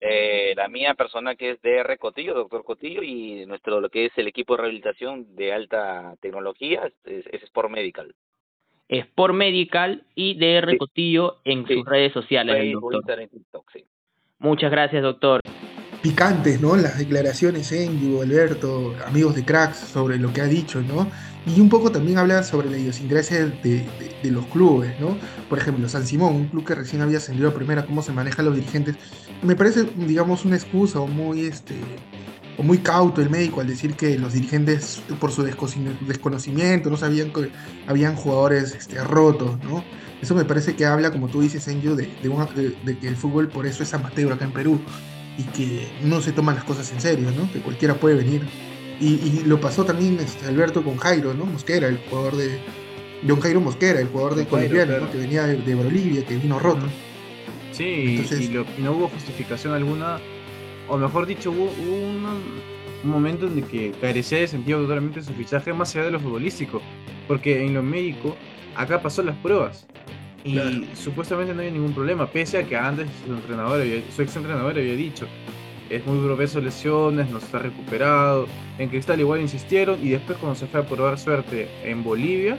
eh, 0.00 0.54
la 0.56 0.68
mía 0.68 0.94
persona 0.94 1.36
que 1.36 1.50
es 1.50 1.62
DR 1.62 1.96
Cotillo, 1.98 2.34
doctor 2.34 2.64
Cotillo, 2.64 3.02
y 3.02 3.46
nuestro 3.46 3.80
lo 3.80 3.90
que 3.90 4.06
es 4.06 4.12
el 4.16 4.26
equipo 4.26 4.54
de 4.54 4.62
rehabilitación 4.62 5.36
de 5.36 5.52
alta 5.52 6.16
tecnología 6.20 6.90
es, 7.04 7.26
es 7.26 7.42
Sport 7.44 7.70
Medical. 7.70 8.12
Sport 8.88 9.34
Medical 9.34 10.02
y 10.16 10.34
DR 10.38 10.72
Sí. 10.72 10.78
Cotillo 10.78 11.36
en 11.44 11.66
Sí. 11.66 11.74
sus 11.74 11.84
redes 11.86 12.12
sociales, 12.12 12.56
el 12.56 12.62
Facebook, 12.62 12.92
doctor. 12.92 12.96
Instagram 12.96 13.24
y 13.24 13.28
TikTok, 13.38 13.70
sí. 13.72 13.84
Muchas 14.40 14.70
gracias, 14.70 15.02
doctor. 15.02 15.40
Picantes, 16.08 16.58
¿no? 16.60 16.74
Las 16.76 16.96
declaraciones 16.96 17.70
Enju, 17.70 18.22
Alberto, 18.22 18.94
amigos 19.06 19.34
de 19.34 19.44
cracks 19.44 19.76
sobre 19.76 20.16
lo 20.18 20.32
que 20.32 20.40
ha 20.40 20.46
dicho, 20.46 20.80
¿no? 20.80 21.10
Y 21.44 21.60
un 21.60 21.68
poco 21.68 21.92
también 21.92 22.16
habla 22.18 22.42
sobre 22.42 22.70
la 22.70 22.78
idiosincrasia 22.78 23.40
de, 23.46 23.46
de- 23.62 23.88
de 24.22 24.30
los 24.30 24.46
clubes, 24.46 24.98
¿no? 24.98 25.18
Por 25.50 25.58
ejemplo, 25.58 25.86
San 25.88 26.06
Simón, 26.06 26.34
un 26.34 26.48
club 26.48 26.66
que 26.66 26.74
recién 26.74 27.02
había 27.02 27.18
ascendido 27.18 27.48
a 27.50 27.54
primera, 27.54 27.84
cómo 27.84 28.02
se 28.02 28.12
manejan 28.12 28.46
los 28.46 28.54
dirigentes. 28.54 28.96
Me 29.42 29.54
parece, 29.54 29.84
digamos, 29.96 30.44
una 30.46 30.56
excusa 30.56 30.98
o 31.00 31.06
muy, 31.06 31.42
este, 31.42 31.74
o 32.56 32.62
muy 32.62 32.78
cauto 32.78 33.20
el 33.20 33.28
médico 33.28 33.60
al 33.60 33.66
decir 33.66 33.94
que 33.94 34.18
los 34.18 34.32
dirigentes, 34.32 35.02
por 35.20 35.30
su 35.30 35.42
desconocimiento, 35.44 36.88
no 36.90 36.96
sabían 36.96 37.30
que 37.32 37.50
habían 37.86 38.16
jugadores 38.16 38.74
este, 38.74 39.02
rotos, 39.04 39.58
¿no? 39.62 39.84
Eso 40.22 40.34
me 40.34 40.44
parece 40.44 40.74
que 40.74 40.84
habla, 40.86 41.12
como 41.12 41.28
tú 41.28 41.42
dices, 41.42 41.68
Enju, 41.68 41.94
de, 41.94 42.06
de- 42.22 42.76
de 42.84 42.98
que 42.98 43.08
el 43.08 43.16
fútbol 43.16 43.48
por 43.48 43.66
eso 43.66 43.82
es 43.82 43.92
amateur 43.94 44.32
acá 44.32 44.46
en 44.46 44.52
Perú 44.52 44.80
y 45.38 45.44
que 45.44 45.88
no 46.02 46.20
se 46.20 46.32
toman 46.32 46.56
las 46.56 46.64
cosas 46.64 46.90
en 46.92 47.00
serio, 47.00 47.30
¿no? 47.30 47.50
Que 47.52 47.60
cualquiera 47.60 47.94
puede 47.94 48.16
venir. 48.16 48.42
Y, 49.00 49.14
y 49.14 49.42
lo 49.46 49.60
pasó 49.60 49.84
también 49.84 50.18
este, 50.20 50.46
Alberto 50.46 50.82
con 50.82 50.96
Jairo, 50.98 51.32
¿no? 51.32 51.46
Mosquera, 51.46 51.86
el 51.88 51.98
jugador 52.10 52.36
de. 52.36 52.58
Don 53.22 53.40
Jairo 53.40 53.60
Mosquera, 53.60 54.00
el 54.00 54.08
jugador 54.08 54.34
de 54.34 54.42
Jairo, 54.44 54.50
colombiano, 54.50 54.86
claro. 54.90 55.04
¿no? 55.06 55.10
Que 55.12 55.18
venía 55.18 55.44
de, 55.46 55.56
de 55.56 55.74
Bolivia, 55.74 56.24
que 56.26 56.36
vino 56.36 56.58
roto. 56.58 56.86
Sí, 57.72 57.84
Entonces- 58.16 58.40
y, 58.42 58.48
lo- 58.48 58.66
y 58.76 58.82
no 58.82 58.92
hubo 58.92 59.08
justificación 59.08 59.72
alguna, 59.74 60.18
o 60.88 60.96
mejor 60.98 61.26
dicho, 61.26 61.50
hubo, 61.52 61.64
hubo 61.64 61.96
una- 61.96 62.34
un 63.04 63.10
momento 63.10 63.46
en 63.46 63.58
el 63.58 63.64
que 63.64 63.92
carecía 64.00 64.38
de 64.38 64.48
sentido 64.48 64.80
totalmente 64.82 65.22
su 65.22 65.32
fichaje 65.32 65.72
más 65.72 65.94
allá 65.94 66.06
de 66.06 66.10
lo 66.12 66.20
futbolístico, 66.20 66.82
porque 67.28 67.64
en 67.64 67.74
lo 67.74 67.82
médico 67.82 68.36
acá 68.76 69.00
pasó 69.00 69.22
las 69.22 69.36
pruebas 69.36 69.86
y 70.48 70.52
Claro. 70.54 70.70
supuestamente 70.94 71.52
no 71.54 71.60
había 71.60 71.72
ningún 71.72 71.92
problema, 71.92 72.26
pese 72.26 72.58
a 72.58 72.62
que 72.64 72.76
antes 72.76 73.06
su 73.26 73.32
entrenador, 73.32 73.80
había- 73.80 74.02
su 74.14 74.22
ex 74.22 74.36
entrenador 74.36 74.72
había 74.78 74.94
dicho 74.94 75.26
es 75.90 76.04
muy 76.04 76.18
propenso 76.22 76.60
lesiones, 76.60 77.30
no 77.30 77.38
está 77.38 77.60
recuperado. 77.60 78.46
En 78.78 78.90
Cristal 78.90 79.20
igual 79.20 79.40
insistieron 79.40 79.98
y 80.04 80.10
después 80.10 80.36
cuando 80.36 80.54
se 80.58 80.66
fue 80.66 80.80
a 80.80 80.86
probar 80.86 81.18
suerte 81.18 81.66
en 81.82 82.04
Bolivia, 82.04 82.58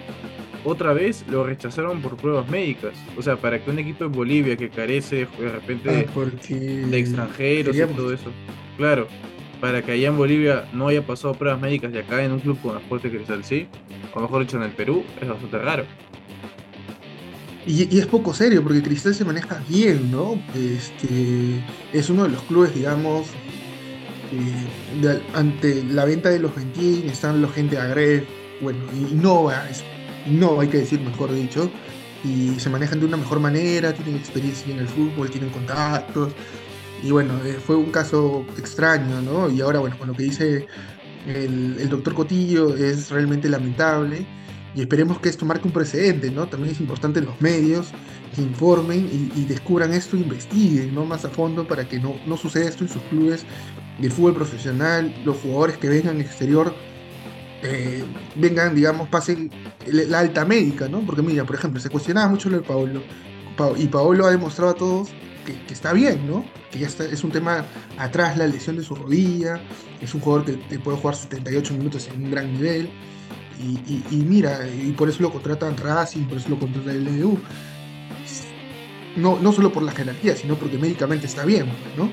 otra 0.65 0.93
vez 0.93 1.23
lo 1.30 1.43
rechazaron 1.43 2.02
por 2.02 2.17
pruebas 2.17 2.49
médicas. 2.49 2.93
O 3.17 3.21
sea, 3.21 3.36
para 3.38 3.60
que 3.63 3.69
un 3.69 3.78
equipo 3.78 4.04
en 4.06 4.12
Bolivia 4.13 4.58
que 4.58 4.69
carece 4.69 5.28
de 5.39 5.49
repente 5.49 5.89
de, 5.91 6.08
Ah, 6.10 6.88
de 6.89 6.97
extranjeros 6.97 7.75
y 7.75 7.80
todo 7.95 8.12
eso, 8.12 8.32
claro, 8.78 9.08
para 9.62 9.84
que 9.84 9.91
allá 9.91 10.08
en 10.08 10.17
Bolivia 10.17 10.65
no 10.73 10.88
haya 10.88 11.06
pasado 11.06 11.36
pruebas 11.36 11.62
médicas 11.62 11.91
y 11.93 11.99
acá 11.99 12.23
en 12.23 12.32
un 12.32 12.39
club 12.39 12.58
con 12.63 12.75
Aporte 12.78 13.12
Cristal 13.12 13.43
sí, 13.43 13.67
o 14.12 14.21
mejor 14.21 14.41
dicho 14.41 14.58
en 14.58 14.63
el 14.63 14.71
Perú, 14.71 15.04
es 15.21 15.28
bastante 15.30 15.60
raro. 15.60 15.84
Y, 17.65 17.93
y 17.93 18.00
es 18.00 18.08
poco 18.08 18.34
serio, 18.34 18.63
porque 18.63 18.82
Cristal 18.82 19.13
se 19.13 19.26
maneja 19.26 19.62
bien, 19.67 20.12
¿no? 20.12 20.41
Este, 20.56 21.63
es 21.93 22.10
uno 22.10 22.24
de 22.24 22.30
los 22.30 22.41
clubes, 22.43 22.74
digamos, 22.74 23.28
eh, 24.32 25.19
ante 25.34 25.84
la 25.84 26.06
venta 26.06 26.30
de 26.30 26.39
los 26.39 26.56
Ventín, 26.56 27.10
están 27.10 27.41
los 27.41 27.52
gente 27.54 27.76
de 27.76 27.82
Agref, 27.82 28.24
bueno, 28.62 28.80
Innova, 29.12 29.69
es, 29.69 29.84
Innova 30.26 30.63
hay 30.63 30.69
que 30.69 30.78
decir 30.78 31.02
mejor 31.02 31.34
dicho, 31.34 31.69
y 32.24 32.60
se 32.60 32.69
manejan 32.69 33.00
de 33.00 33.06
una 33.08 33.17
mejor 33.17 33.39
manera, 33.39 33.93
tienen 33.93 34.15
experiencia 34.15 34.74
en 34.74 34.80
el 34.80 34.88
fútbol, 34.88 35.30
tienen 35.30 35.50
contactos, 35.50 36.32
y 37.04 37.12
bueno, 37.12 37.34
eh, 37.45 37.58
fue 37.65 37.76
un 37.76 37.91
caso 37.91 38.45
extraño, 38.58 39.22
¿no? 39.22 39.50
Y 39.50 39.62
ahora, 39.62 39.80
bueno, 39.80 39.98
con 39.98 40.08
lo 40.08 40.13
que 40.13 40.24
dice 40.24 40.67
el 41.28 41.89
doctor 41.89 42.13
Cotillo 42.13 42.76
es 42.76 43.12
realmente 43.12 43.50
lamentable 43.50 44.26
y 44.80 44.84
esperemos 44.84 45.20
que 45.20 45.28
esto 45.28 45.46
marque 45.46 45.68
un 45.68 45.74
precedente, 45.74 46.32
¿no? 46.32 46.48
También 46.48 46.74
es 46.74 46.80
importante 46.80 47.20
los 47.20 47.42
medios 47.42 47.92
que 48.34 48.42
informen 48.42 49.10
y, 49.36 49.44
descubran 49.44 49.92
esto, 49.94 50.15
investiguen, 50.15 50.96
¿no? 50.96 51.04
Más 51.04 51.26
a 51.26 51.30
fondo 51.30 51.68
para 51.68 51.86
que 51.86 52.00
no, 52.00 52.15
no 52.26 52.38
suceda 52.38 52.70
esto 52.70 52.86
en 52.86 52.89
sus 52.89 53.02
clubes 53.04 53.46
del 54.00 54.10
fútbol 54.10 54.36
profesional, 54.36 55.13
los 55.26 55.36
jugadores 55.36 55.78
que 55.78 55.89
vengan 55.89 56.18
del 56.18 56.28
exterior 56.28 56.74
eh, 57.62 58.06
vengan, 58.36 58.74
digamos, 58.74 59.10
pasen 59.10 59.52
la 59.86 60.20
alta 60.20 60.46
médica, 60.46 60.88
¿no? 60.88 61.02
Porque 61.02 61.22
mira, 61.22 61.44
por 61.44 61.58
ejemplo, 61.58 61.82
se 61.82 61.89
cuestionaba 61.89 62.30
mucho 62.30 62.50
lo 62.50 62.60
de 62.60 62.63
Paolo 62.63 63.02
Pa- 63.58 63.78
y 63.78 63.88
Paolo 63.88 64.28
ha 64.28 64.32
demostrado 64.32 64.72
a 64.72 64.76
todos 64.76 65.10
que, 65.46 65.74
está 65.74 65.92
bien, 65.92 66.26
¿no? 66.26 66.46
Que 66.72 66.80
ya 66.80 66.88
está, 66.88 67.04
es 67.04 67.22
un 67.26 67.32
tema 67.32 67.65
atrás 67.98 68.38
la 68.38 68.48
lesión 68.48 68.78
de 68.78 68.84
su 68.84 68.96
rodilla, 68.96 69.60
es 70.00 70.13
un 70.13 70.22
jugador 70.22 70.46
que 70.46 70.80
puede 70.80 70.98
jugar 70.98 71.18
78 71.18 71.74
minutos 71.74 72.08
en 72.08 72.24
un 72.24 72.32
gran 72.32 72.54
nivel. 72.54 72.89
Y, 73.60 74.15
mira, 74.15 74.65
y 74.67 74.91
por 74.93 75.10
eso 75.10 75.22
lo 75.22 75.32
contratan 75.32 75.76
Racing, 75.76 76.24
por 76.24 76.38
eso 76.38 76.50
lo 76.50 76.58
contrata 76.58 76.91
el 76.91 77.04
LDU. 77.04 77.38
No, 79.17 79.38
no 79.39 79.52
solo 79.52 79.72
por 79.72 79.84
la 79.84 79.91
jerarquía, 79.91 80.36
sino 80.36 80.56
porque 80.56 80.78
médicamente 80.78 81.26
está 81.26 81.43
bien, 81.43 81.65
¿no? 81.98 82.10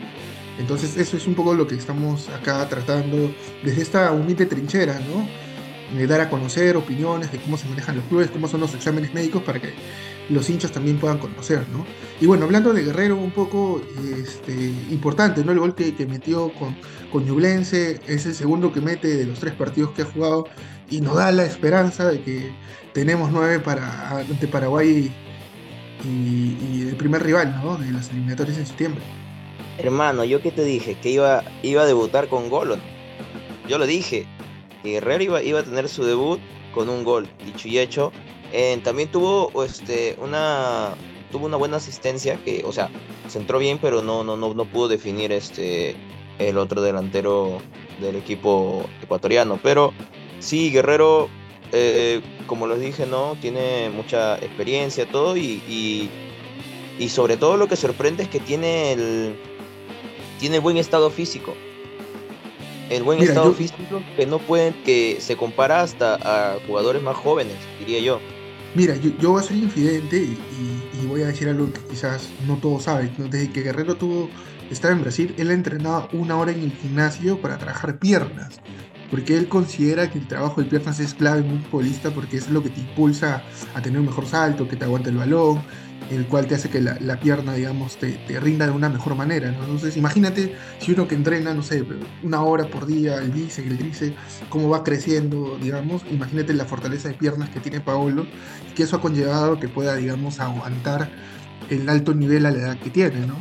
Entonces 0.58 0.96
eso 0.96 1.16
es 1.16 1.26
un 1.26 1.34
poco 1.34 1.54
lo 1.54 1.66
que 1.66 1.76
estamos 1.76 2.28
acá 2.30 2.68
tratando 2.68 3.32
desde 3.62 3.82
esta 3.82 4.10
humilde 4.10 4.46
trinchera, 4.46 4.98
¿no? 5.00 5.45
De 5.94 6.06
dar 6.06 6.20
a 6.20 6.28
conocer 6.28 6.76
opiniones 6.76 7.30
de 7.30 7.38
cómo 7.38 7.56
se 7.56 7.68
manejan 7.68 7.96
los 7.96 8.04
clubes, 8.06 8.30
cómo 8.30 8.48
son 8.48 8.60
los 8.60 8.74
exámenes 8.74 9.14
médicos 9.14 9.42
para 9.42 9.60
que 9.60 9.72
los 10.28 10.50
hinchas 10.50 10.72
también 10.72 10.98
puedan 10.98 11.18
conocer, 11.18 11.64
¿no? 11.70 11.86
Y 12.20 12.26
bueno, 12.26 12.44
hablando 12.44 12.72
de 12.72 12.82
Guerrero, 12.82 13.16
un 13.16 13.30
poco 13.30 13.80
este, 14.20 14.52
importante, 14.90 15.44
¿no? 15.44 15.52
El 15.52 15.60
gol 15.60 15.74
que, 15.74 15.94
metió 16.06 16.52
con, 16.54 16.76
con 17.12 17.24
Ñublense 17.24 18.00
es 18.06 18.26
el 18.26 18.34
segundo 18.34 18.72
que 18.72 18.80
mete 18.80 19.16
de 19.16 19.26
los 19.26 19.38
tres 19.38 19.54
partidos 19.54 19.92
que 19.92 20.02
ha 20.02 20.06
jugado 20.06 20.48
y 20.90 21.00
nos 21.00 21.16
da 21.16 21.30
la 21.32 21.44
esperanza 21.44 22.08
de 22.08 22.20
que 22.20 22.50
tenemos 22.92 23.30
nueve 23.30 23.60
para, 23.60 24.18
ante 24.18 24.48
Paraguay 24.48 25.12
y, 26.04 26.82
el 26.88 26.96
primer 26.96 27.22
rival, 27.22 27.60
¿no? 27.62 27.76
De 27.76 27.90
las 27.90 28.10
eliminatorias 28.10 28.58
en 28.58 28.66
septiembre. 28.66 29.02
Hermano, 29.78 30.24
yo 30.24 30.40
que 30.40 30.50
te 30.50 30.64
dije 30.64 30.96
que 31.00 31.10
iba, 31.10 31.42
iba 31.62 31.82
a 31.82 31.86
debutar 31.86 32.28
con 32.28 32.48
gol. 32.48 32.72
¿o 32.72 32.76
no? 32.76 32.82
Yo 33.68 33.78
lo 33.78 33.86
dije, 33.86 34.26
Guerrero 34.92 35.22
iba, 35.22 35.42
iba 35.42 35.60
a 35.60 35.64
tener 35.64 35.88
su 35.88 36.04
debut 36.04 36.40
con 36.74 36.88
un 36.88 37.04
gol, 37.04 37.28
dicho 37.44 37.68
y 37.68 37.78
hecho. 37.78 38.12
Eh, 38.52 38.78
también 38.84 39.10
tuvo 39.10 39.50
este, 39.64 40.16
una, 40.20 40.94
tuvo 41.32 41.46
una 41.46 41.56
buena 41.56 41.78
asistencia, 41.78 42.38
que, 42.44 42.62
o 42.64 42.72
sea, 42.72 42.90
se 43.28 43.38
entró 43.38 43.58
bien, 43.58 43.78
pero 43.78 44.02
no, 44.02 44.22
no, 44.24 44.36
no, 44.36 44.54
no 44.54 44.64
pudo 44.64 44.88
definir 44.88 45.32
este, 45.32 45.96
el 46.38 46.58
otro 46.58 46.80
delantero 46.82 47.58
del 48.00 48.16
equipo 48.16 48.84
ecuatoriano. 49.02 49.58
Pero 49.62 49.92
sí, 50.38 50.70
Guerrero, 50.70 51.28
eh, 51.72 52.20
como 52.46 52.66
les 52.66 52.80
dije, 52.80 53.06
¿no? 53.06 53.36
Tiene 53.40 53.90
mucha 53.90 54.36
experiencia, 54.36 55.06
todo, 55.06 55.36
y, 55.36 55.62
y, 55.68 56.10
y 56.98 57.08
sobre 57.08 57.36
todo 57.36 57.56
lo 57.56 57.66
que 57.68 57.76
sorprende 57.76 58.22
es 58.22 58.28
que 58.28 58.40
tiene 58.40 58.92
el, 58.92 59.36
tiene 60.38 60.58
buen 60.58 60.76
estado 60.76 61.10
físico. 61.10 61.54
El 62.88 63.02
buen 63.02 63.18
Mira, 63.18 63.30
estado 63.32 63.50
yo- 63.50 63.54
físico 63.54 64.02
que 64.16 64.26
no 64.26 64.38
pueden, 64.38 64.74
que 64.84 65.18
se 65.20 65.36
compara 65.36 65.80
hasta 65.80 66.14
a 66.22 66.58
jugadores 66.66 67.02
más 67.02 67.16
jóvenes, 67.16 67.56
diría 67.78 68.00
yo. 68.00 68.20
Mira, 68.74 68.94
yo, 68.96 69.10
yo 69.18 69.30
voy 69.32 69.40
a 69.40 69.44
ser 69.44 69.56
infidente 69.56 70.16
y, 70.18 70.32
y- 70.50 71.00
y 71.02 71.06
voy 71.06 71.22
a 71.22 71.26
decir 71.28 71.48
algo 71.48 71.72
que 71.72 71.80
quizás 71.88 72.34
no 72.46 72.58
todos 72.58 72.84
saben. 72.84 73.12
Desde 73.16 73.50
que 73.50 73.62
Guerrero 73.62 73.96
tuvo, 73.96 74.30
estaba 74.70 74.92
en 74.94 75.00
Brasil, 75.00 75.34
él 75.38 75.50
ha 75.50 75.54
entrenado 75.54 76.08
una 76.12 76.36
hora 76.36 76.52
en 76.52 76.62
el 76.62 76.72
gimnasio 76.72 77.40
para 77.40 77.58
trabajar 77.58 77.98
piernas. 77.98 78.60
Porque 79.08 79.36
él 79.36 79.48
considera 79.48 80.10
que 80.10 80.18
el 80.18 80.26
trabajo 80.26 80.60
de 80.60 80.66
piernas 80.68 80.98
es 80.98 81.14
clave 81.14 81.40
en 81.40 81.52
un 81.52 81.62
futbolista 81.62 82.12
porque 82.12 82.36
es 82.36 82.48
lo 82.48 82.62
que 82.62 82.70
te 82.70 82.80
impulsa 82.80 83.44
a 83.72 83.80
tener 83.80 84.00
un 84.00 84.06
mejor 84.06 84.26
salto, 84.26 84.66
que 84.66 84.76
te 84.76 84.84
aguante 84.84 85.10
el 85.10 85.16
balón, 85.16 85.64
el 86.10 86.26
cual 86.26 86.46
te 86.46 86.54
hace 86.54 86.68
que 86.68 86.80
la, 86.80 87.20
pierna, 87.20 87.54
digamos, 87.54 87.96
te, 87.96 88.12
te 88.12 88.38
rinda 88.40 88.66
de 88.66 88.72
una 88.72 88.88
mejor 88.88 89.14
manera. 89.14 89.50
¿no? 89.50 89.60
Entonces, 89.64 89.96
imagínate 89.96 90.54
si 90.78 90.92
uno 90.92 91.08
que 91.08 91.14
entrena, 91.14 91.54
no 91.54 91.62
sé, 91.62 91.84
una 92.22 92.42
hora 92.42 92.66
por 92.66 92.86
día, 92.86 93.16
el 93.16 93.30
bíceps, 93.30 93.68
el 93.68 93.78
tríceps, 93.78 94.16
cómo 94.48 94.68
va 94.68 94.84
creciendo, 94.84 95.58
digamos, 95.60 96.02
imagínate 96.10 96.54
la 96.54 96.64
fortaleza 96.64 97.08
de 97.08 97.14
piernas 97.14 97.50
que 97.50 97.60
tiene 97.60 97.80
Paolo 97.80 98.26
y 98.70 98.74
que 98.74 98.84
eso 98.84 98.96
ha 98.96 99.00
conllevado 99.00 99.58
que 99.58 99.68
pueda, 99.68 99.96
digamos, 99.96 100.40
aguantar 100.40 101.10
el 101.70 101.88
alto 101.88 102.14
nivel 102.14 102.46
a 102.46 102.50
la 102.50 102.58
edad 102.58 102.78
que 102.78 102.90
tiene, 102.90 103.26
¿no? 103.26 103.36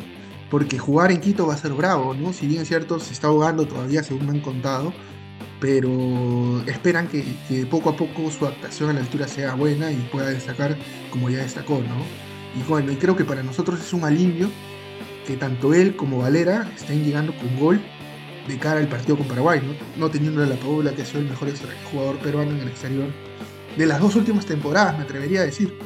Porque 0.50 0.78
jugar 0.78 1.12
en 1.12 1.22
Quito 1.22 1.48
va 1.48 1.56
a 1.56 1.58
ser 1.58 1.74
bravo, 1.74 2.14
¿no? 2.14 2.34
Si 2.34 2.48
bien 2.48 2.62
es 2.62 2.68
cierto, 2.68 3.00
se 3.00 3.14
está 3.14 3.28
ahogando 3.28 3.68
todavía, 3.68 4.04
según 4.04 4.28
me 4.28 4.32
han 4.32 4.42
contado, 4.42 4.94
pero 5.60 6.62
esperan 6.68 7.08
que, 7.08 7.24
que 7.48 7.66
poco 7.66 7.90
a 7.90 7.98
poco 7.98 8.30
su 8.32 8.46
adaptación 8.46 8.90
a 8.90 8.94
la 8.94 9.00
altura 9.00 9.28
sea 9.28 9.56
buena 9.56 9.92
y 9.92 9.96
pueda 10.12 10.30
destacar 10.30 10.78
como 11.12 11.30
ya 11.30 11.40
destacó, 11.40 11.80
¿no? 11.80 12.25
Y 12.56 12.64
bueno, 12.68 12.92
y 12.92 12.96
creo 12.96 13.16
que 13.16 13.26
para 13.26 13.44
nosotros 13.44 13.80
es 13.80 13.94
un 13.94 14.04
alivio 14.04 14.50
que 15.28 15.36
tanto 15.36 15.74
él 15.74 15.96
como 15.96 16.20
Valera 16.20 16.70
estén 16.76 17.04
llegando 17.04 17.34
con 17.36 17.60
gol 17.60 17.82
de 18.48 18.58
cara 18.58 18.80
al 18.80 18.88
partido 18.88 19.18
con 19.18 19.28
Paraguay, 19.28 19.62
¿no? 19.98 20.10
Teniendo 20.10 20.44
a 20.44 20.46
la 20.46 20.56
Paula, 20.56 20.94
que 20.94 21.02
ha 21.02 21.18
el 21.18 21.26
mejor 21.26 21.50
jugador 21.92 22.18
peruano 22.20 22.52
en 22.52 22.60
el 22.60 22.68
exterior 22.68 23.08
de 23.76 23.86
las 23.86 24.00
dos 24.00 24.16
últimas 24.16 24.46
temporadas, 24.46 24.98
me 24.98 25.04
atrevería 25.04 25.42
a 25.42 25.46
decir. 25.46 25.78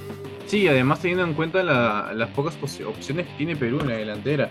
Sí, 0.49 0.67
además 0.67 0.99
teniendo 0.99 1.23
en 1.25 1.33
cuenta 1.35 1.61
la- 1.63 2.11
las 2.15 2.29
pocas 2.31 2.57
opciones 2.87 3.27
que 3.27 3.33
tiene 3.37 3.55
Perú 3.55 3.77
en 3.81 3.89
la 3.89 3.97
delantera. 3.97 4.49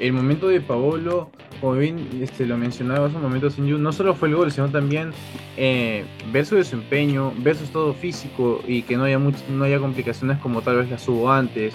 El 0.00 0.12
momento 0.12 0.48
de 0.48 0.60
Paolo, 0.60 1.30
como 1.60 1.74
bien 1.74 2.04
este, 2.20 2.46
lo 2.46 2.56
mencionaba 2.58 3.06
hace 3.06 3.14
un 3.14 3.22
momento 3.22 3.48
Sinju, 3.48 3.78
no 3.78 3.92
solo 3.92 4.14
fue 4.16 4.28
el 4.28 4.34
gol, 4.34 4.50
sino 4.50 4.68
también 4.70 5.12
eh, 5.56 6.04
ver 6.32 6.44
su 6.46 6.56
desempeño, 6.56 7.32
ver 7.38 7.54
su 7.54 7.62
estado 7.62 7.94
físico 7.94 8.60
y 8.66 8.82
que 8.82 8.96
no 8.96 9.04
haya, 9.04 9.20
much- 9.20 9.46
no 9.48 9.64
haya 9.64 9.78
complicaciones 9.78 10.38
como 10.38 10.62
tal 10.62 10.78
vez 10.78 10.90
las 10.90 11.06
hubo 11.08 11.30
antes. 11.32 11.72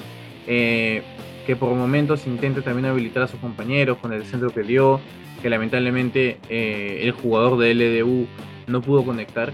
eh, 0.47 1.01
que 1.47 1.55
por 1.55 1.73
momentos 1.73 2.27
intente 2.27 2.61
también 2.61 2.85
habilitar 2.87 3.23
a 3.23 3.27
sus 3.27 3.39
compañeros 3.39 3.97
con 3.99 4.11
el 4.11 4.25
centro 4.25 4.49
que 4.51 4.63
dio, 4.63 4.99
que 5.41 5.49
lamentablemente 5.49 6.37
eh, 6.49 6.99
el 7.03 7.11
jugador 7.13 7.57
de 7.57 7.71
LDU 7.71 8.27
no 8.67 8.81
pudo 8.81 9.03
conectar. 9.05 9.51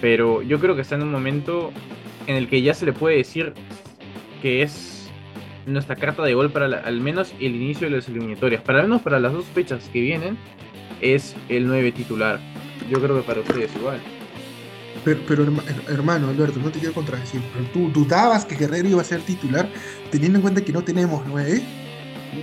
Pero 0.00 0.42
yo 0.42 0.60
creo 0.60 0.74
que 0.76 0.82
está 0.82 0.94
en 0.94 1.02
un 1.02 1.10
momento 1.12 1.72
en 2.26 2.36
el 2.36 2.48
que 2.48 2.62
ya 2.62 2.74
se 2.74 2.86
le 2.86 2.92
puede 2.92 3.16
decir 3.16 3.52
que 4.42 4.62
es 4.62 5.08
nuestra 5.66 5.96
carta 5.96 6.22
de 6.22 6.34
gol 6.34 6.50
para 6.50 6.68
la- 6.68 6.78
al 6.78 7.00
menos 7.00 7.32
el 7.40 7.54
inicio 7.56 7.88
de 7.90 7.96
las 7.96 8.08
eliminatorias. 8.08 8.62
Para 8.62 8.78
al 8.80 8.84
menos 8.86 9.02
para 9.02 9.18
las 9.20 9.32
dos 9.32 9.44
fechas 9.46 9.88
que 9.92 10.00
vienen 10.00 10.36
es 11.00 11.34
el 11.48 11.66
9 11.66 11.92
titular. 11.92 12.38
Yo 12.90 13.00
creo 13.02 13.16
que 13.16 13.22
para 13.26 13.40
ustedes 13.40 13.70
igual. 13.76 13.98
Pero, 15.04 15.20
pero 15.28 15.44
herma- 15.44 15.62
her- 15.66 15.92
hermano, 15.92 16.28
Alberto, 16.28 16.58
no 16.60 16.70
te 16.70 16.78
quiero 16.78 16.94
contradecir, 16.94 17.40
pero 17.52 17.64
tú 17.72 17.90
dudabas 17.92 18.44
que 18.44 18.56
Guerrero 18.56 18.88
iba 18.88 19.00
a 19.00 19.04
ser 19.04 19.20
titular 19.20 19.68
teniendo 20.10 20.38
en 20.38 20.42
cuenta 20.42 20.60
que 20.64 20.72
no 20.72 20.82
tenemos 20.82 21.22
nueve. 21.26 21.62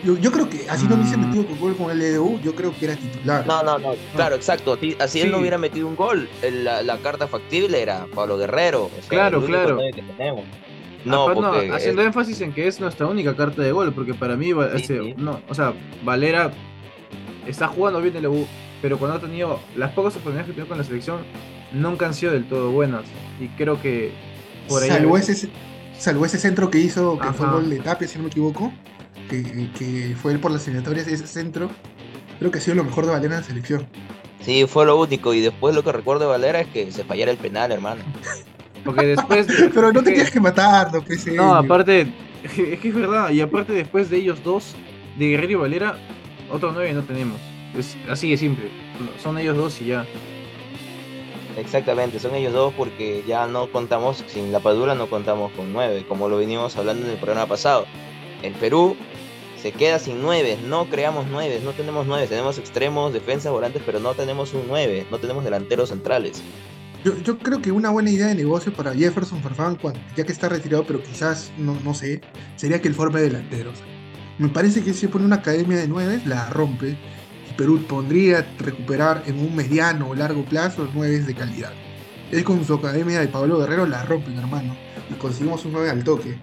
Yo, 0.03 0.17
yo 0.17 0.31
creo 0.31 0.49
que 0.49 0.69
así 0.69 0.87
no 0.87 0.95
hubiese 0.95 1.17
Mm. 1.17 1.21
metido 1.27 1.45
con 1.45 1.59
gol 1.59 1.75
con 1.77 1.91
el 1.91 1.99
LDU, 1.99 2.39
yo 2.41 2.55
creo 2.55 2.73
que 2.77 2.85
era 2.85 2.95
titular. 2.95 3.45
No, 3.47 3.63
no, 3.63 3.77
no, 3.77 3.93
claro, 4.15 4.35
exacto. 4.35 4.73
Así, 4.73 4.95
así 4.99 5.21
él 5.21 5.31
no 5.31 5.37
Sí. 5.37 5.41
hubiera 5.41 5.57
metido 5.57 5.87
un 5.87 5.95
gol. 5.95 6.27
el- 6.41 6.63
La, 6.63 6.81
la 6.83 6.97
carta 6.97 7.27
factible 7.27 7.81
era 7.81 8.07
Pablo 8.13 8.37
Guerrero. 8.37 8.85
o 8.85 8.89
sea, 9.01 9.09
Claro, 9.09 9.39
el 9.39 9.45
claro. 9.45 9.75
nueve 9.75 9.91
que 9.93 10.01
tenemos. 10.01 10.43
No, 11.05 11.29
Aparte, 11.29 11.67
no, 11.67 11.75
haciendo 11.75 12.01
eh, 12.01 12.05
énfasis 12.05 12.41
en 12.41 12.51
que 12.51 12.67
es 12.67 12.79
nuestra 12.79 13.05
única 13.05 13.35
carta 13.35 13.61
de 13.61 13.71
gol, 13.71 13.93
porque 13.93 14.13
para 14.15 14.35
mí, 14.35 14.47
Sí, 14.47 14.53
este, 14.75 14.99
sí. 15.03 15.13
no, 15.17 15.39
o 15.47 15.53
sea, 15.53 15.73
Valera 16.03 16.51
está 17.45 17.67
jugando 17.67 18.01
bien 18.01 18.15
el 18.15 18.25
U, 18.27 18.47
pero 18.81 18.97
cuando 18.97 19.17
ha 19.17 19.19
tenido 19.21 19.59
las 19.75 19.91
pocas 19.91 20.13
oportunidades 20.15 20.47
que 20.47 20.53
tiene 20.53 20.67
con 20.67 20.77
la 20.79 20.83
selección, 20.83 21.19
nunca 21.71 22.07
han 22.07 22.13
sido 22.15 22.31
del 22.33 22.45
todo 22.45 22.71
buenas. 22.71 23.03
Y 23.39 23.47
creo 23.49 23.79
que 23.81 24.11
por 24.67 24.81
ahí. 24.81 24.89
salvo, 24.89 25.17
ese, 25.17 25.47
salvo 25.97 26.25
ese 26.25 26.39
centro 26.39 26.71
que 26.71 26.79
hizo, 26.79 27.19
que 27.19 27.27
fue 27.33 27.45
Ajá. 27.45 27.55
gol 27.55 27.69
de 27.69 27.79
Tapia, 27.79 28.07
si 28.07 28.17
no 28.17 28.23
me 28.23 28.29
equivoco, 28.29 28.73
que, 29.29 29.69
que 29.77 30.15
fue 30.21 30.33
él 30.33 30.39
por 30.39 30.51
las 30.51 30.65
eliminatorias, 30.67 31.07
ese 31.07 31.27
centro, 31.27 31.69
creo 32.39 32.51
que 32.51 32.57
ha 32.59 32.61
sido 32.61 32.75
lo 32.75 32.83
mejor 32.83 33.05
de 33.05 33.11
Valera 33.11 33.35
en 33.35 33.41
la 33.41 33.47
selección. 33.47 33.87
sí, 34.41 34.65
fue 34.67 34.85
lo 34.85 34.99
único. 34.99 35.33
Y 35.33 35.41
después 35.41 35.73
lo 35.75 35.83
que 35.83 35.91
recuerdo 35.91 36.21
de 36.25 36.29
Valera 36.31 36.61
es 36.61 36.67
que 36.67 36.91
se 36.91 37.03
fallara 37.03 37.31
el 37.31 37.37
penal, 37.37 37.71
hermano. 37.71 38.01
Porque 38.83 39.05
después. 39.07 39.47
Pero 39.73 39.91
no 39.91 39.99
es 39.99 40.05
que- 40.05 40.11
tenías 40.11 40.31
que 40.31 40.39
matarlo, 40.39 41.01
pues. 41.03 41.25
No, 41.27 41.55
aparte, 41.55 42.07
es 42.43 42.51
que 42.79 42.87
es 42.89 42.95
verdad, 42.95 43.31
y 43.31 43.41
aparte 43.41 43.73
después 43.73 44.09
de 44.09 44.17
ellos 44.17 44.43
dos, 44.43 44.75
de 45.17 45.29
Guerrero 45.29 45.51
y 45.51 45.55
Valera, 45.55 45.97
otro 46.51 46.71
nueve 46.71 46.93
no 46.93 47.01
tenemos. 47.03 47.37
Es 47.77 47.97
así 48.09 48.29
de 48.31 48.37
simple. 48.37 48.69
Son 49.21 49.37
ellos 49.37 49.57
dos 49.57 49.81
y 49.81 49.85
ya. 49.87 50.05
Exactamente, 51.57 52.19
son 52.19 52.35
ellos 52.35 52.51
dos 52.53 52.73
porque 52.73 53.23
ya 53.25 53.47
no 53.47 53.71
contamos, 53.71 54.23
sin 54.27 54.51
la 54.51 54.59
Padula 54.59 54.93
no 54.93 55.07
contamos 55.09 55.51
con 55.53 55.71
nueve, 55.71 56.05
como 56.07 56.27
lo 56.27 56.37
vinimos 56.37 56.75
hablando 56.75 57.05
en 57.05 57.11
el 57.13 57.17
programa 57.17 57.47
pasado. 57.47 57.85
El 58.43 58.51
Perú 58.53 58.97
se 59.65 59.71
queda 59.71 59.97
sin 59.97 60.21
nueve, 60.21 60.59
no 60.67 60.87
creamos 60.91 61.25
nueve, 61.27 61.59
no 61.63 61.71
tenemos 61.71 62.05
nueve, 62.05 62.27
tenemos 62.27 62.59
extremos, 62.59 63.11
defensas, 63.11 63.51
volantes, 63.51 63.81
pero 63.83 63.99
no 63.99 64.13
tenemos 64.13 64.53
un 64.53 64.67
nueve, 64.67 65.07
no 65.09 65.17
tenemos 65.17 65.43
delanteros 65.43 65.89
centrales. 65.89 66.43
Yo, 67.03 67.39
creo 67.39 67.59
que 67.63 67.71
una 67.71 67.89
buena 67.89 68.11
idea 68.11 68.27
de 68.27 68.35
negocio 68.35 68.71
para 68.71 68.93
Jefferson 68.93 69.41
Farfán, 69.41 69.79
ya 70.15 70.23
que 70.23 70.31
está 70.31 70.49
retirado, 70.49 70.85
pero 70.85 71.01
quizás, 71.01 71.51
no, 71.57 71.95
sé, 71.95 72.21
sería 72.57 72.79
que 72.79 72.89
él 72.89 72.93
forme 72.93 73.21
delanteros. 73.21 73.79
Me 74.37 74.49
parece 74.49 74.83
que 74.83 74.93
si 74.93 75.07
pone 75.07 75.25
una 75.25 75.37
academia 75.37 75.77
de 75.77 75.87
nueve, 75.87 76.21
la 76.25 76.47
rompe. 76.51 76.95
Perú 77.57 77.81
podría 77.87 78.45
recuperar 78.59 79.23
en 79.25 79.39
un 79.39 79.55
mediano 79.55 80.09
o 80.09 80.13
largo 80.13 80.45
plazo 80.45 80.87
nueve 80.93 81.21
de 81.21 81.33
calidad. 81.33 81.73
Él 82.31 82.43
con 82.43 82.63
su 82.63 82.75
academia 82.75 83.19
de 83.19 83.29
Pablo 83.29 83.57
Guerrero 83.57 83.87
la 83.87 84.03
rompen, 84.03 84.37
hermano. 84.37 84.75
Y 85.09 85.13
conseguimos 85.15 85.65
un 85.65 85.73
9 85.73 85.89
al 85.89 86.03
toque. 86.03 86.37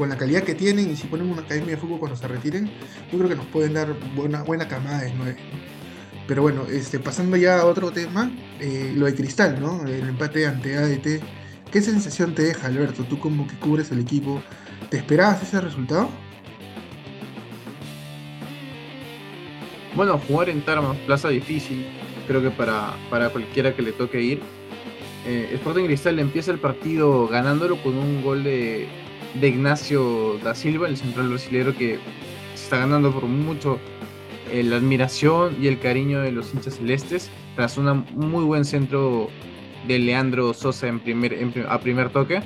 Con 0.00 0.08
la 0.08 0.16
calidad 0.16 0.44
que 0.44 0.54
tienen 0.54 0.90
y 0.90 0.96
si 0.96 1.08
ponen 1.08 1.30
una 1.30 1.42
academia 1.42 1.72
de 1.72 1.76
fútbol 1.76 1.98
cuando 1.98 2.16
se 2.16 2.26
retiren, 2.26 2.70
yo 3.12 3.18
creo 3.18 3.28
que 3.28 3.36
nos 3.36 3.44
pueden 3.44 3.74
dar 3.74 3.94
buena, 4.16 4.42
buena 4.44 4.66
camada 4.66 5.02
de 5.02 5.12
9. 5.12 5.36
Pero 6.26 6.40
bueno, 6.40 6.64
este, 6.72 6.98
pasando 6.98 7.36
ya 7.36 7.60
a 7.60 7.66
otro 7.66 7.90
tema, 7.90 8.30
eh, 8.60 8.94
lo 8.96 9.04
de 9.04 9.14
Cristal, 9.14 9.60
¿no? 9.60 9.86
El 9.86 10.08
empate 10.08 10.46
ante 10.46 10.78
ADT. 10.78 11.22
¿Qué 11.70 11.82
sensación 11.82 12.34
te 12.34 12.44
deja, 12.44 12.68
Alberto? 12.68 13.04
Tú 13.04 13.18
como 13.18 13.46
que 13.46 13.54
cubres 13.56 13.92
el 13.92 14.00
equipo. 14.00 14.42
¿Te 14.88 14.96
esperabas 14.96 15.42
ese 15.42 15.60
resultado? 15.60 16.08
Bueno, 19.94 20.18
jugar 20.26 20.48
en 20.48 20.64
Tarma, 20.64 20.94
plaza 21.04 21.28
difícil, 21.28 21.84
creo 22.26 22.40
que 22.40 22.50
para, 22.50 22.94
para 23.10 23.28
cualquiera 23.28 23.76
que 23.76 23.82
le 23.82 23.92
toque 23.92 24.22
ir. 24.22 24.40
Eh, 25.26 25.50
Sporting 25.56 25.84
Cristal 25.84 26.18
empieza 26.18 26.52
el 26.52 26.58
partido 26.58 27.28
ganándolo 27.28 27.76
con 27.82 27.98
un 27.98 28.22
gol 28.22 28.42
de, 28.42 28.88
de 29.34 29.48
Ignacio 29.48 30.38
da 30.42 30.54
Silva, 30.54 30.88
el 30.88 30.96
central 30.96 31.28
brasileño 31.28 31.74
que 31.76 31.98
está 32.54 32.78
ganando 32.78 33.12
por 33.12 33.24
mucho 33.24 33.78
eh, 34.50 34.62
la 34.62 34.76
admiración 34.76 35.56
y 35.60 35.68
el 35.68 35.78
cariño 35.78 36.20
de 36.20 36.32
los 36.32 36.52
hinchas 36.52 36.74
celestes, 36.76 37.30
tras 37.56 37.78
un 37.78 38.04
muy 38.14 38.44
buen 38.44 38.64
centro 38.64 39.28
de 39.86 39.98
Leandro 39.98 40.52
Sosa 40.54 40.88
en 40.88 41.00
primer, 41.00 41.36
a 41.68 41.80
primer 41.80 42.10
toque. 42.10 42.42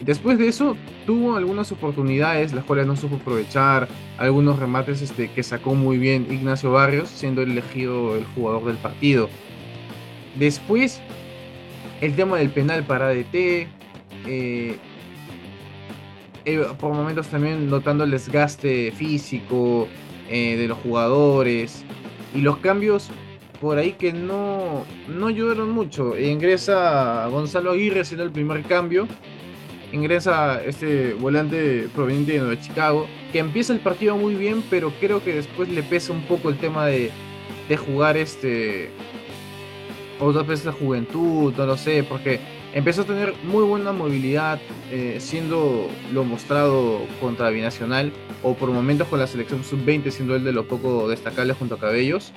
Después 0.00 0.38
de 0.38 0.48
eso, 0.48 0.76
tuvo 1.06 1.36
algunas 1.36 1.72
oportunidades, 1.72 2.52
las 2.52 2.64
cuales 2.64 2.86
no 2.86 2.96
supo 2.96 3.16
aprovechar, 3.16 3.88
algunos 4.18 4.58
remates 4.58 5.00
este, 5.00 5.30
que 5.30 5.42
sacó 5.42 5.74
muy 5.74 5.96
bien 5.96 6.26
Ignacio 6.30 6.70
Barrios, 6.70 7.08
siendo 7.08 7.40
elegido 7.42 8.14
el 8.16 8.24
jugador 8.34 8.66
del 8.66 8.76
partido. 8.76 9.30
Después, 10.38 11.00
el 12.02 12.14
tema 12.14 12.36
del 12.36 12.50
penal 12.50 12.84
para 12.84 13.08
DT, 13.08 13.68
eh, 14.26 14.76
eh, 16.46 16.66
por 16.80 16.94
momentos 16.94 17.26
también 17.26 17.68
notando 17.68 18.04
el 18.04 18.10
desgaste 18.10 18.92
físico 18.92 19.86
eh, 20.30 20.56
de 20.56 20.66
los 20.66 20.78
jugadores 20.78 21.84
y 22.34 22.40
los 22.40 22.56
cambios 22.58 23.10
por 23.60 23.76
ahí 23.78 23.92
que 23.92 24.12
no, 24.12 24.84
no 25.08 25.26
ayudaron 25.26 25.70
mucho. 25.70 26.18
Ingresa 26.18 27.26
Gonzalo 27.26 27.72
Aguirre 27.72 28.00
haciendo 28.00 28.24
el 28.24 28.30
primer 28.30 28.62
cambio 28.62 29.06
ingresa 29.92 30.62
este 30.64 31.14
volante 31.14 31.88
proveniente 31.94 32.32
de 32.32 32.38
Nueva 32.38 32.60
Chicago, 32.60 33.06
que 33.32 33.38
empieza 33.38 33.72
el 33.72 33.80
partido 33.80 34.16
muy 34.16 34.34
bien, 34.34 34.62
pero 34.70 34.92
creo 35.00 35.22
que 35.22 35.34
después 35.34 35.68
le 35.68 35.82
pesa 35.82 36.12
un 36.12 36.22
poco 36.22 36.48
el 36.48 36.56
tema 36.58 36.86
de, 36.86 37.10
de 37.68 37.76
jugar 37.76 38.16
este. 38.16 38.90
Otra 40.18 40.42
vez 40.42 40.64
la 40.64 40.72
juventud, 40.72 41.52
no 41.56 41.66
lo 41.66 41.76
sé, 41.76 42.02
porque 42.02 42.40
empezó 42.76 43.02
a 43.02 43.04
tener 43.06 43.32
muy 43.42 43.64
buena 43.64 43.90
movilidad, 43.92 44.60
eh, 44.92 45.16
siendo 45.18 45.88
lo 46.12 46.24
mostrado 46.24 47.00
contra 47.22 47.48
Binacional, 47.48 48.12
o 48.42 48.52
por 48.52 48.70
momentos 48.70 49.08
con 49.08 49.18
la 49.18 49.26
selección 49.26 49.64
sub-20, 49.64 50.10
siendo 50.10 50.36
él 50.36 50.44
de 50.44 50.52
lo 50.52 50.68
poco 50.68 51.08
destacable 51.08 51.54
junto 51.54 51.76
a 51.76 51.78
Cabellos, 51.78 52.34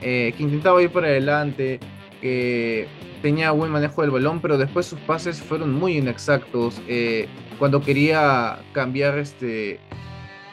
eh, 0.00 0.32
que 0.34 0.42
intentaba 0.42 0.82
ir 0.82 0.88
para 0.88 1.08
adelante, 1.08 1.80
que 2.22 2.88
tenía 3.20 3.50
buen 3.50 3.70
manejo 3.70 4.00
del 4.00 4.10
balón, 4.10 4.40
pero 4.40 4.56
después 4.56 4.86
sus 4.86 4.98
pases 5.00 5.42
fueron 5.42 5.74
muy 5.74 5.98
inexactos. 5.98 6.80
Eh, 6.88 7.28
cuando 7.58 7.82
quería 7.82 8.60
cambiar 8.72 9.18
este 9.18 9.80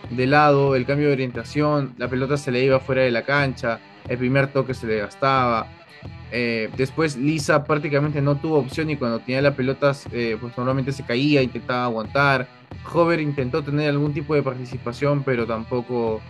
de 0.09 0.27
lado, 0.27 0.75
el 0.75 0.85
cambio 0.85 1.07
de 1.07 1.13
orientación, 1.13 1.95
la 1.97 2.09
pelota 2.09 2.35
se 2.35 2.51
le 2.51 2.65
iba 2.65 2.81
fuera 2.81 3.03
de 3.03 3.11
la 3.11 3.23
cancha, 3.23 3.79
el 4.09 4.17
primer 4.17 4.51
toque 4.51 4.73
se 4.73 4.87
le 4.87 4.97
gastaba. 4.97 5.84
Eh, 6.31 6.69
después 6.75 7.15
Lisa 7.15 7.63
prácticamente 7.63 8.21
no 8.21 8.35
tuvo 8.35 8.57
opción 8.57 8.89
y 8.89 8.97
cuando 8.97 9.19
tenía 9.19 9.41
la 9.41 9.55
pelota 9.55 9.95
eh, 10.11 10.37
pues 10.39 10.57
normalmente 10.57 10.91
se 10.91 11.03
caía, 11.03 11.41
intentaba 11.41 11.85
aguantar. 11.85 12.47
Hover 12.93 13.19
intentó 13.19 13.63
tener 13.63 13.89
algún 13.89 14.13
tipo 14.13 14.35
de 14.35 14.43
participación 14.43 15.23
pero 15.23 15.45
tampoco 15.45 16.21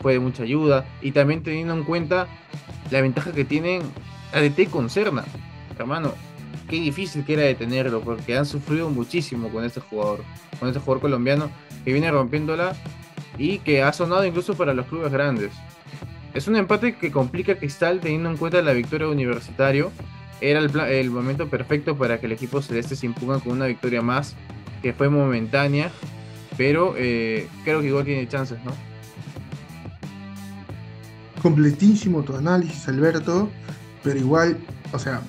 fue 0.00 0.14
de 0.14 0.18
mucha 0.18 0.42
ayuda. 0.42 0.84
Y 1.00 1.12
también 1.12 1.42
teniendo 1.42 1.74
en 1.74 1.84
cuenta 1.84 2.26
la 2.90 3.00
ventaja 3.00 3.32
que 3.32 3.44
tienen 3.44 3.82
ADT 4.32 4.70
con 4.70 4.90
Cerna. 4.90 5.24
Hermano, 5.78 6.12
qué 6.68 6.76
difícil 6.76 7.24
que 7.24 7.34
era 7.34 7.42
detenerlo 7.42 8.00
porque 8.00 8.36
han 8.36 8.46
sufrido 8.46 8.90
muchísimo 8.90 9.48
con 9.48 9.64
este 9.64 9.80
jugador, 9.80 10.24
con 10.58 10.68
este 10.68 10.80
jugador 10.80 11.02
colombiano 11.02 11.50
que 11.84 11.92
viene 11.92 12.10
rompiéndola 12.10 12.74
y 13.38 13.58
que 13.58 13.82
ha 13.82 13.92
sonado 13.92 14.24
incluso 14.24 14.54
para 14.54 14.74
los 14.74 14.86
clubes 14.86 15.12
grandes. 15.12 15.52
Es 16.34 16.48
un 16.48 16.56
empate 16.56 16.96
que 16.96 17.12
complica 17.12 17.54
Cristal 17.56 18.00
teniendo 18.00 18.28
en 18.28 18.36
cuenta 18.36 18.60
la 18.60 18.72
victoria 18.72 19.06
universitario. 19.06 19.92
Era 20.40 20.58
el, 20.58 21.10
momento 21.10 21.48
perfecto 21.48 21.96
para 21.96 22.18
que 22.18 22.26
el 22.26 22.32
equipo 22.32 22.60
celeste 22.60 22.96
se 22.96 23.06
imponga 23.06 23.38
con 23.38 23.52
una 23.52 23.66
victoria 23.66 24.02
más, 24.02 24.34
que 24.82 24.92
fue 24.92 25.08
momentánea, 25.08 25.92
pero 26.56 26.94
eh, 26.98 27.48
creo 27.62 27.80
que 27.80 27.86
igual 27.86 28.04
tiene 28.04 28.28
chances, 28.28 28.58
¿no? 28.64 28.72
Completísimo 31.40 32.24
tu 32.24 32.36
análisis, 32.36 32.88
Alberto, 32.88 33.48
pero 34.02 34.18
igual, 34.18 34.58
o 34.92 34.98
sea, 34.98 35.22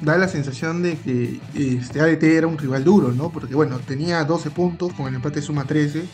da 0.00 0.16
la 0.16 0.26
sensación 0.26 0.82
de 0.82 0.96
que 0.96 1.38
este 1.54 2.00
ADT 2.00 2.22
era 2.22 2.46
un 2.46 2.56
rival 2.56 2.82
duro, 2.82 3.12
¿no? 3.12 3.30
Porque 3.30 3.54
bueno, 3.54 3.78
tenía 3.80 4.24
12 4.24 4.50
puntos, 4.50 4.94
con 4.94 5.06
el 5.06 5.16
empate 5.16 5.42
suma 5.42 5.64
13, 5.64 6.04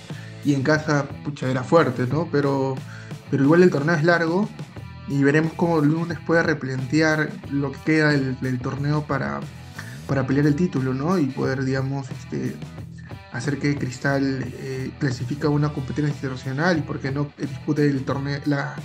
y 0.45 0.55
en 0.55 0.63
casa, 0.63 1.07
pucha, 1.25 1.49
era 1.49 1.63
fuerte, 1.63 2.07
¿no? 2.07 2.29
Pero, 2.33 2.75
pero 3.33 3.45
igual 3.45 3.63
el 3.63 3.71
torneo 3.71 3.95
es 3.95 4.05
largo 4.05 4.47
y 5.09 5.23
veremos 5.25 5.55
cómo 5.55 5.81
lunes 5.81 6.19
puede 6.21 6.43
replantear 6.43 7.31
lo 7.51 7.73
que 7.73 7.79
queda 7.81 8.11
del, 8.11 8.59
torneo 8.61 9.05
para, 9.07 9.41
para 10.07 10.27
pelear 10.27 10.47
el 10.47 10.55
título, 10.55 10.93
¿no? 10.93 11.17
Y 11.17 11.29
poder, 11.29 11.65
digamos, 11.65 12.11
este, 12.11 12.55
hacer 13.33 13.59
que 13.59 13.79
Cristal 13.79 14.45
eh, 14.59 14.91
clasifique 14.99 15.47
a 15.47 15.49
una 15.49 15.73
competencia 15.73 16.13
internacional 16.15 16.77
y, 16.77 16.83
por 16.83 17.01
qué 17.01 17.11
no, 17.11 17.33
dispute 17.39 17.87
el 17.87 18.05
torneo, 18.05 18.39
la, 18.45 18.77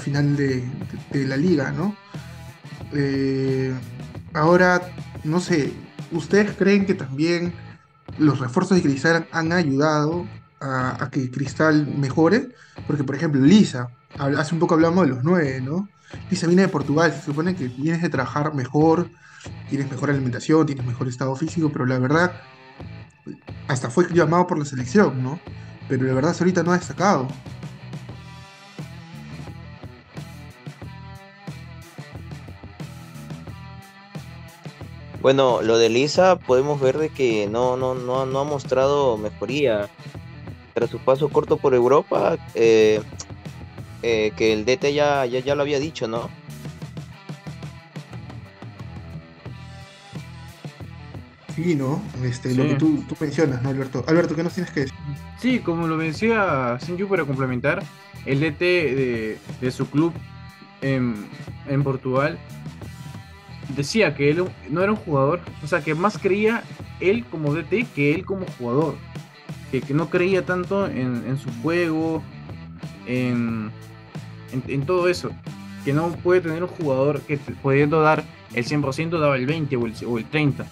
final 0.00 0.36
de, 0.36 0.64
la 1.12 1.36
liga, 1.36 1.70
¿no? 1.70 1.94
Eh, 2.92 3.72
ahora, 4.34 4.82
no 5.22 5.38
sé, 5.38 5.72
¿ustedes 6.10 6.56
creen 6.56 6.86
que 6.86 6.94
también 6.94 7.52
los 8.18 8.40
refuerzos 8.40 8.78
de 8.78 8.82
Cristal 8.82 9.28
han 9.30 9.52
ayudado 9.52 10.26
a, 10.62 11.08
que 11.10 11.30
Cristal 11.30 11.86
mejore, 11.86 12.50
porque 12.86 13.04
por 13.04 13.16
ejemplo 13.16 13.40
Lisa, 13.40 13.88
hace 14.18 14.54
un 14.54 14.60
poco 14.60 14.74
hablamos 14.74 15.04
de 15.04 15.14
los 15.14 15.24
nueve, 15.24 15.60
¿no? 15.60 15.88
Lisa 16.30 16.46
viene 16.46 16.62
de 16.62 16.68
Portugal, 16.68 17.12
se 17.12 17.22
supone 17.22 17.56
que 17.56 17.68
vienes 17.68 18.02
de 18.02 18.08
trabajar 18.08 18.54
mejor, 18.54 19.08
tienes 19.68 19.90
mejor 19.90 20.10
alimentación, 20.10 20.66
tienes 20.66 20.86
mejor 20.86 21.08
estado 21.08 21.34
físico, 21.36 21.70
pero 21.72 21.86
la 21.86 21.98
verdad, 21.98 22.32
hasta 23.68 23.90
fue 23.90 24.06
llamado 24.12 24.46
por 24.46 24.58
la 24.58 24.64
selección, 24.64 25.22
¿no? 25.22 25.40
Pero 25.88 26.04
la 26.04 26.14
verdad 26.14 26.36
ahorita 26.38 26.62
no 26.62 26.72
ha 26.72 26.78
destacado. 26.78 27.28
Bueno, 35.22 35.62
lo 35.62 35.78
de 35.78 35.88
Lisa 35.88 36.36
podemos 36.36 36.80
ver 36.80 36.98
de 36.98 37.08
que 37.08 37.46
no, 37.46 37.76
no, 37.76 37.94
no, 37.94 38.26
no 38.26 38.40
ha 38.40 38.44
mostrado 38.44 39.16
mejoría 39.16 39.88
tras 40.74 40.90
su 40.90 40.98
paso 40.98 41.28
corto 41.28 41.56
por 41.56 41.74
Europa, 41.74 42.36
eh, 42.54 43.00
eh, 44.02 44.32
que 44.36 44.52
el 44.52 44.64
DT 44.64 44.92
ya, 44.92 45.26
ya, 45.26 45.54
lo 45.54 45.62
había 45.62 45.78
dicho, 45.78 46.08
¿no? 46.08 46.30
Sí, 51.54 51.74
¿no? 51.74 52.02
Este, 52.24 52.54
Lo 52.54 52.64
que 52.64 52.74
tú, 52.74 53.04
mencionas, 53.20 53.62
¿no, 53.62 53.68
Alberto? 53.68 54.04
Alberto, 54.08 54.34
¿qué 54.34 54.42
nos 54.42 54.54
tienes 54.54 54.72
que 54.72 54.80
decir? 54.80 54.94
Sí, 55.38 55.58
como 55.58 55.86
lo 55.86 55.98
decía 55.98 56.78
Sinju 56.80 57.06
para 57.08 57.24
complementar, 57.24 57.82
el 58.24 58.40
DT 58.40 58.60
de, 59.60 59.70
su 59.70 59.86
club 59.90 60.14
en, 60.80 61.28
en, 61.68 61.82
Portugal 61.82 62.38
decía 63.76 64.14
que 64.14 64.30
él 64.30 64.44
no 64.70 64.82
era 64.82 64.92
un 64.92 64.98
jugador, 64.98 65.40
o 65.62 65.66
sea, 65.66 65.82
que 65.82 65.94
más 65.94 66.16
creía 66.16 66.62
él 67.00 67.24
como 67.26 67.54
DT 67.54 67.86
que 67.94 68.14
él 68.14 68.24
como 68.24 68.46
jugador 68.58 68.96
que, 69.80 69.94
no 69.94 70.10
creía 70.10 70.44
tanto 70.44 70.86
en, 70.86 71.38
su 71.38 71.50
juego, 71.62 72.22
en, 73.06 73.70
en, 74.52 74.86
todo 74.86 75.08
eso. 75.08 75.30
Que 75.84 75.92
no 75.92 76.10
puede 76.10 76.40
tener 76.42 76.62
un 76.62 76.68
jugador 76.68 77.20
que 77.22 77.38
pudiendo 77.38 78.00
dar 78.02 78.24
el 78.54 78.64
100% 78.64 79.18
daba 79.18 79.36
el 79.36 79.46
20 79.46 79.76
o 79.76 79.86
el, 79.86 79.94
o 80.06 80.18
el 80.18 80.24
30. 80.26 80.66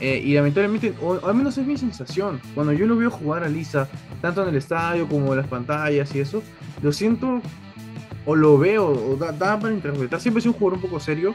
Eh, 0.00 0.20
y 0.24 0.34
lamentablemente, 0.34 0.92
o 1.00 1.24
al 1.24 1.34
menos 1.34 1.56
es 1.56 1.66
mi 1.66 1.78
sensación, 1.78 2.40
cuando 2.54 2.72
yo 2.72 2.86
lo 2.86 2.96
veo 2.96 3.10
jugar 3.10 3.44
a 3.44 3.48
Lisa, 3.48 3.88
tanto 4.20 4.42
en 4.42 4.48
el 4.48 4.56
estadio 4.56 5.06
como 5.06 5.32
en 5.32 5.38
las 5.38 5.46
pantallas 5.46 6.14
y 6.14 6.20
eso, 6.20 6.42
lo 6.82 6.92
siento 6.92 7.40
o 8.26 8.34
lo 8.34 8.58
veo, 8.58 8.88
o 8.88 9.16
da, 9.16 9.32
da 9.32 9.58
para 9.58 9.72
interpretar. 9.72 10.20
Siempre 10.20 10.40
es 10.40 10.46
un 10.46 10.54
jugador 10.54 10.74
un 10.74 10.82
poco 10.82 10.98
serio, 10.98 11.34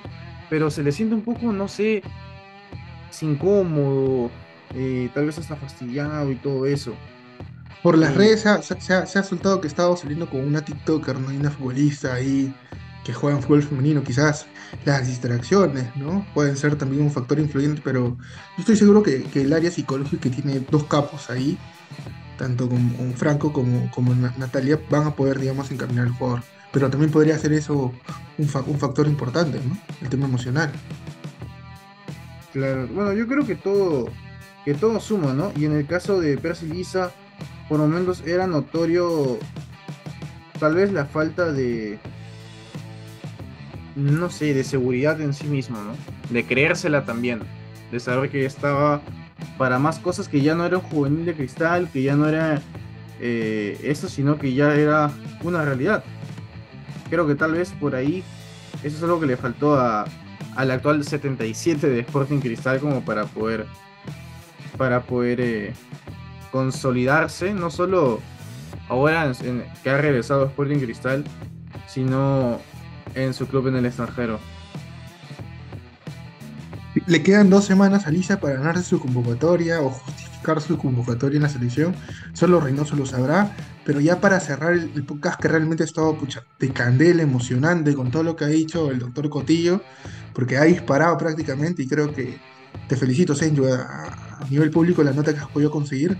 pero 0.49 0.69
se 0.69 0.83
le 0.83 0.91
siente 0.91 1.15
un 1.15 1.21
poco, 1.21 1.53
no 1.53 1.67
sé, 1.67 2.03
incómodo, 3.21 4.29
eh, 4.75 5.09
tal 5.13 5.25
vez 5.25 5.37
hasta 5.37 5.55
fastidiado 5.55 6.31
y 6.31 6.35
todo 6.35 6.65
eso. 6.65 6.93
Por 7.81 7.97
las 7.97 8.15
redes 8.15 8.41
se 8.41 8.93
ha, 8.93 9.23
soltado 9.23 9.61
que 9.61 9.67
estaba 9.67 9.95
saliendo 9.95 10.29
con 10.29 10.41
una 10.41 10.61
TikToker, 10.61 11.17
¿no? 11.17 11.29
una 11.29 11.49
futbolista 11.49 12.13
ahí 12.13 12.53
que 13.05 13.13
juega 13.13 13.37
en 13.37 13.43
fútbol 13.43 13.63
femenino, 13.63 14.03
quizás 14.03 14.47
las 14.83 15.07
distracciones, 15.07 15.95
¿no? 15.95 16.25
Pueden 16.33 16.57
ser 16.57 16.75
también 16.75 17.01
un 17.01 17.11
factor 17.11 17.39
influyente, 17.39 17.81
pero 17.83 18.17
yo 18.19 18.59
estoy 18.59 18.75
seguro 18.75 19.01
que, 19.01 19.25
el 19.33 19.53
área 19.53 19.71
psicológica 19.71 20.23
que 20.23 20.29
tiene 20.29 20.59
dos 20.69 20.83
capos 20.83 21.29
ahí, 21.29 21.57
tanto 22.37 22.67
con, 22.67 23.13
Franco 23.15 23.53
como, 23.53 23.89
como 23.91 24.13
Natalia, 24.13 24.79
van 24.89 25.07
a 25.07 25.15
poder, 25.15 25.39
digamos, 25.39 25.71
encaminar 25.71 26.07
al 26.07 26.13
jugador. 26.13 26.43
Pero 26.71 26.89
también 26.89 27.11
podría 27.11 27.39
ser 27.39 27.53
eso 27.53 27.93
un, 28.37 28.49
un 28.67 28.79
factor 28.79 29.07
importante, 29.07 29.59
¿no? 29.65 29.77
El 30.01 30.09
tema 30.09 30.25
emocional. 30.25 30.71
Claro, 32.53 32.87
bueno, 32.87 33.13
yo 33.13 33.27
creo 33.27 33.45
que 33.45 33.55
todo, 33.55 34.09
que 34.69 34.75
todo 34.75 34.99
suma, 34.99 35.33
¿no? 35.33 35.51
Y 35.57 35.65
en 35.65 35.71
el 35.71 35.87
caso 35.87 36.21
de 36.21 36.37
Percy 36.37 36.67
Lisa, 36.67 37.11
por 37.67 37.79
momentos 37.79 38.21
era 38.27 38.45
notorio 38.45 39.39
tal 40.59 40.75
vez 40.75 40.93
la 40.93 41.05
falta 41.05 41.51
de, 41.51 41.97
no 43.95 44.29
sé, 44.29 44.53
de 44.53 44.63
seguridad 44.63 45.19
en 45.21 45.33
sí 45.33 45.47
mismo, 45.47 45.79
¿no? 45.81 45.93
De 46.29 46.45
creérsela 46.45 47.03
también, 47.03 47.39
de 47.91 47.99
saber 47.99 48.29
que 48.29 48.45
estaba 48.45 49.01
para 49.57 49.79
más 49.79 49.97
cosas 49.97 50.29
que 50.29 50.41
ya 50.41 50.53
no 50.53 50.67
era 50.67 50.77
un 50.77 50.83
juvenil 50.83 51.25
de 51.25 51.33
cristal, 51.33 51.89
que 51.91 52.03
ya 52.03 52.15
no 52.15 52.29
era 52.29 52.61
eh, 53.19 53.75
eso, 53.81 54.07
sino 54.07 54.37
que 54.37 54.53
ya 54.53 54.75
era 54.75 55.09
una 55.41 55.65
realidad. 55.65 56.03
Creo 57.09 57.25
que 57.25 57.33
tal 57.33 57.53
vez 57.53 57.71
por 57.71 57.95
ahí 57.95 58.23
eso 58.83 58.97
es 58.97 59.01
algo 59.01 59.19
que 59.19 59.25
le 59.25 59.35
faltó 59.35 59.79
a, 59.79 60.05
al 60.55 60.69
actual 60.69 61.03
77 61.03 61.89
de 61.89 62.01
Sporting 62.01 62.37
Cristal 62.37 62.79
como 62.79 63.03
para 63.03 63.25
poder 63.25 63.65
para 64.79 65.01
poder 65.03 65.41
eh, 65.41 65.73
consolidarse, 66.51 67.53
no 67.53 67.69
solo 67.69 68.21
ahora 68.87 69.31
que 69.83 69.89
ha 69.89 69.97
regresado 69.97 70.45
a 70.45 70.47
Sporting 70.47 70.79
Cristal, 70.79 71.25
sino 71.85 72.59
en 73.13 73.33
su 73.33 73.45
club 73.45 73.67
en 73.67 73.75
el 73.75 73.85
extranjero. 73.85 74.39
Le 77.05 77.21
quedan 77.21 77.49
dos 77.49 77.65
semanas 77.65 78.07
a 78.07 78.11
Lisa 78.11 78.39
para 78.39 78.55
ganarse 78.55 78.83
su 78.83 78.99
convocatoria 78.99 79.81
o 79.81 79.89
justificar 79.89 80.61
su 80.61 80.77
convocatoria 80.77 81.37
en 81.37 81.43
la 81.43 81.49
selección. 81.49 81.93
Solo 82.33 82.61
Reynoso 82.61 82.95
lo 82.95 83.05
sabrá. 83.05 83.55
Pero 83.85 83.99
ya 84.01 84.21
para 84.21 84.39
cerrar 84.39 84.73
el, 84.73 85.03
podcast 85.03 85.41
que 85.41 85.47
realmente 85.47 85.83
ha 85.83 85.85
estado 85.85 86.15
de 86.59 86.69
candela, 86.69 87.23
emocionante 87.23 87.95
con 87.95 88.11
todo 88.11 88.21
lo 88.21 88.35
que 88.35 88.45
ha 88.45 88.47
dicho 88.47 88.91
el 88.91 88.99
doctor 88.99 89.29
Cotillo, 89.29 89.81
porque 90.33 90.57
ha 90.57 90.63
disparado 90.63 91.17
prácticamente 91.17 91.81
y 91.81 91.87
creo 91.87 92.13
que 92.13 92.37
te 92.87 92.95
felicito, 92.95 93.33
Senju, 93.33 93.65
a, 93.65 94.28
nivel 94.49 94.71
público 94.71 95.03
la 95.03 95.11
nota 95.11 95.33
que 95.33 95.39
has 95.39 95.47
podido 95.47 95.71
conseguir. 95.71 96.17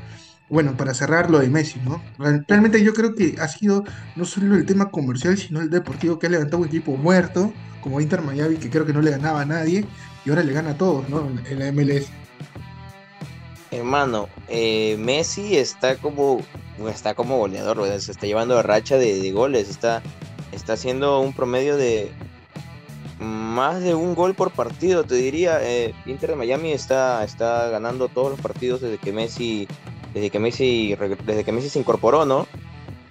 Bueno, 0.49 0.75
para 0.75 0.95
cerrar 0.95 1.29
lo 1.29 1.39
de 1.39 1.49
Messi, 1.49 1.79
¿no? 1.85 2.01
Realmente 2.47 2.83
yo 2.83 2.93
creo 2.93 3.13
que 3.13 3.35
ha 3.39 3.47
sido 3.47 3.83
no 4.15 4.25
solo 4.25 4.55
el 4.55 4.65
tema 4.65 4.89
comercial, 4.89 5.37
sino 5.37 5.61
el 5.61 5.69
deportivo 5.69 6.17
que 6.17 6.25
ha 6.25 6.29
levantado 6.29 6.63
un 6.63 6.67
equipo 6.67 6.97
muerto, 6.97 7.53
como 7.81 8.01
Inter 8.01 8.23
Miami, 8.23 8.55
que 8.55 8.69
creo 8.69 8.85
que 8.85 8.93
no 8.93 9.01
le 9.01 9.11
ganaba 9.11 9.41
a 9.41 9.45
nadie, 9.45 9.85
y 10.25 10.29
ahora 10.29 10.43
le 10.43 10.51
gana 10.51 10.71
a 10.71 10.77
todos, 10.77 11.07
¿no? 11.07 11.29
En 11.47 11.59
la 11.59 11.71
MLS. 11.71 12.07
Hermano, 13.69 14.27
eh, 14.47 14.97
Messi 14.97 15.55
está 15.55 15.95
como 15.97 16.41
está 16.87 17.13
como 17.13 17.37
goleador, 17.37 17.85
se 17.99 18.11
está 18.11 18.25
llevando 18.25 18.57
a 18.57 18.63
racha 18.63 18.97
de, 18.97 19.31
goles, 19.31 19.69
está, 19.69 20.01
está 20.51 20.73
haciendo 20.73 21.19
un 21.19 21.33
promedio 21.33 21.75
de 21.75 22.11
más 23.19 23.81
de 23.81 23.95
un 23.95 24.15
gol 24.15 24.33
por 24.33 24.51
partido, 24.51 25.03
te 25.03 25.15
diría. 25.15 25.59
Eh, 25.61 25.93
Inter 26.05 26.31
de 26.31 26.35
Miami 26.35 26.71
está, 26.71 27.23
está 27.23 27.69
ganando 27.69 28.07
todos 28.07 28.31
los 28.31 28.39
partidos 28.39 28.81
desde 28.81 28.97
que 28.97 29.11
Messi, 29.11 29.67
desde 30.13 30.29
que 30.29 30.39
Messi, 30.39 30.95
desde 31.25 31.43
que 31.43 31.51
Messi 31.51 31.69
se 31.69 31.79
incorporó, 31.79 32.25
¿no? 32.25 32.47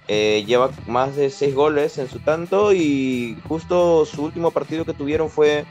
Eh, 0.07 0.43
lleva 0.47 0.71
más 0.87 1.15
de 1.15 1.29
seis 1.29 1.53
goles 1.53 1.99
en 1.99 2.09
su 2.09 2.17
tanto 2.17 2.73
y 2.73 3.37
justo 3.47 4.05
su 4.05 4.23
último 4.23 4.49
partido 4.49 4.83
que 4.83 4.95
tuvieron 4.95 5.29
fue 5.29 5.65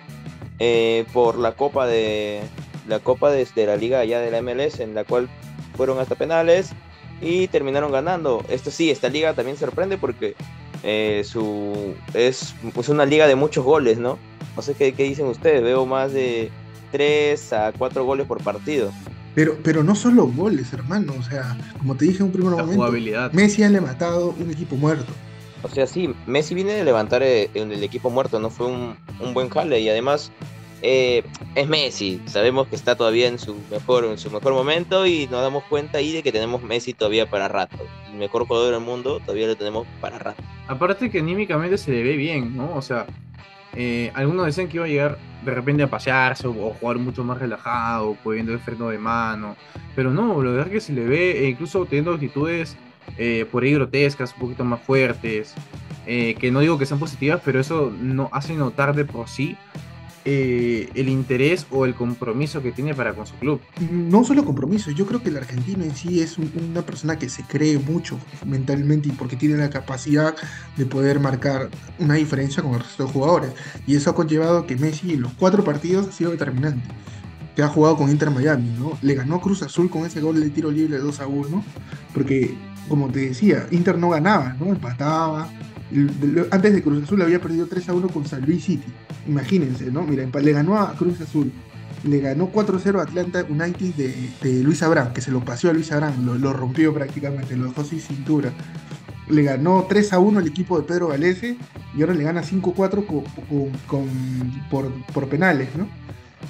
eh, 0.61 1.05
por 1.13 1.37
la 1.37 1.57
Copa 1.57 1.89
de 1.89 2.43
la 2.87 3.01
Copa 3.01 3.33
de, 3.33 3.49
la 3.57 3.77
Liga 3.77 3.99
allá 3.99 4.21
de 4.21 4.31
la 4.31 4.41
MLS, 4.41 4.79
en 4.79 4.95
la 4.95 5.03
cual 5.03 5.29
fueron 5.77 5.99
hasta 5.99 6.15
penales 6.15 6.71
y 7.21 7.49
terminaron 7.49 7.91
ganando. 7.91 8.45
Esto 8.49 8.71
sí, 8.71 8.91
esta 8.91 9.09
liga 9.09 9.35
también 9.35 9.57
sorprende 9.57 9.99
porque 9.99 10.37
eh, 10.85 11.23
su, 11.25 11.97
es 12.15 12.55
pues, 12.75 12.89
una 12.89 13.07
liga 13.07 13.27
de 13.27 13.35
muchos 13.35 13.65
goles, 13.65 13.99
¿no? 13.99 14.19
No 14.59 14.63
sé 14.63 14.75
qué, 14.75 14.93
qué 14.93 15.05
dicen 15.05 15.27
ustedes, 15.27 15.63
veo 15.63 15.87
más 15.87 16.13
de 16.13 16.51
3 16.91 17.53
a 17.53 17.73
4 17.79 18.05
goles 18.05 18.27
por 18.27 18.43
partido. 18.43 18.91
Pero, 19.37 19.57
pero 19.63 19.85
no 19.85 19.95
solo 19.95 20.27
goles, 20.27 20.73
hermano. 20.73 21.15
O 21.17 21.23
sea, 21.23 21.57
como 21.79 21.95
te 21.95 22.07
dije 22.07 22.19
en 22.19 22.25
un 22.25 22.33
primer 22.33 22.51
momento, 22.55 23.31
Messi 23.33 23.63
ha 23.63 23.71
matado 23.81 24.35
un 24.37 24.51
equipo 24.51 24.75
muerto. 24.75 25.13
O 25.63 25.69
sea, 25.69 25.87
sí, 25.87 26.13
Messi 26.27 26.57
viene 26.57 26.73
de 26.73 26.83
levantar 26.83 27.23
el, 27.23 27.29
eh, 27.29 27.51
el 27.55 27.85
equipo 27.85 28.11
muerto, 28.11 28.41
no 28.41 28.51
fue 28.51 28.67
un, 28.67 28.97
un 29.21 29.33
buen 29.33 29.49
jale 29.49 29.79
y 29.79 29.89
además 29.91 30.33
eh, 30.83 31.23
es 31.55 31.69
Messi. 31.69 32.21
Sabemos 32.27 32.67
que 32.67 32.75
está 32.75 32.97
todavía 32.97 33.29
en 33.29 33.39
su 33.39 33.55
mejor, 33.71 34.07
en 34.07 34.19
su 34.19 34.29
mejor 34.29 34.55
momento 34.55 35.07
y 35.07 35.29
nos 35.29 35.41
damos 35.41 35.63
cuenta 35.71 35.99
ahí 35.99 36.13
de 36.13 36.25
que 36.25 36.33
tenemos 36.33 36.65
Messi 36.65 36.95
todavía 36.95 37.31
para 37.31 37.47
rato. 37.47 37.77
El 38.11 38.19
mejor 38.19 38.45
jugador 38.49 38.73
del 38.73 38.81
mundo 38.83 39.21
todavía 39.21 39.47
lo 39.47 39.55
tenemos 39.55 39.87
para 40.01 40.19
rato. 40.19 40.43
Aparte 40.67 41.11
que 41.11 41.21
anímicamente 41.21 41.79
se 41.79 41.93
le 41.93 42.03
ve 42.03 42.17
bien, 42.17 42.57
¿no? 42.57 42.75
O 42.75 42.83
sea, 42.83 43.07
eh, 43.75 44.11
algunos 44.15 44.47
decían 44.47 44.69
que 44.69 44.77
iba 44.77 44.87
a 44.87 44.89
llegar 44.89 45.19
de 45.45 45.51
repente 45.53 45.83
a 45.83 45.87
pasearse 45.89 46.47
o, 46.47 46.53
jugar 46.53 46.99
mucho 46.99 47.25
más 47.25 47.39
relajado, 47.39 48.17
pudiendo 48.23 48.53
el 48.53 48.59
freno 48.59 48.89
de 48.89 48.99
mano. 48.99 49.57
Pero 49.95 50.11
no, 50.11 50.43
lo 50.43 50.53
verdad 50.53 50.67
es 50.69 50.73
que 50.73 50.81
se 50.81 50.93
le 50.93 51.05
ve, 51.05 51.45
e 51.45 51.49
incluso 51.49 51.85
teniendo 51.87 52.13
actitudes 52.13 52.77
eh, 53.17 53.47
por 53.51 53.63
ahí 53.63 53.73
grotescas, 53.73 54.33
un 54.35 54.41
poquito 54.41 54.65
más 54.65 54.81
fuertes. 54.81 55.55
que 56.07 56.51
no 56.51 56.61
digo 56.61 56.79
que 56.79 56.87
sean 56.87 56.99
positivas, 56.99 57.41
pero 57.45 57.61
eso 57.61 57.93
no 58.01 58.31
hace 58.33 58.55
notar 58.55 58.95
de 58.95 59.05
por 59.05 59.29
sí 59.29 59.57
eh, 60.31 60.91
el 60.95 61.09
interés 61.09 61.67
o 61.71 61.87
el 61.87 61.95
compromiso 61.95 62.61
que 62.61 62.71
tiene 62.71 62.95
para 62.95 63.15
con 63.15 63.27
su 63.27 63.35
club. 63.37 63.63
No 63.91 64.25
solo 64.25 64.45
compromiso, 64.45 64.91
yo 64.91 65.07
creo 65.07 65.23
que 65.23 65.31
el 65.31 65.39
argentino 65.39 65.85
en 65.85 65.97
sí 65.97 66.21
es 66.21 66.37
una 66.37 66.83
persona 66.83 67.19
que 67.19 67.31
se 67.31 67.45
cree 67.45 67.79
mucho 67.79 68.19
mentalmente 68.45 69.09
y 69.09 69.13
porque 69.13 69.37
tiene 69.37 69.57
la 69.57 69.71
capacidad 69.71 70.35
de 70.77 70.85
poder 70.85 71.19
marcar 71.19 71.71
una 71.99 72.17
diferencia 72.17 72.63
con 72.63 72.75
el 72.75 72.81
resto 72.81 73.07
de 73.07 73.11
jugadores. 73.11 73.53
Y 73.87 73.97
eso 73.97 74.11
ha 74.11 74.15
conllevado 74.15 74.67
que 74.67 74.77
Messi 74.77 75.15
en 75.15 75.23
los 75.23 75.33
cuatro 75.33 75.65
partidos 75.65 76.09
ha 76.09 76.13
sido 76.13 76.33
determinante. 76.33 76.87
Que 77.57 77.63
ha 77.63 77.69
jugado 77.69 77.97
con 77.97 78.11
Inter 78.11 78.31
Miami, 78.31 78.69
¿no? 78.79 78.99
Le 79.01 79.15
ganó 79.15 79.41
Cruz 79.41 79.63
Azul 79.63 79.89
con 79.89 80.05
ese 80.05 80.21
gol 80.21 80.39
de 80.39 80.51
tiro 80.51 80.71
libre 80.71 80.99
2 80.99 81.21
a 81.21 81.27
1, 81.27 81.65
porque, 82.13 82.55
como 82.87 83.09
te 83.09 83.21
decía, 83.21 83.67
Inter 83.71 83.97
no 83.97 84.11
ganaba, 84.11 84.55
¿no? 84.61 84.67
Empataba, 84.67 85.49
antes 86.51 86.75
de 86.75 86.83
Cruz 86.83 87.05
Azul 87.05 87.23
había 87.23 87.41
perdido 87.41 87.67
3 87.67 87.89
a 87.89 87.95
1 87.95 88.09
con 88.09 88.27
San 88.27 88.43
Luis 88.45 88.65
City. 88.65 88.93
Imagínense, 89.27 89.91
¿no? 89.91 90.03
Mira, 90.03 90.27
le 90.27 90.53
ganó 90.53 90.79
a 90.79 90.95
Cruz 90.95 91.21
Azul. 91.21 91.53
Le 92.05 92.21
ganó 92.21 92.53
4-0 92.53 93.01
a 93.01 93.03
Atlanta 93.03 93.45
United 93.49 93.95
de, 94.43 94.63
Luis 94.63 94.83
Abraham, 94.85 95.13
que 95.13 95.21
se 95.21 95.33
lo 95.33 95.45
paseó 95.45 95.71
a 95.71 95.73
Luis 95.73 95.91
Abraham, 95.91 96.39
lo, 96.41 96.53
rompió 96.53 96.95
prácticamente, 96.95 97.57
lo 97.57 97.67
dejó 97.67 97.83
sin 97.83 98.01
cintura. 98.01 98.53
Le 99.29 99.43
ganó 99.43 99.87
3 99.89 100.13
a 100.13 100.19
1 100.21 100.39
al 100.39 100.47
equipo 100.47 100.79
de 100.79 100.87
Pedro 100.87 101.09
Galese 101.09 101.57
y 101.97 102.01
ahora 102.01 102.15
le 102.15 102.23
gana 102.23 102.43
5-4 102.43 103.05
por, 104.71 104.93
por 105.13 105.29
penales, 105.29 105.69
¿no? 105.77 105.89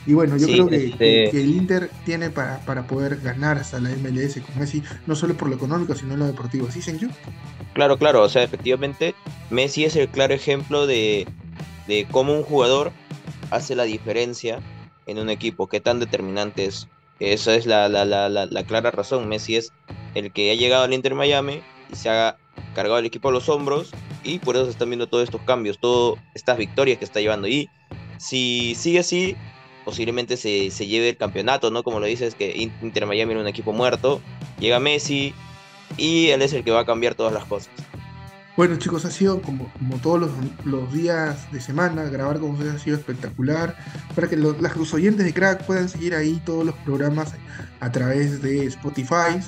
Y 0.07 0.15
bueno, 0.15 0.37
yo 0.37 0.47
creo 0.47 0.69
este 0.69 1.31
que, 1.31 1.31
el 1.31 1.51
Inter 1.51 1.91
tiene 2.05 2.31
para, 2.31 2.61
para, 2.61 2.87
poder 2.87 3.21
ganar 3.21 3.59
hasta 3.59 3.81
la 3.81 3.91
MLS 3.91 4.41
con 4.41 4.59
Messi, 4.59 4.83
no 5.07 5.15
solo 5.15 5.35
por 5.35 5.49
lo 5.49 5.57
económico, 5.57 5.95
sino 5.95 6.15
en 6.15 6.21
lo 6.21 6.27
deportivo. 6.27 6.71
¿Sí, 6.71 6.83
Senju? 6.83 7.09
Claro, 7.75 7.99
claro, 7.99 8.23
o 8.23 8.29
sea, 8.29 8.43
efectivamente, 8.43 9.15
Messi 9.51 9.85
es 9.85 9.97
el 9.97 10.09
claro 10.09 10.35
ejemplo 10.35 10.87
de, 10.87 11.27
de 11.87 12.07
cómo 12.11 12.35
un 12.35 12.43
jugador 12.43 12.93
hace 13.51 13.75
la 13.75 13.85
diferencia 13.85 14.61
en 15.07 15.19
un 15.19 15.31
equipo, 15.31 15.67
qué 15.67 15.81
tan 15.81 16.01
determinante 16.01 16.67
es. 16.67 16.89
Esa 17.21 17.55
es 17.55 17.67
la, 17.67 17.89
la, 17.89 18.05
la, 18.05 18.29
la, 18.29 18.65
clara 18.65 18.93
razón. 18.93 19.29
Messi 19.29 19.57
es 19.57 19.73
el 20.15 20.33
que 20.33 20.53
ha 20.53 20.55
llegado 20.55 20.85
al 20.85 20.95
Inter 20.95 21.15
Miami 21.15 21.63
y 21.91 21.97
se 21.97 22.09
ha 22.09 22.37
cargado 22.75 22.99
el 23.01 23.07
equipo 23.07 23.31
a 23.31 23.33
los 23.33 23.49
hombros 23.49 23.91
y 24.23 24.39
por 24.39 24.55
eso 24.55 24.67
se 24.67 24.71
están 24.71 24.91
viendo 24.91 25.09
todos 25.09 25.25
estos 25.25 25.41
cambios, 25.43 25.81
todas 25.81 26.23
estas 26.35 26.59
victorias 26.59 26.99
que 26.99 27.05
está 27.05 27.21
llevando. 27.21 27.49
Y 27.49 27.69
si 28.19 28.75
sigue 28.77 29.01
así, 29.01 29.37
posiblemente 29.89 30.37
se, 30.37 30.71
se, 30.71 30.87
lleve 30.87 31.09
el 31.09 31.17
campeonato, 31.17 31.71
¿no? 31.71 31.83
Como 31.83 31.99
lo 31.99 32.05
dices, 32.05 32.35
que 32.35 32.71
Inter 32.83 33.07
Miami 33.07 33.33
era 33.33 33.41
un 33.41 33.49
equipo 33.49 33.73
muerto, 33.73 34.21
llega 34.61 34.79
Messi 34.79 35.33
y 35.97 36.29
él 36.29 36.43
es 36.43 36.53
el 36.53 36.63
que 36.63 36.71
va 36.71 36.81
a 36.81 36.85
cambiar 36.85 37.15
todas 37.15 37.33
las 37.33 37.47
cosas. 37.47 37.71
Bueno 38.55 38.77
chicos, 38.77 39.07
ha 39.07 39.11
sido 39.11 39.41
como, 39.41 39.73
como 39.73 39.97
todos 39.97 40.21
los, 40.21 40.31
los, 40.67 40.93
días 40.93 41.51
de 41.53 41.63
semana, 41.63 42.03
grabar 42.11 42.39
con 42.39 42.51
ustedes 42.51 42.75
ha 42.75 42.79
sido 42.79 42.99
espectacular, 42.99 43.79
para 44.15 44.29
que 44.29 44.37
los, 44.37 44.61
los 44.61 44.93
oyentes 44.93 45.25
de 45.25 45.33
Crack 45.33 45.65
puedan 45.65 45.89
seguir 45.89 46.15
ahí 46.15 46.39
todos 46.45 46.67
los 46.67 46.75
programas 46.75 47.33
a 47.81 47.91
través 47.91 48.43
de 48.43 48.67
Spotify. 48.67 49.41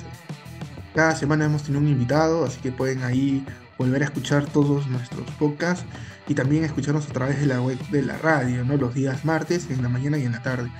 Cada 0.95 1.15
semana 1.15 1.45
hemos 1.45 1.61
tenido 1.61 1.83
un 1.83 1.87
invitado, 1.87 2.45
así 2.45 2.59
que 2.61 2.71
pueden 2.71 3.03
ahí 3.03 3.45
volver 3.81 4.03
a 4.03 4.05
escuchar 4.05 4.45
todos 4.45 4.85
nuestros 4.87 5.29
podcasts 5.39 5.85
y 6.27 6.35
también 6.35 6.63
escucharnos 6.63 7.09
a 7.09 7.13
través 7.13 7.39
de 7.39 7.47
la 7.47 7.59
web 7.61 7.79
de 7.89 8.03
la 8.03 8.15
radio, 8.15 8.63
¿no? 8.63 8.77
Los 8.77 8.93
días 8.93 9.25
martes, 9.25 9.67
en 9.71 9.81
la 9.81 9.89
mañana 9.89 10.19
y 10.19 10.23
en 10.23 10.33
la 10.33 10.43
tarde. 10.43 10.71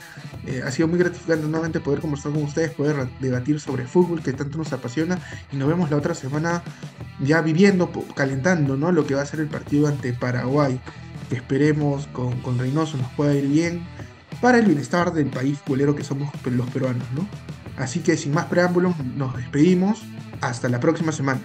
Eh, 0.45 0.61
ha 0.63 0.69
sido 0.69 0.87
muy 0.87 0.99
gratificante 0.99 1.47
nuevamente 1.47 1.79
poder 1.79 1.99
conversar 1.99 2.31
con 2.31 2.43
ustedes, 2.43 2.71
poder 2.71 3.07
debatir 3.19 3.59
sobre 3.59 3.85
fútbol 3.85 4.21
que 4.21 4.33
tanto 4.33 4.59
nos 4.59 4.71
apasiona 4.71 5.19
y 5.51 5.57
nos 5.57 5.67
vemos 5.67 5.89
la 5.89 5.97
otra 5.97 6.13
semana 6.13 6.61
ya 7.19 7.41
viviendo, 7.41 7.91
calentando, 8.15 8.77
¿no? 8.77 8.91
Lo 8.91 9.07
que 9.07 9.15
va 9.15 9.23
a 9.23 9.25
ser 9.25 9.39
el 9.39 9.47
partido 9.47 9.87
ante 9.87 10.13
Paraguay, 10.13 10.79
que 11.29 11.37
esperemos 11.37 12.07
con, 12.13 12.59
Reynoso 12.59 12.97
nos 12.97 13.11
pueda 13.13 13.33
ir 13.33 13.47
bien 13.47 13.83
para 14.41 14.59
el 14.59 14.65
bienestar 14.67 15.11
del 15.11 15.27
país 15.27 15.57
culero 15.65 15.95
que 15.95 16.03
somos 16.03 16.31
los 16.45 16.69
peruanos, 16.69 17.07
¿no? 17.15 17.27
Así 17.77 18.01
que 18.01 18.15
sin 18.15 18.31
más 18.33 18.45
preámbulos, 18.45 18.95
nos 19.15 19.35
despedimos. 19.35 20.03
Hasta 20.41 20.69
la 20.69 20.79
próxima 20.79 21.11
semana. 21.11 21.41